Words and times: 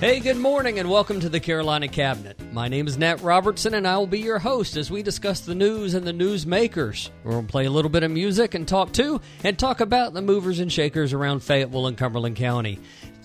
Hey, 0.00 0.18
good 0.18 0.38
morning, 0.38 0.78
and 0.78 0.88
welcome 0.88 1.20
to 1.20 1.28
the 1.28 1.40
Carolina 1.40 1.86
Cabinet. 1.86 2.40
My 2.54 2.68
name 2.68 2.86
is 2.86 2.96
Nat 2.96 3.20
Robertson, 3.20 3.74
and 3.74 3.86
I 3.86 3.98
will 3.98 4.06
be 4.06 4.20
your 4.20 4.38
host 4.38 4.78
as 4.78 4.90
we 4.90 5.02
discuss 5.02 5.40
the 5.40 5.54
news 5.54 5.92
and 5.92 6.06
the 6.06 6.12
newsmakers. 6.14 7.10
We're 7.22 7.32
going 7.32 7.46
to 7.46 7.50
play 7.50 7.66
a 7.66 7.70
little 7.70 7.90
bit 7.90 8.02
of 8.02 8.10
music 8.10 8.54
and 8.54 8.66
talk 8.66 8.92
to, 8.92 9.20
and 9.44 9.58
talk 9.58 9.80
about 9.80 10.14
the 10.14 10.22
movers 10.22 10.58
and 10.58 10.72
shakers 10.72 11.12
around 11.12 11.40
Fayetteville 11.40 11.86
and 11.86 11.98
Cumberland 11.98 12.36
County. 12.36 12.78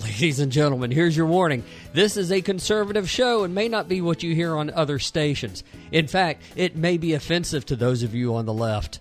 Ladies 0.03 0.41
and 0.41 0.52
gentlemen, 0.52 0.91
here's 0.91 1.16
your 1.16 1.27
warning. 1.27 1.63
This 1.93 2.17
is 2.17 2.30
a 2.30 2.41
conservative 2.41 3.09
show 3.09 3.45
and 3.45 3.55
may 3.55 3.69
not 3.69 3.88
be 3.88 4.02
what 4.02 4.21
you 4.21 4.35
hear 4.35 4.53
on 4.57 4.69
other 4.71 4.99
stations. 4.99 5.63
In 5.94 6.07
fact, 6.07 6.41
it 6.57 6.75
may 6.75 6.97
be 6.97 7.13
offensive 7.13 7.66
to 7.67 7.77
those 7.77 8.03
of 8.03 8.13
you 8.13 8.35
on 8.35 8.45
the 8.45 8.53
left. 8.53 8.99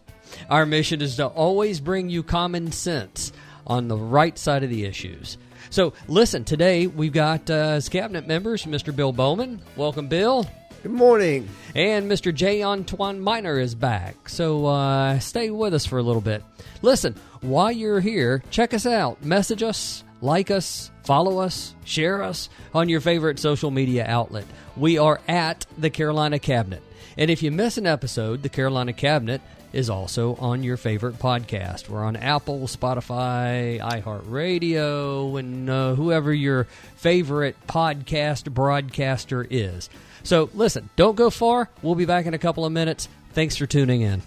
Our 0.48 0.64
mission 0.64 1.02
is 1.02 1.16
to 1.16 1.26
always 1.26 1.80
bring 1.80 2.08
you 2.08 2.22
common 2.22 2.70
sense 2.70 3.32
on 3.66 3.88
the 3.88 3.96
right 3.96 4.38
side 4.38 4.62
of 4.62 4.70
the 4.70 4.84
issues. 4.84 5.38
So, 5.74 5.92
listen, 6.06 6.44
today 6.44 6.86
we've 6.86 7.12
got 7.12 7.50
uh, 7.50 7.54
as 7.54 7.88
cabinet 7.88 8.28
members 8.28 8.64
Mr. 8.64 8.94
Bill 8.94 9.10
Bowman. 9.12 9.60
Welcome, 9.74 10.06
Bill. 10.06 10.48
Good 10.84 10.92
morning. 10.92 11.48
And 11.74 12.08
Mr. 12.08 12.32
J. 12.32 12.62
Antoine 12.62 13.18
Miner 13.18 13.58
is 13.58 13.74
back. 13.74 14.28
So, 14.28 14.66
uh, 14.66 15.18
stay 15.18 15.50
with 15.50 15.74
us 15.74 15.84
for 15.84 15.98
a 15.98 16.02
little 16.04 16.20
bit. 16.20 16.44
Listen, 16.82 17.16
while 17.40 17.72
you're 17.72 17.98
here, 17.98 18.44
check 18.50 18.72
us 18.72 18.86
out. 18.86 19.24
Message 19.24 19.64
us, 19.64 20.04
like 20.20 20.48
us, 20.48 20.92
follow 21.02 21.40
us, 21.40 21.74
share 21.84 22.22
us 22.22 22.50
on 22.72 22.88
your 22.88 23.00
favorite 23.00 23.40
social 23.40 23.72
media 23.72 24.06
outlet. 24.06 24.46
We 24.76 24.98
are 24.98 25.20
at 25.26 25.66
the 25.76 25.90
Carolina 25.90 26.38
Cabinet. 26.38 26.84
And 27.18 27.32
if 27.32 27.42
you 27.42 27.50
miss 27.50 27.78
an 27.78 27.86
episode, 27.88 28.44
the 28.44 28.48
Carolina 28.48 28.92
Cabinet 28.92 29.40
is 29.74 29.90
also 29.90 30.36
on 30.36 30.62
your 30.62 30.76
favorite 30.76 31.18
podcast. 31.18 31.88
We're 31.88 32.04
on 32.04 32.16
Apple, 32.16 32.60
Spotify, 32.60 33.80
iHeartRadio, 33.80 35.38
and 35.38 35.68
uh, 35.68 35.94
whoever 35.94 36.32
your 36.32 36.64
favorite 36.96 37.56
podcast 37.66 38.50
broadcaster 38.52 39.46
is. 39.48 39.90
So 40.22 40.48
listen, 40.54 40.88
don't 40.96 41.16
go 41.16 41.28
far. 41.30 41.68
We'll 41.82 41.94
be 41.96 42.06
back 42.06 42.26
in 42.26 42.34
a 42.34 42.38
couple 42.38 42.64
of 42.64 42.72
minutes. 42.72 43.08
Thanks 43.32 43.56
for 43.56 43.66
tuning 43.66 44.00
in. 44.00 44.22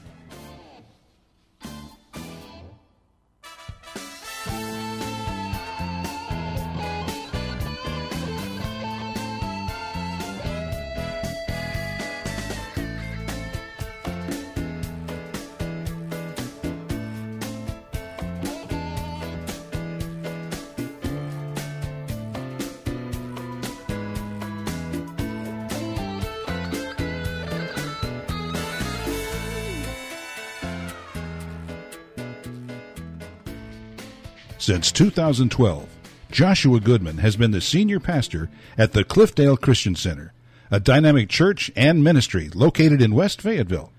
Since 34.67 34.91
2012, 34.91 35.87
Joshua 36.29 36.81
Goodman 36.81 37.19
has 37.19 37.37
been 37.37 37.51
the 37.51 37.61
senior 37.61 38.01
pastor 38.01 38.49
at 38.77 38.91
the 38.91 39.05
Cliffdale 39.05 39.57
Christian 39.57 39.95
Center, 39.95 40.33
a 40.69 40.77
dynamic 40.77 41.29
church 41.29 41.71
and 41.73 42.03
ministry 42.03 42.49
located 42.53 43.01
in 43.01 43.15
West 43.15 43.41
Fayetteville. 43.41 43.93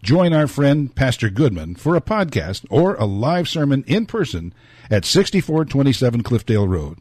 Join 0.00 0.32
our 0.32 0.46
friend 0.46 0.94
Pastor 0.94 1.28
Goodman 1.28 1.74
for 1.74 1.96
a 1.96 2.00
podcast 2.00 2.64
or 2.70 2.94
a 2.94 3.04
live 3.04 3.48
sermon 3.48 3.82
in 3.88 4.06
person 4.06 4.54
at 4.88 5.04
6427 5.04 6.22
Cliffdale 6.22 6.68
Road. 6.68 6.98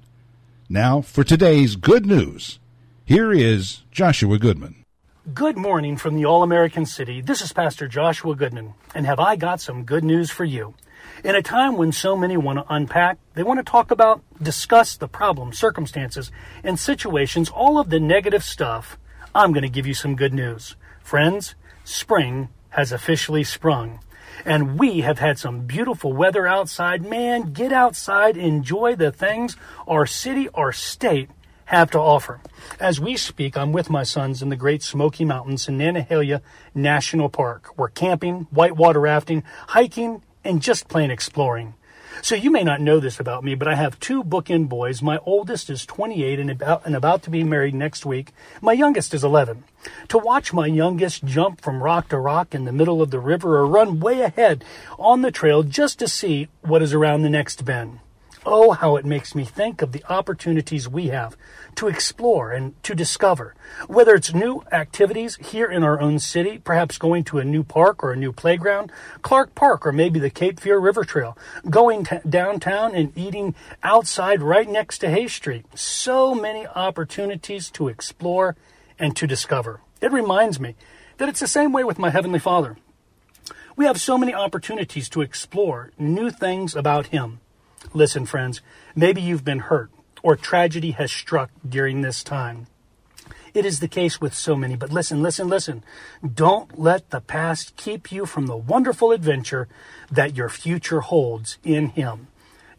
Now 0.68 1.02
for 1.02 1.24
today's 1.24 1.76
good 1.76 2.08
news. 2.08 2.58
Here 3.06 3.32
is 3.32 3.84
Joshua 3.92 4.40
Goodman. 4.40 4.84
Good 5.32 5.58
morning 5.58 5.96
from 5.96 6.16
the 6.16 6.26
All 6.26 6.42
American 6.42 6.88
City. 6.88 7.22
This 7.22 7.44
is 7.44 7.54
Pastor 7.54 7.88
Joshua 7.88 8.36
Goodman, 8.36 8.74
and 8.96 9.06
have 9.06 9.20
I 9.20 9.36
got 9.36 9.62
some 9.62 9.84
good 9.84 10.04
news 10.04 10.32
for 10.32 10.44
you? 10.44 10.74
In 11.24 11.36
a 11.36 11.44
time 11.44 11.78
when 11.78 11.92
so 11.92 12.18
many 12.18 12.36
want 12.36 12.58
to 12.58 12.74
unpack, 12.74 13.20
they 13.36 13.44
want 13.44 13.60
to 13.60 13.64
talk 13.64 13.92
about, 13.92 14.24
discuss 14.42 14.98
the 14.98 15.08
problems, 15.08 15.60
circumstances, 15.60 16.32
and 16.64 16.80
situations, 16.80 17.50
all 17.50 17.78
of 17.78 17.92
the 17.92 18.00
negative 18.00 18.44
stuff, 18.44 18.98
I'm 19.36 19.52
going 19.52 19.64
to 19.64 19.70
give 19.70 19.86
you 19.86 19.94
some 19.94 20.16
good 20.16 20.34
news. 20.34 20.76
Friends, 21.04 21.54
spring 21.84 22.50
has 22.70 22.92
officially 22.92 23.44
sprung. 23.44 24.00
And 24.46 24.80
we 24.80 25.02
have 25.02 25.20
had 25.20 25.38
some 25.38 25.68
beautiful 25.68 26.12
weather 26.12 26.48
outside. 26.48 27.06
Man, 27.06 27.54
get 27.54 27.72
outside, 27.72 28.36
enjoy 28.36 28.96
the 28.96 29.12
things 29.12 29.56
our 29.88 30.08
city, 30.08 30.50
our 30.56 30.72
state 30.72 31.30
have 31.66 31.92
to 31.92 32.00
offer. 32.00 32.42
As 32.80 33.00
we 33.00 33.16
speak, 33.16 33.56
I'm 33.56 33.72
with 33.72 33.92
my 33.92 34.04
sons 34.04 34.42
in 34.42 34.50
the 34.50 34.56
Great 34.56 34.82
Smoky 34.82 35.24
Mountains 35.24 35.68
in 35.68 35.78
Nantahala 35.78 36.42
National 36.74 37.30
Park. 37.30 37.78
We're 37.78 37.90
camping, 37.90 38.48
whitewater 38.50 39.00
rafting, 39.00 39.44
hiking, 39.68 40.24
and 40.44 40.62
just 40.62 40.88
plain 40.88 41.12
exploring. 41.12 41.74
So 42.22 42.36
you 42.36 42.52
may 42.52 42.64
not 42.64 42.82
know 42.82 43.00
this 43.00 43.20
about 43.20 43.44
me, 43.44 43.56
but 43.56 43.68
I 43.68 43.76
have 43.76 44.00
two 44.00 44.24
bookend 44.24 44.70
boys. 44.70 45.02
My 45.02 45.18
oldest 45.26 45.70
is 45.70 45.86
28 45.86 46.40
and 46.40 46.52
about, 46.52 46.86
and 46.86 46.96
about 46.96 47.24
to 47.24 47.30
be 47.30 47.44
married 47.44 47.74
next 47.74 48.06
week. 48.06 48.32
My 48.62 48.74
youngest 48.74 49.14
is 49.14 49.24
11. 49.24 49.64
To 50.10 50.18
watch 50.20 50.54
my 50.54 50.68
youngest 50.68 51.24
jump 51.24 51.62
from 51.62 51.82
rock 51.82 52.10
to 52.10 52.20
rock 52.20 52.54
in 52.54 52.66
the 52.66 52.72
middle 52.72 53.02
of 53.02 53.10
the 53.10 53.20
river 53.20 53.58
or 53.58 53.66
run 53.66 54.00
way 54.00 54.22
ahead 54.22 54.64
on 55.00 55.22
the 55.22 55.32
trail 55.32 55.64
just 55.64 55.98
to 56.00 56.08
see 56.08 56.50
what 56.62 56.84
is 56.84 56.94
around 56.94 57.24
the 57.24 57.30
next 57.30 57.66
bend. 57.66 58.00
Oh, 58.44 58.72
how 58.72 58.96
it 58.96 59.06
makes 59.06 59.36
me 59.36 59.46
think 59.46 59.84
of 59.84 59.92
the 59.92 60.04
opportunities 60.10 60.90
we 60.90 61.08
have 61.08 61.38
to 61.76 61.88
explore 61.88 62.52
and 62.52 62.82
to 62.82 62.96
discover. 62.96 63.54
Whether 63.86 64.16
it's 64.16 64.34
new 64.34 64.64
activities 64.72 65.36
here 65.36 65.68
in 65.68 65.84
our 65.84 66.02
own 66.02 66.18
city, 66.18 66.58
perhaps 66.58 66.98
going 66.98 67.24
to 67.26 67.38
a 67.38 67.44
new 67.44 67.64
park 67.64 68.04
or 68.04 68.12
a 68.12 68.18
new 68.18 68.32
playground, 68.32 68.92
Clark 69.22 69.54
Park 69.54 69.86
or 69.86 69.92
maybe 69.92 70.20
the 70.20 70.32
Cape 70.32 70.60
Fear 70.60 70.80
River 70.80 71.04
Trail, 71.04 71.38
going 71.70 72.06
t- 72.06 72.18
downtown 72.28 72.96
and 72.96 73.16
eating 73.16 73.54
outside 73.84 74.42
right 74.42 74.68
next 74.68 74.98
to 75.00 75.10
Hay 75.12 75.28
Street. 75.28 75.66
So 75.76 76.34
many 76.34 76.66
opportunities 76.66 77.70
to 77.72 77.90
explore 77.90 78.56
and 78.98 79.16
to 79.18 79.28
discover. 79.28 79.82
It 80.02 80.12
reminds 80.12 80.60
me 80.60 80.74
that 81.18 81.30
it's 81.30 81.42
the 81.42 81.48
same 81.48 81.72
way 81.74 81.84
with 81.84 82.00
my 82.00 82.10
Heavenly 82.10 82.40
Father. 82.40 82.76
We 83.76 83.86
have 83.86 84.02
so 84.02 84.18
many 84.18 84.34
opportunities 84.34 85.10
to 85.10 85.22
explore 85.22 85.92
new 86.00 86.32
things 86.32 86.76
about 86.76 87.08
Him. 87.08 87.40
Listen, 87.94 88.26
friends, 88.26 88.62
maybe 88.96 89.22
you've 89.22 89.44
been 89.44 89.60
hurt 89.60 89.92
or 90.24 90.36
tragedy 90.36 90.92
has 90.92 91.12
struck 91.12 91.52
during 91.68 92.02
this 92.02 92.24
time. 92.24 92.68
It 93.54 93.66
is 93.66 93.80
the 93.80 93.90
case 93.90 94.22
with 94.22 94.34
so 94.34 94.56
many, 94.56 94.78
but 94.78 94.92
listen, 94.92 95.22
listen, 95.22 95.50
listen. 95.50 95.84
Don't 96.24 96.80
let 96.80 97.10
the 97.10 97.20
past 97.20 97.76
keep 97.76 98.12
you 98.12 98.26
from 98.26 98.48
the 98.48 98.56
wonderful 98.56 99.12
adventure 99.12 99.68
that 100.10 100.38
your 100.38 100.48
future 100.48 101.02
holds 101.02 101.58
in 101.64 101.88
Him. 101.88 102.28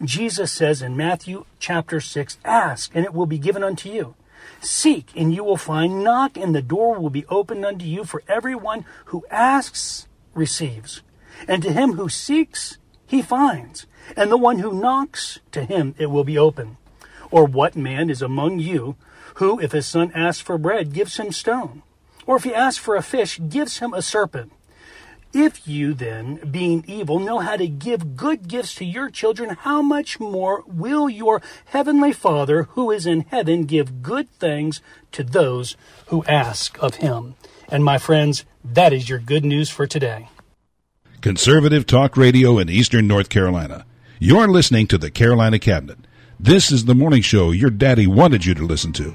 Jesus 0.03 0.51
says 0.51 0.81
in 0.81 0.97
Matthew 0.97 1.45
chapter 1.59 2.01
6, 2.01 2.39
Ask, 2.45 2.91
and 2.95 3.05
it 3.05 3.13
will 3.13 3.27
be 3.27 3.39
given 3.39 3.63
unto 3.63 3.91
you. 3.91 4.15
Seek, 4.61 5.11
and 5.15 5.35
you 5.35 5.45
will 5.45 5.59
find. 5.59 6.03
Knock, 6.03 6.37
and 6.37 6.55
the 6.55 6.63
door 6.63 6.99
will 6.99 7.11
be 7.11 7.27
opened 7.27 7.65
unto 7.65 7.85
you. 7.85 8.05
For 8.05 8.23
everyone 8.27 8.85
who 9.07 9.25
asks 9.31 10.09
receives, 10.35 11.03
and 11.47 11.63
to 11.63 11.73
him 11.73 11.93
who 11.93 12.09
seeks, 12.09 12.79
he 13.13 13.21
finds 13.21 13.85
and 14.17 14.33
the 14.33 14.39
one 14.39 14.61
who 14.61 14.81
knocks, 14.81 15.39
to 15.51 15.67
him 15.67 15.95
it 15.99 16.07
will 16.07 16.25
be 16.25 16.39
open. 16.39 16.79
Or 17.31 17.45
what 17.45 17.77
man 17.77 18.09
is 18.09 18.23
among 18.23 18.59
you 18.59 18.97
who, 19.35 19.61
if 19.61 19.73
his 19.73 19.85
son 19.85 20.11
asks 20.15 20.41
for 20.41 20.57
bread, 20.57 20.95
gives 20.95 21.19
him 21.19 21.31
stone? 21.31 21.83
Or 22.25 22.37
if 22.37 22.45
he 22.45 22.55
asks 22.55 22.83
for 22.83 22.97
a 22.97 23.03
fish, 23.03 23.39
gives 23.51 23.81
him 23.81 23.93
a 23.93 24.01
serpent? 24.01 24.53
If 25.35 25.69
you 25.69 25.93
then, 25.93 26.37
being 26.51 26.85
evil, 26.89 27.19
know 27.19 27.41
how 27.41 27.57
to 27.57 27.69
give 27.69 28.17
good 28.17 28.49
gifts 28.49 28.75
to 28.77 28.85
your 28.87 29.11
children, 29.11 29.57
how 29.61 29.83
much 29.83 30.19
more 30.19 30.65
will 30.67 31.11
your 31.11 31.43
heavenly 31.67 32.15
Father 32.15 32.63
who 32.71 32.91
is 32.91 33.05
in 33.05 33.27
heaven 33.29 33.65
give 33.65 34.03
good 34.03 34.31
things 34.39 34.81
to 35.13 35.23
those 35.23 35.77
who 36.07 36.25
ask 36.25 36.83
of 36.83 36.95
him? 36.95 37.35
And 37.69 37.85
my 37.85 37.99
friends, 37.99 38.47
that 38.65 38.95
is 38.95 39.11
your 39.11 39.19
good 39.19 39.45
news 39.45 39.69
for 39.69 39.87
today. 39.87 40.31
Conservative 41.23 41.87
Talk 41.87 42.17
Radio 42.17 42.59
in 42.59 42.69
Eastern 42.69 43.07
North 43.07 43.29
Carolina. 43.29 43.87
You're 44.19 44.49
listening 44.49 44.89
to 44.89 44.99
the 44.99 45.09
Carolina 45.09 45.61
Cabinet. 45.61 45.99
This 46.41 46.73
is 46.73 46.87
the 46.87 46.97
morning 46.97 47.23
show 47.23 47.53
your 47.53 47.71
daddy 47.71 48.09
wanted 48.09 48.45
you 48.45 48.55
to 48.55 48.67
listen 48.67 48.93
to. 48.95 49.15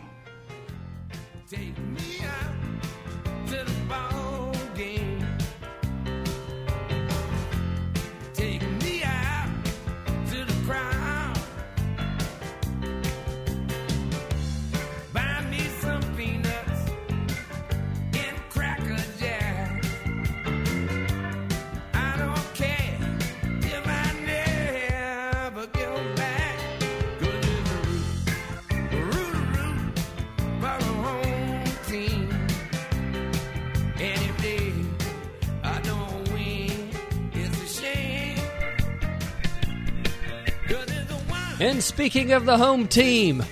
And 41.67 41.83
speaking 41.83 42.31
of 42.31 42.45
the 42.45 42.57
home 42.57 42.87
team, 42.87 43.43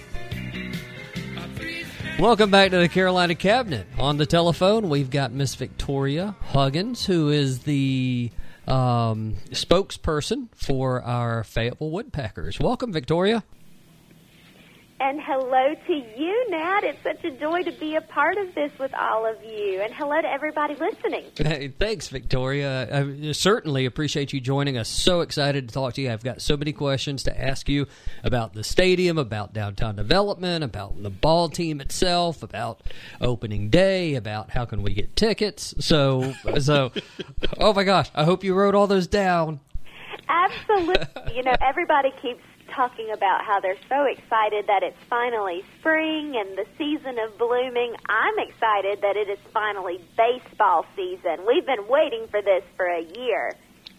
welcome 2.18 2.50
back 2.50 2.72
to 2.72 2.78
the 2.78 2.88
Carolina 2.88 3.36
Cabinet. 3.36 3.88
On 4.00 4.16
the 4.16 4.26
telephone, 4.26 4.88
we've 4.88 5.10
got 5.10 5.34
Miss 5.34 5.56
Victoria 5.56 6.34
Huggins, 6.40 7.06
who 7.06 7.28
is 7.28 7.60
the 7.64 8.32
um, 8.70 9.36
spokesperson 9.50 10.48
for 10.56 11.02
our 11.02 11.44
Fayetteville 11.44 11.92
Woodpeckers. 11.92 12.58
Welcome, 12.58 12.94
Victoria. 12.94 13.44
And 15.08 15.22
hello 15.22 15.76
to 15.86 15.94
you, 15.94 16.50
Nat. 16.50 16.84
It's 16.84 17.04
such 17.04 17.24
a 17.26 17.30
joy 17.30 17.62
to 17.62 17.72
be 17.74 17.94
a 17.94 18.02
part 18.02 18.40
of 18.40 18.56
this 18.56 18.72
with 18.80 18.92
all 18.96 19.24
of 19.24 19.36
you. 19.44 19.80
And 19.80 19.94
hello 19.94 20.20
to 20.20 20.28
everybody 20.28 20.74
listening. 20.74 21.26
Hey, 21.38 21.68
thanks, 21.68 22.08
Victoria. 22.08 22.90
I 22.92 23.32
certainly 23.34 23.86
appreciate 23.86 24.34
you 24.34 24.42
joining 24.42 24.80
us. 24.80 24.90
So 24.90 25.22
excited 25.22 25.70
to 25.70 25.74
talk 25.76 25.94
to 25.94 26.02
you. 26.02 26.12
I've 26.12 26.24
got 26.24 26.42
so 26.42 26.58
many 26.58 26.74
questions 26.74 27.22
to 27.22 27.40
ask 27.40 27.70
you 27.70 27.86
about 28.24 28.54
the 28.54 28.64
stadium, 28.64 29.20
about 29.20 29.54
downtown 29.54 29.96
development, 29.96 30.64
about 30.64 31.04
the 31.04 31.12
ball 31.12 31.50
team 31.50 31.82
itself, 31.82 32.42
about 32.42 32.82
opening 33.22 33.70
day, 33.70 34.16
about 34.16 34.50
how 34.50 34.66
can 34.66 34.82
we 34.82 34.96
get 34.96 35.16
tickets. 35.16 35.76
So, 35.82 36.34
so, 36.60 36.92
oh 37.60 37.74
my 37.74 37.84
gosh, 37.84 38.10
I 38.16 38.24
hope 38.24 38.44
you 38.44 38.56
wrote 38.56 38.74
all 38.74 38.88
those 38.88 39.06
down. 39.06 39.60
Absolutely. 40.28 41.36
You 41.36 41.44
know, 41.44 41.54
everybody 41.62 42.10
keeps 42.24 42.42
talking 42.76 43.10
about 43.12 43.44
how 43.44 43.60
they're 43.60 43.78
so 43.90 44.04
excited 44.06 44.68
that 44.68 44.84
it's 44.84 44.98
finally 45.10 45.64
spring 45.80 46.36
and 46.36 46.58
the 46.58 46.66
season 46.78 47.18
of 47.20 47.38
blooming. 47.38 47.96
I'm 48.08 48.38
excited 48.40 49.02
that 49.02 49.16
it 49.16 49.30
is 49.30 49.40
finally 49.54 50.00
baseball 50.18 50.86
season. 50.96 51.46
We've 51.48 51.66
been 51.66 51.88
waiting 51.88 52.28
for 52.30 52.42
this 52.42 52.64
for 52.76 52.86
a 52.86 53.02
year. 53.02 53.54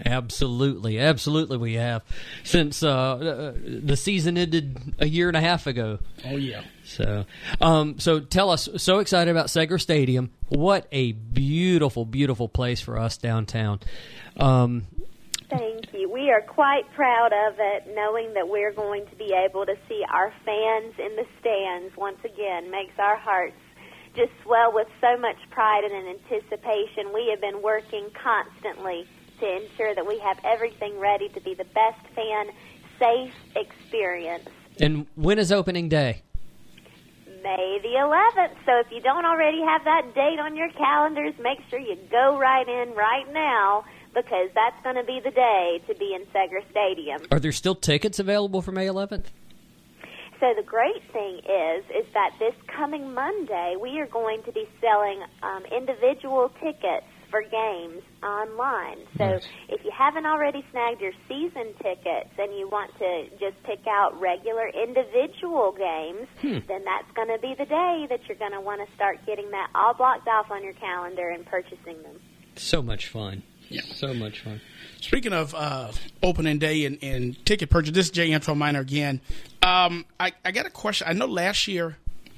Absolutely, 0.05 0.99
absolutely, 0.99 1.56
we 1.56 1.75
have 1.75 2.02
since 2.44 2.82
uh, 2.82 2.90
uh, 2.90 3.52
the 3.64 3.96
season 3.96 4.37
ended 4.37 4.94
a 4.99 5.08
year 5.08 5.28
and 5.28 5.37
a 5.37 5.40
half 5.40 5.67
ago. 5.67 6.00
Oh 6.25 6.37
yeah. 6.37 6.62
So, 6.84 7.25
um, 7.62 7.99
so 7.99 8.20
tell 8.20 8.50
us. 8.50 8.69
So 8.76 8.99
excited 8.99 9.31
about 9.31 9.46
Segra 9.46 9.81
Stadium. 9.81 10.32
What 10.49 10.87
a 10.93 11.12
beautiful, 11.12 12.05
beautiful 12.05 12.46
place 12.46 12.81
for 12.81 12.99
us 12.99 13.17
downtown. 13.17 13.81
Um, 14.37 14.87
Thank 15.48 15.93
you. 15.93 16.10
We 16.10 16.31
are 16.31 16.40
quite 16.40 16.90
proud 16.94 17.32
of 17.32 17.54
it, 17.58 17.94
knowing 17.94 18.34
that 18.34 18.48
we're 18.48 18.72
going 18.72 19.06
to 19.06 19.16
be 19.16 19.32
able 19.32 19.64
to 19.64 19.76
see 19.88 20.02
our 20.10 20.32
fans 20.44 20.94
in 20.98 21.14
the 21.14 21.25
stands 21.40 21.96
once 21.96 22.19
again. 22.25 22.70
Makes 22.70 22.98
our 22.98 23.16
hearts 23.16 23.54
just 24.16 24.32
swell 24.43 24.72
with 24.72 24.88
so 25.00 25.16
much 25.19 25.37
pride 25.50 25.84
and 25.84 26.08
anticipation. 26.08 27.12
We 27.14 27.28
have 27.31 27.40
been 27.40 27.62
working 27.62 28.08
constantly 28.20 29.06
to 29.38 29.62
ensure 29.62 29.94
that 29.94 30.06
we 30.06 30.19
have 30.19 30.38
everything 30.44 30.98
ready 30.98 31.28
to 31.28 31.40
be 31.40 31.54
the 31.54 31.66
best 31.66 32.00
fan 32.14 32.46
safe 32.99 33.34
experience. 33.54 34.49
And 34.81 35.06
when 35.14 35.38
is 35.38 35.52
opening 35.52 35.88
day? 35.88 36.22
May 37.26 37.78
the 37.82 37.94
11th. 38.00 38.56
So 38.64 38.81
if 38.81 38.90
you 38.90 39.00
don't 39.00 39.25
already 39.25 39.60
have 39.62 39.84
that 39.84 40.14
date 40.14 40.40
on 40.40 40.56
your 40.56 40.70
calendars, 40.70 41.34
make 41.38 41.58
sure 41.70 41.78
you 41.78 41.96
go 42.10 42.37
right 42.38 42.66
in 42.66 42.94
right 42.94 43.32
now 43.32 43.84
because 44.16 44.48
that's 44.54 44.82
going 44.82 44.96
to 44.96 45.04
be 45.04 45.20
the 45.22 45.30
day 45.30 45.80
to 45.86 45.94
be 45.94 46.14
in 46.14 46.24
Segra 46.32 46.68
Stadium. 46.70 47.20
Are 47.30 47.38
there 47.38 47.52
still 47.52 47.74
tickets 47.74 48.18
available 48.18 48.62
for 48.62 48.72
May 48.72 48.86
11th? 48.86 49.26
So 50.40 50.52
the 50.56 50.62
great 50.62 51.02
thing 51.12 51.38
is, 51.38 51.84
is 51.94 52.06
that 52.14 52.32
this 52.38 52.54
coming 52.66 53.14
Monday 53.14 53.76
we 53.80 54.00
are 54.00 54.06
going 54.06 54.42
to 54.44 54.52
be 54.52 54.66
selling 54.80 55.22
um, 55.42 55.64
individual 55.66 56.50
tickets 56.60 57.06
for 57.30 57.42
games 57.42 58.02
online. 58.22 58.98
So 59.18 59.24
Nice. 59.24 59.46
if 59.68 59.84
you 59.84 59.90
haven't 59.96 60.26
already 60.26 60.64
snagged 60.70 61.00
your 61.00 61.12
season 61.28 61.74
tickets 61.82 62.30
and 62.38 62.56
you 62.56 62.68
want 62.68 62.96
to 62.98 63.28
just 63.40 63.62
pick 63.64 63.80
out 63.88 64.18
regular 64.20 64.68
individual 64.68 65.72
games, 65.76 66.28
then 66.42 66.84
that's 66.84 67.10
going 67.14 67.28
to 67.28 67.38
be 67.40 67.54
the 67.58 67.66
day 67.66 68.06
that 68.08 68.20
you're 68.28 68.38
going 68.38 68.52
to 68.52 68.60
want 68.60 68.86
to 68.86 68.94
start 68.94 69.18
getting 69.26 69.50
that 69.50 69.70
all 69.74 69.94
blocked 69.94 70.28
off 70.28 70.50
on 70.50 70.62
your 70.62 70.74
calendar 70.74 71.28
and 71.30 71.44
purchasing 71.46 72.00
them. 72.02 72.20
So 72.56 72.80
much 72.82 73.08
fun. 73.08 73.42
Yeah. 73.68 73.82
So 73.94 74.14
much 74.14 74.40
fun. 74.40 74.60
Speaking 75.00 75.32
of 75.32 75.54
uh, 75.54 75.92
opening 76.22 76.58
day 76.58 76.84
and, 76.84 76.98
and 77.02 77.44
ticket 77.44 77.70
purchase, 77.70 77.92
this 77.92 78.06
is 78.06 78.12
Jay 78.12 78.32
Antoine 78.34 78.58
Minor 78.58 78.80
again. 78.80 79.20
Um, 79.62 80.04
I, 80.18 80.32
I 80.44 80.52
got 80.52 80.66
a 80.66 80.70
question. 80.70 81.06
I 81.08 81.12
know 81.12 81.26
last 81.26 81.66
year, 81.68 81.96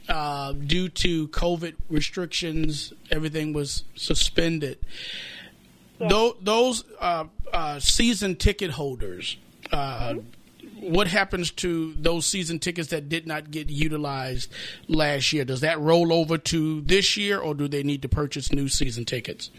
uh, 0.09 0.53
due 0.53 0.89
to 0.89 1.29
COVID 1.29 1.75
restrictions, 1.89 2.93
everything 3.11 3.53
was 3.53 3.85
suspended. 3.95 4.79
Tho- 5.99 6.37
those 6.41 6.85
uh, 7.01 7.25
uh, 7.53 7.81
season 7.81 8.37
ticket 8.37 8.71
holders, 8.71 9.37
uh, 9.73 10.15
what 10.81 11.09
happens 11.09 11.51
to 11.51 11.93
those 11.95 12.25
season 12.25 12.59
tickets 12.59 12.89
that 12.89 13.09
did 13.09 13.27
not 13.27 13.51
get 13.51 13.69
utilized 13.69 14.51
last 14.87 15.33
year? 15.33 15.45
Does 15.45 15.61
that 15.61 15.81
roll 15.81 16.13
over 16.13 16.39
to 16.39 16.81
this 16.83 17.17
year, 17.17 17.39
or 17.39 17.55
do 17.55 17.67
they 17.69 17.83
need 17.83 18.03
to 18.03 18.09
purchase 18.09 18.53
new 18.53 18.69
season 18.69 19.05
tickets? 19.05 19.51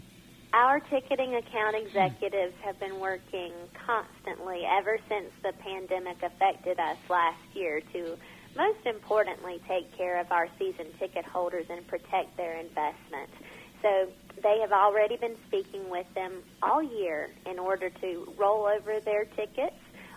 Our 0.52 0.80
ticketing 0.80 1.36
account 1.36 1.76
executives 1.76 2.54
have 2.64 2.78
been 2.80 2.98
working 2.98 3.52
constantly 3.86 4.64
ever 4.66 4.98
since 5.08 5.30
the 5.44 5.52
pandemic 5.62 6.24
affected 6.24 6.80
us 6.80 6.96
last 7.08 7.38
year 7.54 7.80
to 7.92 8.18
most 8.56 8.84
importantly 8.84 9.60
take 9.68 9.96
care 9.96 10.18
of 10.20 10.32
our 10.32 10.48
season 10.58 10.86
ticket 10.98 11.24
holders 11.24 11.66
and 11.70 11.86
protect 11.86 12.36
their 12.36 12.56
investment. 12.56 13.30
So 13.80 14.08
they 14.42 14.58
have 14.60 14.72
already 14.72 15.16
been 15.16 15.36
speaking 15.46 15.88
with 15.88 16.12
them 16.14 16.42
all 16.62 16.82
year 16.82 17.30
in 17.46 17.60
order 17.60 17.88
to 17.88 18.32
roll 18.36 18.66
over 18.66 18.98
their 18.98 19.26
tickets 19.26 19.76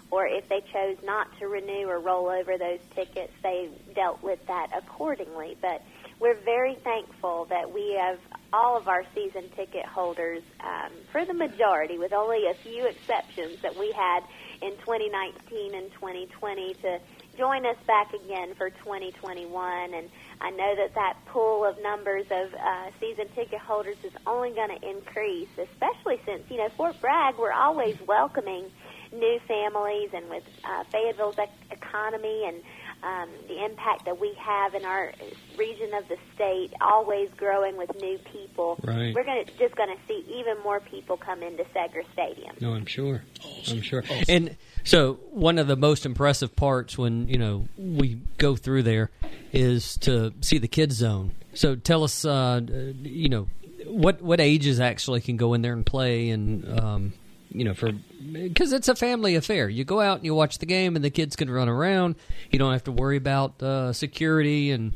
or 0.09 0.27
if 0.27 0.49
they 0.49 0.61
chose 0.71 0.97
not 1.03 1.27
to 1.39 1.47
renew 1.47 1.87
or 1.87 1.99
roll 1.99 2.29
over 2.29 2.57
those 2.57 2.79
tickets, 2.95 3.31
they 3.41 3.69
dealt 3.95 4.21
with 4.21 4.45
that 4.47 4.69
accordingly. 4.75 5.57
But 5.59 5.83
we're 6.19 6.35
very 6.35 6.75
thankful 6.83 7.45
that 7.45 7.73
we 7.73 7.97
have 7.99 8.19
all 8.53 8.77
of 8.77 8.87
our 8.87 9.03
season 9.15 9.49
ticket 9.55 9.85
holders, 9.85 10.43
um, 10.63 10.91
for 11.11 11.25
the 11.25 11.33
majority, 11.33 11.97
with 11.97 12.13
only 12.13 12.45
a 12.47 12.53
few 12.53 12.85
exceptions 12.85 13.59
that 13.63 13.75
we 13.77 13.91
had 13.91 14.21
in 14.61 14.77
2019 14.77 15.73
and 15.73 15.91
2020, 15.93 16.73
to 16.75 16.99
join 17.35 17.65
us 17.65 17.77
back 17.87 18.13
again 18.13 18.53
for 18.55 18.69
2021. 18.69 19.93
And 19.95 20.07
I 20.39 20.51
know 20.51 20.75
that 20.75 20.93
that 20.93 21.17
pool 21.25 21.65
of 21.65 21.81
numbers 21.81 22.25
of 22.29 22.53
uh, 22.53 22.91
season 22.99 23.25
ticket 23.33 23.59
holders 23.59 23.97
is 24.03 24.13
only 24.27 24.51
going 24.51 24.69
to 24.69 24.87
increase, 24.87 25.49
especially 25.57 26.21
since, 26.23 26.43
you 26.49 26.57
know, 26.57 26.69
Fort 26.77 27.01
Bragg, 27.01 27.37
we're 27.39 27.51
always 27.51 27.97
welcoming 28.07 28.69
new 29.11 29.39
families 29.47 30.09
and 30.13 30.29
with 30.29 30.43
uh, 30.63 30.83
Fayetteville's 30.91 31.37
ec- 31.37 31.49
economy 31.71 32.45
and 32.47 32.61
um, 33.03 33.29
the 33.47 33.63
impact 33.65 34.05
that 34.05 34.19
we 34.19 34.33
have 34.39 34.73
in 34.73 34.85
our 34.85 35.11
region 35.57 35.93
of 35.93 36.07
the 36.07 36.17
state, 36.35 36.71
always 36.81 37.29
growing 37.37 37.77
with 37.77 37.89
new 38.01 38.17
people. 38.31 38.79
Right. 38.83 39.13
We're 39.13 39.25
gonna, 39.25 39.45
just 39.59 39.75
going 39.75 39.89
to 39.89 40.01
see 40.07 40.25
even 40.33 40.61
more 40.63 40.79
people 40.79 41.17
come 41.17 41.43
into 41.43 41.63
Segra 41.75 42.03
Stadium. 42.13 42.55
No, 42.61 42.73
I'm 42.73 42.85
sure. 42.85 43.23
I'm 43.69 43.81
sure. 43.81 44.03
And 44.29 44.55
so 44.83 45.19
one 45.31 45.57
of 45.59 45.67
the 45.67 45.75
most 45.75 46.05
impressive 46.05 46.55
parts 46.55 46.97
when 46.97 47.27
you 47.27 47.37
know 47.37 47.67
we 47.77 48.19
go 48.37 48.55
through 48.55 48.83
there 48.83 49.11
is 49.51 49.97
to 49.97 50.33
see 50.41 50.57
the 50.57 50.67
kids 50.67 50.95
zone. 50.95 51.31
So 51.53 51.75
tell 51.75 52.03
us, 52.03 52.25
uh, 52.25 52.61
you 53.01 53.29
know, 53.29 53.47
what 53.85 54.21
what 54.21 54.39
ages 54.39 54.79
actually 54.79 55.21
can 55.21 55.37
go 55.37 55.53
in 55.53 55.61
there 55.61 55.73
and 55.73 55.85
play, 55.85 56.29
and 56.29 56.79
um, 56.79 57.13
you 57.53 57.63
know, 57.63 57.73
for 57.73 57.91
because 58.31 58.73
it's 58.73 58.87
a 58.87 58.95
family 58.95 59.35
affair. 59.35 59.69
You 59.69 59.83
go 59.83 60.01
out 60.01 60.17
and 60.17 60.25
you 60.25 60.33
watch 60.33 60.57
the 60.57 60.65
game, 60.65 60.95
and 60.95 61.05
the 61.05 61.09
kids 61.09 61.35
can 61.35 61.49
run 61.49 61.69
around. 61.69 62.15
You 62.51 62.59
don't 62.59 62.73
have 62.73 62.83
to 62.85 62.91
worry 62.91 63.17
about 63.17 63.61
uh, 63.61 63.93
security 63.93 64.71
and 64.71 64.93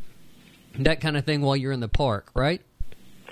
that 0.79 1.01
kind 1.01 1.17
of 1.17 1.25
thing 1.25 1.41
while 1.41 1.55
you're 1.55 1.71
in 1.71 1.79
the 1.79 1.87
park, 1.87 2.31
right? 2.33 2.61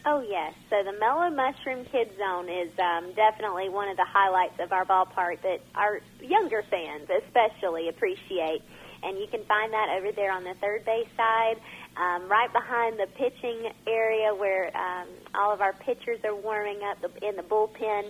Oh 0.05 0.21
yes. 0.21 0.53
So 0.69 0.75
the 0.83 0.97
Mellow 0.99 1.31
Mushroom 1.31 1.83
Kids 1.85 2.11
Zone 2.17 2.47
is 2.47 2.69
um, 2.77 3.13
definitely 3.15 3.69
one 3.69 3.89
of 3.89 3.97
the 3.97 4.05
highlights 4.07 4.59
of 4.59 4.71
our 4.71 4.85
ballpark 4.85 5.41
that 5.41 5.61
our 5.73 5.99
younger 6.21 6.63
fans 6.69 7.09
especially 7.25 7.89
appreciate. 7.89 8.61
And 9.01 9.17
you 9.17 9.27
can 9.29 9.43
find 9.45 9.73
that 9.73 9.97
over 9.97 10.11
there 10.11 10.31
on 10.31 10.43
the 10.43 10.53
third 10.61 10.85
base 10.85 11.07
side, 11.17 11.57
um, 11.97 12.29
right 12.29 12.51
behind 12.53 12.99
the 12.99 13.07
pitching 13.15 13.71
area 13.87 14.33
where 14.33 14.75
um, 14.77 15.07
all 15.33 15.51
of 15.51 15.61
our 15.61 15.73
pitchers 15.73 16.19
are 16.23 16.35
warming 16.35 16.79
up 16.83 17.01
the, 17.01 17.27
in 17.27 17.35
the 17.35 17.43
bullpen. 17.43 18.03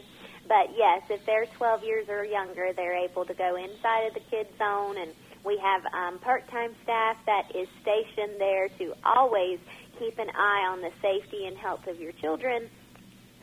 But 0.48 0.78
yes, 0.78 1.02
if 1.10 1.26
they're 1.26 1.48
12 1.58 1.84
years 1.84 2.10
or 2.10 2.24
younger, 2.24 2.72
they're 2.76 2.98
able 2.98 3.26
to 3.26 3.34
go 3.34 3.56
inside 3.56 4.08
of 4.08 4.14
the 4.14 4.20
kids 4.20 4.50
zone, 4.58 4.98
and 4.98 5.12
we 5.44 5.58
have 5.58 5.86
um, 5.94 6.20
part-time 6.20 6.76
staff 6.84 7.18
that 7.26 7.56
is 7.56 7.68
stationed 7.82 8.40
there 8.40 8.70
to 8.78 8.94
always 9.04 9.60
keep 9.98 10.20
an 10.20 10.30
eye 10.30 10.68
on 10.70 10.82
the 10.82 10.92
safety 11.02 11.46
and 11.48 11.58
health 11.58 11.88
of 11.88 12.00
your 12.00 12.12
children. 12.14 12.70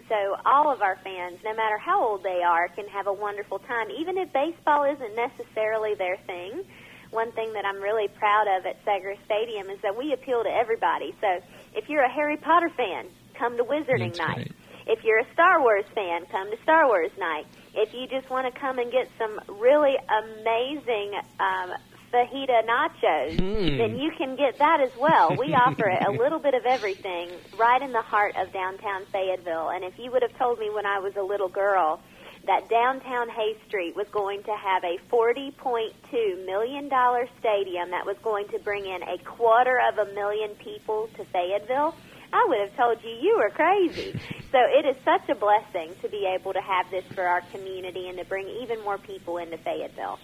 So 0.09 0.37
all 0.45 0.71
of 0.71 0.83
our 0.83 0.97
fans, 1.03 1.39
no 1.45 1.55
matter 1.55 1.79
how 1.79 2.05
old 2.05 2.23
they 2.23 2.43
are, 2.43 2.69
can 2.69 2.87
have 2.89 3.07
a 3.07 3.13
wonderful 3.13 3.59
time, 3.61 3.91
even 3.91 4.19
if 4.19 4.33
baseball 4.33 4.85
isn't 4.85 5.17
necessarily 5.17 5.95
their 5.95 6.17
thing. 6.27 6.65
One 7.11 7.33
thing 7.33 7.53
that 7.55 7.65
I'm 7.65 7.81
really 7.81 8.09
proud 8.09 8.47
of 8.49 8.67
at 8.67 8.85
Segra 8.85 9.17
Stadium 9.25 9.71
is 9.71 9.79
that 9.83 9.97
we 9.97 10.13
appeal 10.13 10.43
to 10.43 10.51
everybody. 10.51 11.15
So 11.21 11.41
if 11.75 11.89
you're 11.89 12.03
a 12.03 12.13
Harry 12.13 12.37
Potter 12.37 12.71
fan, 12.71 13.07
come 13.35 13.57
to 13.57 13.65
Wizarding 13.65 14.17
That's 14.17 14.19
Night. 14.19 14.35
great. 14.35 14.53
If 14.87 15.05
you're 15.05 15.19
a 15.19 15.33
Star 15.33 15.61
Wars 15.61 15.85
fan, 15.95 16.27
come 16.31 16.51
to 16.51 16.57
Star 16.63 16.87
Wars 16.87 17.11
Night. 17.19 17.47
If 17.75 17.95
you 17.95 18.07
just 18.07 18.29
want 18.31 18.53
to 18.53 18.61
come 18.61 18.79
and 18.79 18.91
get 18.91 19.09
some 19.19 19.41
really 19.49 19.97
amazing 20.09 21.15
um, 21.41 21.73
fajita 22.13 22.65
nachos, 22.67 23.37
then 23.79 23.99
you 23.99 24.11
can 24.17 24.37
get 24.37 24.59
that 24.59 24.81
as 24.81 24.91
well. 24.99 25.35
We 25.37 25.55
offer 25.67 25.89
a 25.89 26.11
little 26.11 26.39
bit 26.39 26.55
of 26.55 26.67
everything 26.67 27.31
right 27.57 27.81
in 27.81 27.93
the 27.93 28.03
heart 28.03 28.35
of 28.37 28.53
downtown 28.53 29.07
Fayetteville. 29.07 29.71
And 29.71 29.85
if 29.85 29.99
you 29.99 30.11
would 30.11 30.23
have 30.23 30.37
told 30.37 30.59
me 30.59 30.69
when 30.71 30.87
I 30.87 30.99
was 30.99 31.17
a 31.17 31.23
little 31.23 31.49
girl 31.49 32.01
that 32.47 32.69
downtown 32.69 33.29
Hay 33.29 33.57
Street 33.69 33.95
was 33.95 34.07
going 34.11 34.43
to 34.43 34.57
have 34.57 34.83
a 34.85 34.99
$40.2 35.11 36.45
million 36.45 36.91
stadium 37.39 37.91
that 37.91 38.05
was 38.05 38.17
going 38.23 38.49
to 38.49 38.59
bring 38.59 38.85
in 38.85 39.03
a 39.03 39.19
quarter 39.19 39.81
of 39.89 39.99
a 39.99 40.13
million 40.13 40.51
people 40.57 41.09
to 41.17 41.25
Fayetteville, 41.27 41.95
I 42.33 42.45
would 42.49 42.61
have 42.61 42.77
told 42.77 42.99
you 43.05 43.11
you 43.11 43.37
were 43.39 43.51
crazy. 43.51 44.17
so 44.51 44.59
it 44.59 44.87
is 44.89 44.97
such 45.05 45.29
a 45.29 45.39
blessing 45.39 45.95
to 46.01 46.09
be 46.09 46.25
able 46.27 46.53
to 46.53 46.61
have 46.61 46.91
this 46.91 47.05
for 47.15 47.25
our 47.25 47.43
community 47.53 48.09
and 48.09 48.19
to 48.19 48.25
bring 48.25 48.49
even 48.63 48.83
more 48.83 48.99
people 48.99 49.37
into 49.39 49.59
Fayetteville. 49.59 50.19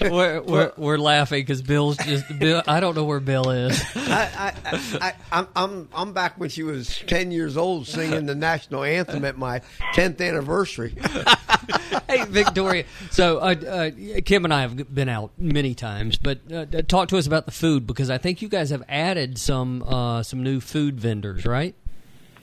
we're, 0.00 0.42
we're, 0.42 0.72
we're 0.76 0.98
laughing 0.98 1.42
because 1.42 1.62
Bill's 1.62 1.96
just 1.98 2.26
Bill. 2.38 2.62
I 2.66 2.80
don't 2.80 2.94
know 2.94 3.04
where 3.04 3.20
Bill 3.20 3.50
is. 3.50 3.82
I, 3.94 4.54
I, 4.64 4.98
I, 5.00 5.14
I'm, 5.32 5.48
I'm, 5.56 5.88
I'm 5.94 6.12
back 6.12 6.38
when 6.38 6.48
she 6.48 6.62
was 6.62 7.02
10 7.06 7.30
years 7.30 7.56
old 7.56 7.86
singing 7.86 8.26
the 8.26 8.34
national 8.34 8.84
anthem 8.84 9.24
at 9.24 9.38
my 9.38 9.60
10th 9.94 10.20
anniversary. 10.20 10.94
hey, 12.08 12.24
Victoria. 12.24 12.84
So 13.10 13.38
uh, 13.38 13.54
uh, 13.54 13.90
Kim 14.24 14.44
and 14.44 14.52
I 14.52 14.62
have 14.62 14.94
been 14.94 15.08
out 15.08 15.32
many 15.38 15.74
times, 15.74 16.16
but 16.16 16.40
uh, 16.52 16.66
talk 16.82 17.08
to 17.08 17.18
us 17.18 17.26
about 17.26 17.46
the 17.46 17.52
food 17.52 17.86
because 17.86 18.10
I 18.10 18.18
think 18.18 18.42
you 18.42 18.48
guys 18.48 18.70
have 18.70 18.82
added 18.88 19.38
some 19.38 19.82
uh, 19.82 20.22
some 20.22 20.42
new 20.42 20.60
food 20.60 21.00
vendors, 21.00 21.44
right? 21.44 21.74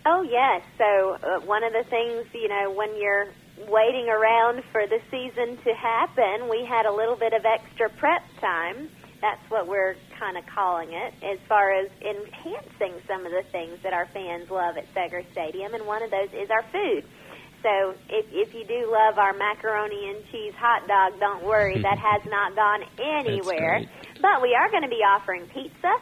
Oh 0.06 0.24
yes. 0.24 0.64
So 0.78 1.18
uh, 1.24 1.40
one 1.42 1.64
of 1.64 1.74
the 1.74 1.84
things, 1.90 2.26
you 2.34 2.48
know, 2.48 2.72
when 2.72 3.00
you're 3.00 3.28
waiting 3.70 4.10
around 4.10 4.64
for 4.72 4.88
the 4.88 5.00
season 5.10 5.58
to 5.64 5.74
happen, 5.74 6.50
we 6.50 6.66
had 6.66 6.86
a 6.86 6.92
little 6.92 7.16
bit 7.16 7.34
of 7.34 7.46
extra 7.46 7.90
prep 7.90 8.24
time. 8.40 8.90
That's 9.22 9.42
what 9.50 9.68
we're 9.68 9.96
kind 10.18 10.38
of 10.38 10.46
calling 10.48 10.94
it, 10.94 11.14
as 11.22 11.40
far 11.48 11.72
as 11.72 11.90
enhancing 12.02 13.02
some 13.08 13.26
of 13.26 13.32
the 13.32 13.44
things 13.52 13.78
that 13.84 13.94
our 13.94 14.08
fans 14.08 14.50
love 14.50 14.78
at 14.78 14.92
Segra 14.94 15.24
Stadium, 15.32 15.74
and 15.74 15.86
one 15.86 16.02
of 16.02 16.10
those 16.10 16.30
is 16.34 16.50
our 16.50 16.64
food. 16.72 17.06
So 17.62 17.94
if, 18.10 18.26
if 18.32 18.54
you 18.54 18.66
do 18.66 18.92
love 18.92 19.20
our 19.20 19.34
macaroni 19.34 20.10
and 20.10 20.26
cheese 20.32 20.54
hot 20.58 20.88
dog, 20.88 21.20
don't 21.20 21.44
worry, 21.44 21.80
that 21.82 21.98
has 22.02 22.22
not 22.26 22.56
gone 22.56 22.84
anywhere. 23.00 23.86
But 24.22 24.42
we 24.42 24.56
are 24.56 24.70
going 24.72 24.84
to 24.84 24.90
be 24.90 25.04
offering 25.06 25.46
pizza, 25.48 25.94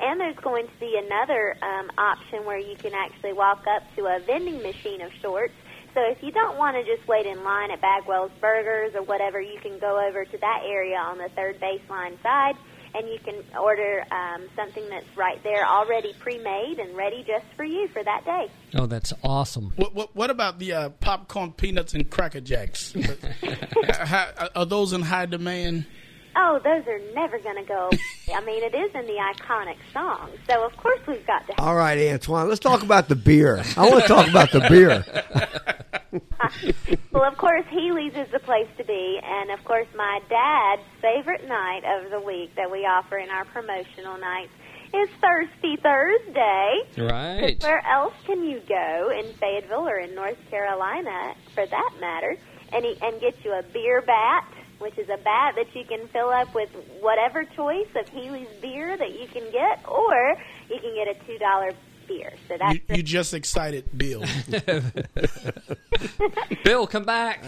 and 0.00 0.18
there's 0.18 0.36
going 0.36 0.66
to 0.66 0.80
be 0.80 0.98
another 1.04 1.56
um, 1.62 1.90
option 1.98 2.44
where 2.44 2.58
you 2.58 2.76
can 2.76 2.92
actually 2.94 3.34
walk 3.34 3.64
up 3.68 3.82
to 3.96 4.06
a 4.06 4.20
vending 4.26 4.62
machine 4.62 5.02
of 5.02 5.10
sorts 5.20 5.54
so 5.94 6.00
if 6.10 6.22
you 6.22 6.32
don't 6.32 6.58
want 6.58 6.76
to 6.76 6.84
just 6.84 7.06
wait 7.06 7.26
in 7.26 7.42
line 7.44 7.70
at 7.70 7.80
Bagwell's 7.80 8.32
Burgers 8.40 8.94
or 8.94 9.02
whatever, 9.02 9.40
you 9.40 9.58
can 9.60 9.78
go 9.78 10.00
over 10.06 10.24
to 10.24 10.38
that 10.38 10.62
area 10.64 10.96
on 10.96 11.18
the 11.18 11.28
third 11.36 11.60
baseline 11.60 12.20
side 12.22 12.56
and 12.94 13.08
you 13.08 13.18
can 13.24 13.42
order 13.58 14.04
um, 14.10 14.48
something 14.54 14.86
that's 14.88 15.16
right 15.16 15.42
there 15.42 15.66
already 15.66 16.12
pre-made 16.18 16.78
and 16.78 16.96
ready 16.96 17.24
just 17.26 17.44
for 17.56 17.64
you 17.64 17.88
for 17.88 18.02
that 18.04 18.24
day. 18.24 18.50
Oh, 18.74 18.86
that's 18.86 19.12
awesome. 19.22 19.72
What, 19.76 19.94
what, 19.94 20.14
what 20.14 20.30
about 20.30 20.58
the 20.58 20.72
uh, 20.72 20.88
popcorn, 20.90 21.52
peanuts, 21.52 21.94
and 21.94 22.08
Cracker 22.10 22.40
Jacks? 22.40 22.94
How, 23.88 24.48
are 24.54 24.66
those 24.66 24.92
in 24.92 25.02
high 25.02 25.26
demand? 25.26 25.86
Oh, 26.34 26.60
those 26.62 26.86
are 26.86 26.98
never 27.14 27.38
going 27.38 27.56
to 27.56 27.64
go. 27.64 27.90
I 28.34 28.40
mean, 28.44 28.62
it 28.62 28.74
is 28.74 28.94
in 28.94 29.06
the 29.06 29.18
iconic 29.34 29.76
song, 29.92 30.30
so 30.48 30.64
of 30.64 30.76
course 30.76 31.00
we've 31.06 31.26
got 31.26 31.46
to. 31.46 31.60
All 31.60 31.76
right, 31.76 31.98
Antoine, 32.12 32.48
let's 32.48 32.60
talk 32.60 32.82
about 32.82 33.08
the 33.08 33.16
beer. 33.16 33.62
I 33.76 33.88
want 33.88 34.02
to 34.02 34.08
talk 34.08 34.28
about 34.28 34.50
the 34.50 34.60
beer. 34.68 35.04
well, 37.12 37.24
of 37.24 37.36
course, 37.36 37.64
Healy's 37.70 38.14
is 38.14 38.30
the 38.32 38.38
place 38.40 38.68
to 38.78 38.84
be, 38.84 39.20
and 39.22 39.50
of 39.50 39.64
course, 39.64 39.86
my 39.94 40.20
dad's 40.28 40.82
favorite 41.00 41.46
night 41.48 41.82
of 41.84 42.10
the 42.10 42.20
week 42.20 42.54
that 42.56 42.70
we 42.70 42.80
offer 42.80 43.18
in 43.18 43.30
our 43.30 43.44
promotional 43.46 44.18
nights 44.18 44.52
is 44.94 45.08
Thirsty 45.20 45.76
Thursday. 45.82 46.80
Right. 46.98 47.62
Where 47.62 47.84
else 47.86 48.14
can 48.26 48.44
you 48.44 48.60
go 48.68 49.10
in 49.10 49.32
Fayetteville 49.34 49.88
or 49.88 49.98
in 49.98 50.14
North 50.14 50.38
Carolina, 50.50 51.34
for 51.54 51.66
that 51.66 51.90
matter, 52.00 52.36
and 52.72 52.84
and 52.84 53.20
get 53.20 53.34
you 53.44 53.52
a 53.52 53.62
beer 53.62 54.02
bat? 54.02 54.46
Which 54.82 54.98
is 54.98 55.08
a 55.08 55.18
bat 55.18 55.54
that 55.56 55.74
you 55.74 55.84
can 55.84 56.06
fill 56.08 56.28
up 56.28 56.54
with 56.54 56.70
whatever 57.00 57.44
choice 57.44 57.88
of 57.96 58.08
Healy's 58.08 58.48
beer 58.60 58.96
that 58.96 59.18
you 59.18 59.26
can 59.28 59.50
get, 59.50 59.80
or 59.88 60.36
you 60.68 60.78
can 60.80 60.94
get 60.94 61.08
a 61.08 61.14
two 61.26 61.38
dollar 61.38 61.70
beer. 62.06 62.32
So 62.48 62.56
that's 62.58 62.74
you, 62.74 62.96
you 62.96 63.02
just 63.02 63.34
excited, 63.34 63.86
Bill. 63.96 64.24
Bill, 66.64 66.86
come 66.86 67.04
back. 67.04 67.44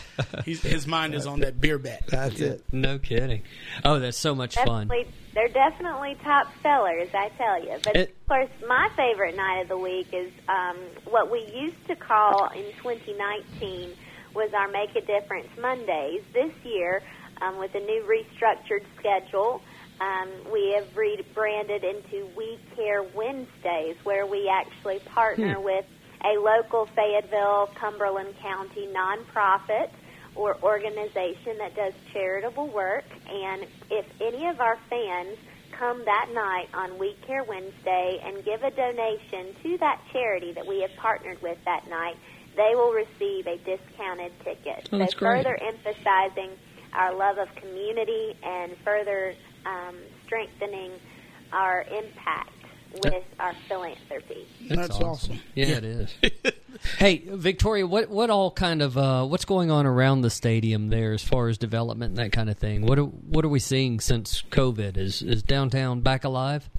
He's, 0.46 0.62
his 0.62 0.88
mind 0.88 1.16
is 1.16 1.26
on 1.26 1.42
that 1.42 1.60
beer 1.60 1.78
bat. 1.78 2.04
That's 2.08 2.40
it. 2.40 2.64
No 2.72 3.00
kidding. 3.00 3.44
Oh, 3.84 4.00
that's 4.00 4.18
so 4.18 4.36
much 4.36 4.56
fun. 4.56 4.90
They're 5.34 5.48
definitely 5.48 6.18
top 6.24 6.48
sellers, 6.62 7.08
I 7.14 7.30
tell 7.38 7.64
you. 7.64 7.78
But 7.84 7.96
it, 7.96 8.10
of 8.10 8.28
course, 8.28 8.50
my 8.68 8.90
favorite 8.98 9.38
night 9.38 9.62
of 9.62 9.70
the 9.70 9.78
week 9.78 10.08
is 10.12 10.30
um, 10.50 10.76
what 11.06 11.32
we 11.32 11.40
used 11.56 11.88
to 11.88 11.96
call 11.96 12.50
in 12.50 12.66
2019 12.84 13.92
was 14.34 14.54
our 14.54 14.68
Make 14.68 14.96
a 14.96 15.02
Difference 15.02 15.50
Mondays. 15.60 16.22
This 16.34 16.54
year, 16.64 17.02
um, 17.42 17.58
with 17.58 17.74
a 17.76 17.80
new 17.80 18.04
restructured 18.04 18.84
schedule, 18.98 19.62
um, 20.00 20.30
we 20.52 20.74
have 20.76 20.96
rebranded 20.96 21.84
into 21.84 22.28
We 22.36 22.60
Care 22.76 23.04
Wednesdays, 23.04 23.98
where 24.04 24.26
we 24.26 24.50
actually 24.50 25.00
partner 25.00 25.56
hmm. 25.56 25.64
with 25.64 25.86
a 26.24 26.40
local 26.40 26.88
Fayetteville, 26.96 27.70
Cumberland 27.76 28.36
County 28.42 28.88
nonprofit 28.88 29.90
or 30.36 30.58
organization 30.64 31.58
that 31.58 31.76
does 31.76 31.94
charitable 32.14 32.68
work. 32.68 33.06
And 33.30 33.66
if 33.90 34.06
any 34.22 34.48
of 34.48 34.62
our 34.62 34.78
fans 34.90 35.38
come 35.72 36.04
that 36.06 36.30
night 36.34 36.68
on 36.74 36.98
We 37.00 37.16
Care 37.26 37.44
Wednesday 37.44 38.22
and 38.24 38.46
give 38.46 38.64
a 38.64 38.72
donation 38.72 39.56
to 39.64 39.78
that 39.80 40.00
charity 40.12 40.54
that 40.54 40.66
we 40.66 40.82
have 40.82 40.92
partnered 40.98 41.42
with 41.42 41.58
that 41.66 41.90
night, 41.90 42.16
they 42.56 42.72
will 42.74 42.92
receive 42.92 43.48
a 43.48 43.58
discounted 43.58 44.32
ticket. 44.44 44.90
Oh, 44.92 45.06
so 45.06 45.18
further 45.18 45.58
emphasizing 45.62 46.52
our 46.94 47.16
love 47.16 47.38
of 47.38 47.54
community 47.56 48.36
and 48.44 48.76
further 48.84 49.34
um, 49.66 49.96
strengthening 50.26 50.92
our 51.54 51.84
impact 51.84 52.52
with 53.04 53.24
our 53.40 53.54
philanthropy. 53.68 54.48
That's, 54.68 54.82
That's 54.82 54.96
awesome. 54.96 55.08
awesome. 55.10 55.40
Yeah, 55.56 55.66
yeah, 55.66 55.78
it 55.78 55.84
is. 55.84 56.16
hey, 56.98 57.24
Victoria, 57.26 57.88
what 57.88 58.10
what 58.10 58.30
all 58.30 58.52
kind 58.52 58.82
of 58.82 58.98
uh, 58.98 59.26
what's 59.26 59.46
going 59.46 59.72
on 59.72 59.86
around 59.86 60.22
the 60.22 60.30
stadium 60.30 60.90
there 60.90 61.14
as 61.14 61.24
far 61.24 61.48
as 61.48 61.58
development 61.58 62.12
and 62.12 62.18
that 62.18 62.32
kind 62.32 62.50
of 62.50 62.58
thing? 62.58 62.86
What 62.86 63.00
are, 63.00 63.04
what 63.04 63.46
are 63.46 63.50
we 63.50 63.60
seeing 63.60 64.00
since 64.00 64.44
COVID? 64.52 64.98
Is 64.98 65.22
is 65.22 65.44
downtown 65.44 66.02
back 66.02 66.24
alive? 66.24 66.70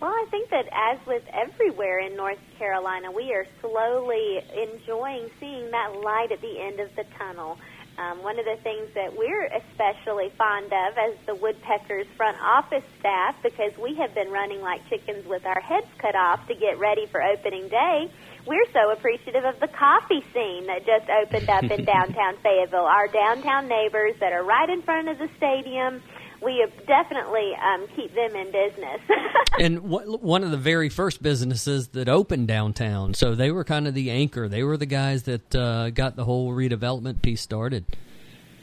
Well, 0.00 0.10
I 0.10 0.26
think 0.30 0.50
that 0.50 0.66
as 0.72 0.98
with 1.06 1.22
everywhere 1.32 2.00
in 2.00 2.16
North 2.16 2.38
Carolina, 2.58 3.10
we 3.10 3.32
are 3.32 3.46
slowly 3.62 4.40
enjoying 4.52 5.30
seeing 5.40 5.70
that 5.70 5.96
light 6.04 6.32
at 6.32 6.42
the 6.42 6.60
end 6.60 6.80
of 6.80 6.94
the 6.96 7.04
tunnel. 7.16 7.56
Um, 7.96 8.22
one 8.22 8.38
of 8.38 8.44
the 8.44 8.60
things 8.62 8.92
that 8.92 9.16
we're 9.16 9.48
especially 9.48 10.28
fond 10.36 10.66
of 10.66 10.98
as 10.98 11.16
the 11.24 11.34
Woodpeckers 11.34 12.06
front 12.14 12.36
office 12.44 12.84
staff, 13.00 13.36
because 13.42 13.72
we 13.80 13.94
have 13.94 14.14
been 14.14 14.28
running 14.28 14.60
like 14.60 14.86
chickens 14.90 15.24
with 15.24 15.46
our 15.46 15.60
heads 15.62 15.88
cut 15.96 16.14
off 16.14 16.46
to 16.48 16.54
get 16.54 16.78
ready 16.78 17.06
for 17.06 17.22
opening 17.22 17.66
day, 17.68 18.12
we're 18.46 18.68
so 18.74 18.92
appreciative 18.92 19.44
of 19.46 19.58
the 19.60 19.68
coffee 19.68 20.20
scene 20.34 20.66
that 20.66 20.84
just 20.84 21.08
opened 21.08 21.48
up 21.48 21.64
in 21.64 21.84
downtown 21.88 22.36
Fayetteville. 22.44 22.84
Our 22.84 23.08
downtown 23.08 23.66
neighbors 23.66 24.14
that 24.20 24.34
are 24.34 24.44
right 24.44 24.68
in 24.68 24.82
front 24.82 25.08
of 25.08 25.16
the 25.16 25.30
stadium 25.38 26.02
we 26.42 26.66
definitely 26.86 27.52
um, 27.62 27.86
keep 27.94 28.14
them 28.14 28.34
in 28.36 28.46
business. 28.52 29.00
and 29.58 29.76
w- 29.82 30.18
one 30.18 30.44
of 30.44 30.50
the 30.50 30.56
very 30.56 30.88
first 30.88 31.22
businesses 31.22 31.88
that 31.88 32.08
opened 32.08 32.48
downtown, 32.48 33.14
so 33.14 33.34
they 33.34 33.50
were 33.50 33.64
kind 33.64 33.86
of 33.86 33.94
the 33.94 34.10
anchor. 34.10 34.48
They 34.48 34.62
were 34.62 34.76
the 34.76 34.86
guys 34.86 35.24
that 35.24 35.54
uh, 35.54 35.90
got 35.90 36.16
the 36.16 36.24
whole 36.24 36.52
redevelopment 36.52 37.22
piece 37.22 37.40
started. 37.40 37.84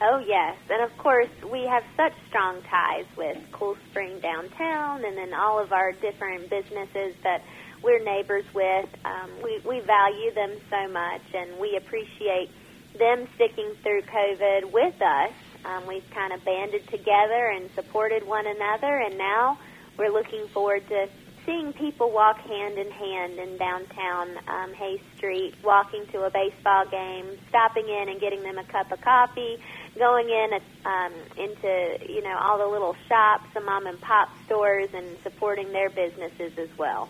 Oh 0.01 0.21
yes, 0.27 0.57
and 0.69 0.83
of 0.83 0.95
course 0.97 1.29
we 1.51 1.65
have 1.65 1.83
such 1.95 2.13
strong 2.27 2.61
ties 2.69 3.05
with 3.15 3.37
Cool 3.51 3.77
Spring 3.89 4.19
downtown, 4.19 5.05
and 5.05 5.17
then 5.17 5.33
all 5.33 5.59
of 5.59 5.71
our 5.71 5.93
different 5.93 6.49
businesses 6.49 7.15
that 7.23 7.41
we're 7.81 8.03
neighbors 8.03 8.45
with. 8.53 8.89
Um, 9.05 9.29
we 9.41 9.61
we 9.65 9.79
value 9.79 10.33
them 10.33 10.51
so 10.69 10.87
much, 10.89 11.21
and 11.33 11.57
we 11.57 11.77
appreciate 11.77 12.49
them 12.99 13.27
sticking 13.35 13.71
through 13.81 14.01
COVID 14.03 14.71
with 14.71 15.01
us 15.01 15.31
um, 15.65 15.87
we've 15.87 16.09
kind 16.11 16.33
of 16.33 16.43
banded 16.43 16.87
together 16.89 17.49
and 17.55 17.69
supported 17.75 18.25
one 18.25 18.45
another, 18.47 18.99
and 18.99 19.17
now 19.17 19.57
we're 19.97 20.11
looking 20.11 20.47
forward 20.49 20.87
to 20.89 21.07
seeing 21.45 21.73
people 21.73 22.11
walk 22.11 22.39
hand 22.39 22.77
in 22.77 22.89
hand 22.89 23.33
in 23.33 23.57
downtown 23.57 24.37
um, 24.47 24.73
Hay 24.73 25.01
Street, 25.17 25.53
walking 25.63 26.05
to 26.11 26.23
a 26.23 26.29
baseball 26.29 26.85
game, 26.89 27.37
stopping 27.49 27.87
in 27.87 28.09
and 28.09 28.19
getting 28.19 28.41
them 28.43 28.57
a 28.57 28.63
cup 28.65 28.91
of 28.91 29.01
coffee, 29.01 29.57
going 29.97 30.29
in 30.29 30.59
um, 30.85 31.13
into 31.37 31.97
you 32.07 32.21
know 32.21 32.37
all 32.37 32.57
the 32.57 32.67
little 32.67 32.95
shops, 33.07 33.45
the 33.53 33.61
mom 33.61 33.87
and 33.87 33.99
pop 34.01 34.29
stores, 34.45 34.89
and 34.93 35.17
supporting 35.23 35.71
their 35.71 35.89
businesses 35.89 36.57
as 36.57 36.69
well. 36.77 37.09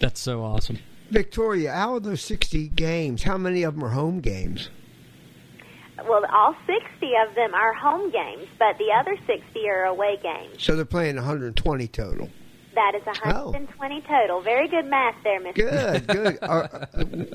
That's 0.00 0.20
so 0.20 0.42
awesome. 0.42 0.78
Victoria, 1.10 1.72
out 1.72 1.96
of 1.96 2.02
those 2.02 2.20
60 2.20 2.68
games, 2.68 3.22
how 3.22 3.38
many 3.38 3.62
of 3.62 3.74
them 3.74 3.84
are 3.84 3.90
home 3.90 4.20
games? 4.20 4.68
Well, 6.06 6.24
all 6.32 6.54
60 6.66 7.12
of 7.26 7.34
them 7.34 7.54
are 7.54 7.72
home 7.72 8.10
games, 8.10 8.46
but 8.58 8.78
the 8.78 8.92
other 8.92 9.16
60 9.26 9.68
are 9.68 9.84
away 9.84 10.18
games. 10.22 10.62
So 10.62 10.76
they're 10.76 10.84
playing 10.84 11.16
120 11.16 11.88
total. 11.88 12.28
That 12.74 12.94
is 12.94 13.04
120 13.04 14.00
total. 14.02 14.40
Very 14.40 14.68
good 14.68 14.86
math 14.86 15.16
there, 15.24 15.40
Mr. 15.40 15.54
Good, 15.54 16.06
good. 16.06 16.38
Uh, 16.48 16.68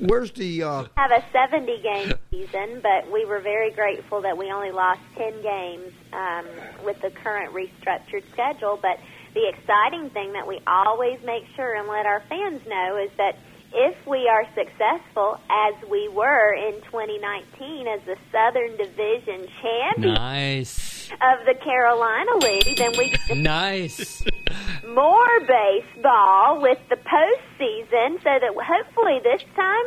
where's 0.00 0.32
the? 0.32 0.62
Uh, 0.62 0.84
have 0.96 1.10
a 1.10 1.22
70 1.32 1.82
game 1.82 2.12
season, 2.30 2.80
but 2.82 3.10
we 3.12 3.24
were 3.26 3.40
very 3.40 3.70
grateful 3.70 4.22
that 4.22 4.38
we 4.38 4.50
only 4.50 4.70
lost 4.70 5.00
10 5.16 5.42
games 5.42 5.92
um, 6.12 6.46
with 6.84 7.00
the 7.02 7.10
current 7.10 7.52
restructured 7.52 8.22
schedule. 8.32 8.78
But 8.80 8.98
the 9.34 9.46
exciting 9.48 10.10
thing 10.10 10.32
that 10.32 10.46
we 10.46 10.60
always 10.66 11.20
make 11.24 11.44
sure 11.54 11.74
and 11.74 11.88
let 11.88 12.06
our 12.06 12.22
fans 12.28 12.62
know 12.66 12.96
is 12.96 13.10
that 13.18 13.36
if 13.74 14.06
we 14.06 14.28
are 14.28 14.44
successful, 14.54 15.38
as 15.50 15.74
we 15.90 16.08
were 16.08 16.54
in 16.54 16.80
2019 16.82 17.86
as 17.88 18.00
the 18.06 18.16
Southern 18.32 18.76
Division 18.76 19.46
champion 19.60 20.14
Nice. 20.14 21.10
of 21.12 21.44
the 21.46 21.54
Carolina 21.62 22.36
League, 22.40 22.76
then 22.76 22.92
we 22.96 23.10
get 23.28 23.36
Nice. 23.36 24.24
more 24.86 25.40
baseball 25.40 26.60
with 26.62 26.78
the 26.88 26.96
postseason 26.96 28.18
so 28.22 28.30
that 28.40 28.52
hopefully 28.56 29.18
this 29.22 29.42
time 29.56 29.84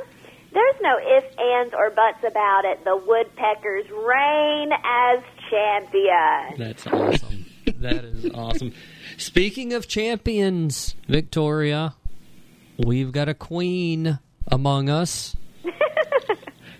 there's 0.53 0.75
no 0.82 0.98
ifs, 1.17 1.36
ands, 1.38 1.74
or 1.77 1.89
buts 1.91 2.24
about 2.27 2.63
it. 2.65 2.84
The 2.84 2.96
Woodpeckers 3.06 3.86
reign 3.91 4.70
as 4.74 5.20
champions. 5.50 6.58
That's 6.58 6.88
awesome. 6.88 7.46
That 7.79 8.06
is 8.06 8.25
awesome. 8.34 8.74
Speaking 9.17 9.74
of 9.74 9.88
champions, 9.88 10.96
Victoria, 11.08 11.96
we've 12.86 13.12
got 13.12 13.29
a 13.29 13.34
queen 13.34 14.19
among 14.51 14.89
us. 14.89 15.36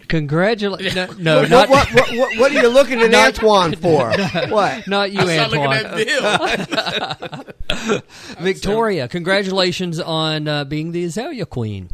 Congratulations. 0.08 1.18
No, 1.20 1.42
no 1.42 1.42
what, 1.42 1.50
not, 1.50 1.70
what, 1.70 1.94
what, 1.94 2.12
what, 2.18 2.38
what 2.40 2.52
are 2.52 2.62
you 2.62 2.70
looking 2.70 3.02
at 3.02 3.14
Antoine 3.40 3.76
for? 3.82 4.10
What? 4.50 4.88
not 4.88 5.12
you, 5.12 5.20
I 5.20 5.36
started 5.36 5.52
looking 5.52 5.68
Antoine. 5.68 6.76
at 7.30 7.56
Bill. 7.78 7.94
Victoria, 8.40 9.08
congratulations 9.08 10.00
on 10.00 10.48
uh, 10.48 10.64
being 10.64 10.92
the 10.94 11.04
Azalea 11.04 11.46
Queen. 11.46 11.90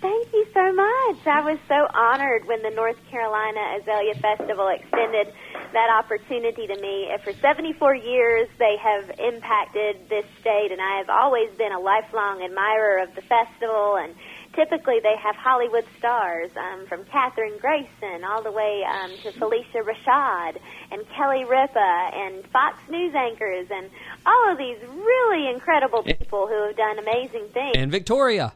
Thank 0.00 0.32
you 0.32 0.46
so 0.54 0.72
much. 0.72 1.26
I 1.26 1.42
was 1.44 1.58
so 1.68 1.86
honored 1.94 2.46
when 2.46 2.62
the 2.62 2.70
North 2.70 2.96
Carolina 3.10 3.60
Azalea 3.80 4.14
Festival 4.14 4.68
extended 4.68 5.32
that 5.72 5.90
opportunity 5.90 6.66
to 6.66 6.76
me. 6.80 7.08
And 7.12 7.20
For 7.22 7.32
74 7.32 7.94
years, 7.96 8.48
they 8.58 8.76
have 8.82 9.10
impacted 9.18 10.08
this 10.08 10.24
state, 10.40 10.68
and 10.70 10.80
I 10.80 10.98
have 10.98 11.08
always 11.10 11.50
been 11.56 11.72
a 11.72 11.80
lifelong 11.80 12.42
admirer 12.42 12.98
of 13.02 13.14
the 13.14 13.22
festival. 13.22 13.96
And 13.96 14.14
typically, 14.54 15.00
they 15.02 15.16
have 15.22 15.34
Hollywood 15.36 15.84
stars 15.98 16.50
um, 16.56 16.86
from 16.86 17.04
Kathryn 17.04 17.60
Grayson 17.60 18.24
all 18.24 18.42
the 18.42 18.52
way 18.52 18.82
um, 18.84 19.10
to 19.22 19.32
Phylicia 19.32 19.82
Rashad 19.82 20.58
and 20.90 21.08
Kelly 21.16 21.44
Ripa 21.44 22.10
and 22.14 22.46
Fox 22.48 22.78
News 22.90 23.14
anchors 23.14 23.66
and 23.70 23.90
all 24.26 24.52
of 24.52 24.58
these 24.58 24.78
really 24.88 25.48
incredible 25.52 26.02
people 26.02 26.46
who 26.46 26.66
have 26.66 26.76
done 26.76 26.98
amazing 26.98 27.48
things 27.52 27.74
And 27.76 27.90
Victoria. 27.90 28.52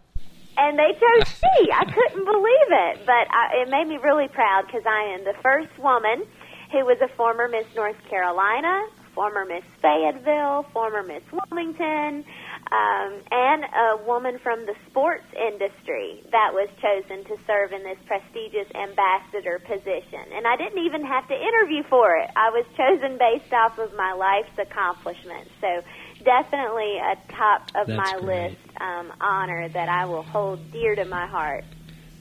and 0.58 0.78
they 0.78 0.92
chose 0.92 1.42
me. 1.42 1.70
I 1.72 1.84
couldn't 1.84 2.24
believe 2.24 2.70
it, 2.70 3.06
but 3.06 3.26
I, 3.30 3.62
it 3.62 3.68
made 3.70 3.88
me 3.88 3.96
really 4.02 4.28
proud 4.28 4.66
because 4.66 4.84
I 4.86 5.14
am 5.18 5.24
the 5.24 5.34
first 5.42 5.76
woman 5.78 6.24
who 6.72 6.84
was 6.84 6.98
a 7.02 7.08
former 7.16 7.48
Miss 7.48 7.66
North 7.74 7.96
Carolina, 8.08 8.86
former 9.14 9.44
Miss 9.46 9.64
Fayetteville, 9.80 10.66
former 10.72 11.02
Miss 11.02 11.22
Wilmington, 11.32 12.24
um, 12.70 13.10
and 13.30 13.64
a 13.64 14.04
woman 14.04 14.38
from 14.42 14.66
the 14.66 14.74
sports 14.90 15.24
industry 15.32 16.22
that 16.32 16.52
was 16.52 16.68
chosen 16.82 17.24
to 17.24 17.36
serve 17.46 17.72
in 17.72 17.82
this 17.82 17.96
prestigious 18.06 18.68
ambassador 18.74 19.58
position. 19.64 20.20
And 20.34 20.46
I 20.46 20.56
didn't 20.56 20.84
even 20.84 21.04
have 21.06 21.26
to 21.28 21.34
interview 21.34 21.82
for 21.88 22.16
it. 22.16 22.28
I 22.36 22.50
was 22.50 22.66
chosen 22.76 23.16
based 23.16 23.52
off 23.54 23.78
of 23.78 23.94
my 23.94 24.12
life's 24.12 24.58
accomplishments. 24.58 25.50
So 25.60 25.80
definitely 26.24 26.98
a 26.98 27.16
top 27.32 27.70
of 27.74 27.86
That's 27.86 27.96
my 27.96 28.18
great. 28.20 28.52
list 28.52 28.80
um, 28.80 29.12
honor 29.20 29.68
that 29.68 29.88
I 29.88 30.04
will 30.04 30.24
hold 30.24 30.72
dear 30.72 30.94
to 30.94 31.04
my 31.04 31.26
heart. 31.26 31.64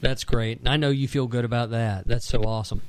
That's 0.00 0.24
great. 0.24 0.60
And 0.60 0.68
I 0.68 0.76
know 0.76 0.90
you 0.90 1.08
feel 1.08 1.26
good 1.26 1.44
about 1.44 1.70
that. 1.70 2.06
That's 2.06 2.26
so 2.26 2.42
awesome. 2.42 2.82